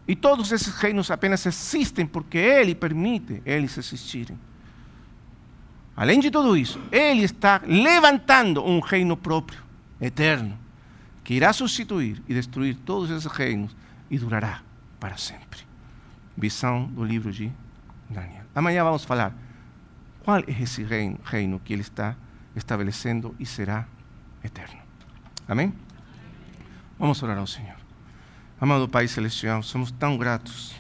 E 0.08 0.16
todos 0.16 0.52
esses 0.52 0.76
reinos 0.76 1.10
apenas 1.10 1.46
existem 1.46 2.06
porque 2.06 2.38
Ele 2.38 2.76
permite 2.76 3.42
eles 3.46 3.78
existirem. 3.78 4.38
Além 5.96 6.20
de 6.20 6.30
tudo 6.30 6.56
isso, 6.56 6.80
Ele 6.92 7.24
está 7.24 7.62
levantando 7.66 8.64
um 8.64 8.80
reino 8.80 9.16
próprio, 9.16 9.64
eterno, 10.00 10.58
que 11.24 11.34
irá 11.34 11.54
substituir 11.54 12.22
e 12.28 12.34
destruir 12.34 12.76
todos 12.76 13.10
esses 13.10 13.26
reinos 13.26 13.76
e 14.12 14.18
durará 14.18 14.62
para 15.00 15.18
sempre. 15.18 15.62
Visão 16.38 16.86
do 16.86 17.04
livro 17.04 17.32
de 17.32 17.52
Daniel. 18.10 18.44
Amanhã 18.54 18.84
vamos 18.84 19.06
falar 19.06 19.34
qual 20.24 20.40
é 20.40 20.62
esse 20.62 20.84
reino, 20.84 21.18
reino 21.24 21.60
que 21.64 21.74
Ele 21.74 21.82
está 21.82 22.16
estabelecendo 22.56 23.36
e 23.40 23.46
será 23.46 23.88
eterno. 24.44 24.80
Amém? 25.48 25.74
Vamos 27.00 27.22
orar 27.24 27.38
ao 27.38 27.48
Senhor. 27.48 27.75
Amado 28.60 28.88
Pai 28.88 29.06
Celestial, 29.06 29.62
somos 29.62 29.92
tão 29.92 30.18
gratos, 30.18 30.74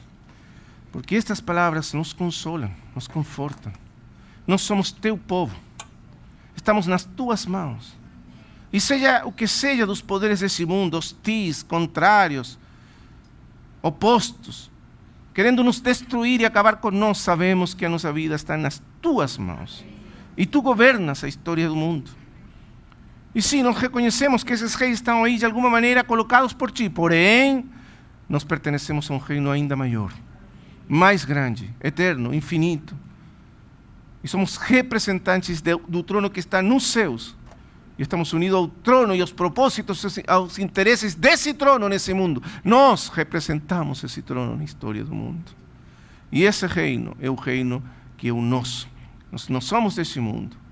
porque 0.94 1.16
estas 1.16 1.42
palavras 1.42 1.92
nos 1.92 2.14
consolam, 2.14 2.72
nos 2.96 3.06
confortam. 3.06 3.74
Nós 4.48 4.62
somos 4.62 4.94
teu 4.94 5.18
povo, 5.18 5.54
estamos 6.56 6.88
nas 6.88 7.04
tuas 7.04 7.46
mãos. 7.46 7.94
E 8.72 8.80
seja 8.80 9.26
o 9.26 9.32
que 9.32 9.46
seja 9.46 9.86
dos 9.86 10.02
poderes 10.02 10.40
desse 10.40 10.66
mundo, 10.66 10.98
hostis, 10.98 11.64
contrários, 11.64 12.58
opostos, 13.82 14.72
querendo 15.34 15.62
nos 15.62 15.82
destruir 15.82 16.40
e 16.40 16.46
acabar 16.46 16.78
com 16.78 16.92
nós, 16.92 17.18
sabemos 17.18 17.74
que 17.74 17.86
a 17.86 17.90
nossa 17.90 18.12
vida 18.14 18.36
está 18.36 18.56
nas 18.56 18.82
tuas 19.02 19.38
mãos. 19.38 19.84
E 20.38 20.46
tu 20.46 20.62
governas 20.62 21.26
a 21.26 21.28
história 21.28 21.68
do 21.68 21.76
mundo. 21.76 22.10
E 23.36 23.42
sim, 23.42 23.62
nós 23.62 23.76
reconhecemos 23.76 24.46
que 24.46 24.54
esses 24.54 24.76
reis 24.76 24.94
estão 24.94 25.26
aí 25.26 25.38
de 25.38 25.46
alguma 25.46 25.70
maneira 25.70 26.06
colocados 26.06 26.54
por 26.54 26.72
ti, 26.72 26.90
porém, 26.90 27.70
nós 28.30 28.46
pertencemos 28.46 29.12
a 29.12 29.14
um 29.14 29.18
reino 29.18 29.52
ainda 29.52 29.76
maior, 29.76 30.14
mais 30.88 31.26
grande, 31.26 31.70
eterno, 31.84 32.34
infinito. 32.34 32.96
E 34.24 34.28
somos 34.30 34.56
representantes 34.56 35.60
de, 35.60 35.76
do 35.76 36.02
trono 36.02 36.30
que 36.30 36.40
está 36.40 36.62
nos 36.62 36.88
céus. 36.88 37.36
E 38.00 38.04
estamos 38.04 38.32
unidos 38.32 38.56
ao 38.56 38.68
trono 38.70 39.14
e 39.14 39.20
aos 39.20 39.34
propósitos, 39.34 40.18
aos 40.28 40.58
interesses 40.58 41.14
desse 41.14 41.54
trono 41.54 41.90
nesse 41.90 42.14
mundo. 42.14 42.42
Nós 42.64 43.10
representamos 43.10 44.02
esse 44.04 44.22
trono 44.22 44.56
na 44.56 44.64
história 44.64 45.04
do 45.04 45.14
mundo. 45.14 45.52
E 46.32 46.44
esse 46.44 46.66
reino 46.68 47.16
é 47.20 47.30
o 47.30 47.36
reino 47.36 47.84
que 48.18 48.30
é 48.30 48.32
o 48.32 48.42
nosso. 48.42 48.88
Nós 49.30 49.50
não 49.50 49.60
somos 49.60 49.96
desse 49.96 50.22
mundo 50.22 50.65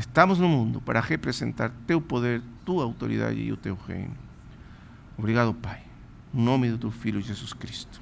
Estamos 0.00 0.38
no 0.38 0.48
mundo 0.48 0.80
para 0.80 0.98
representar 0.98 1.70
teu 1.86 2.00
poder, 2.00 2.40
tua 2.64 2.84
autoridade 2.84 3.38
e 3.38 3.52
o 3.52 3.56
teu 3.56 3.78
reino. 3.86 4.16
Obrigado, 5.18 5.52
Pai. 5.52 5.82
Em 6.32 6.42
nome 6.42 6.70
do 6.70 6.78
teu 6.78 6.90
Filho 6.90 7.20
Jesus 7.20 7.52
Cristo. 7.52 7.99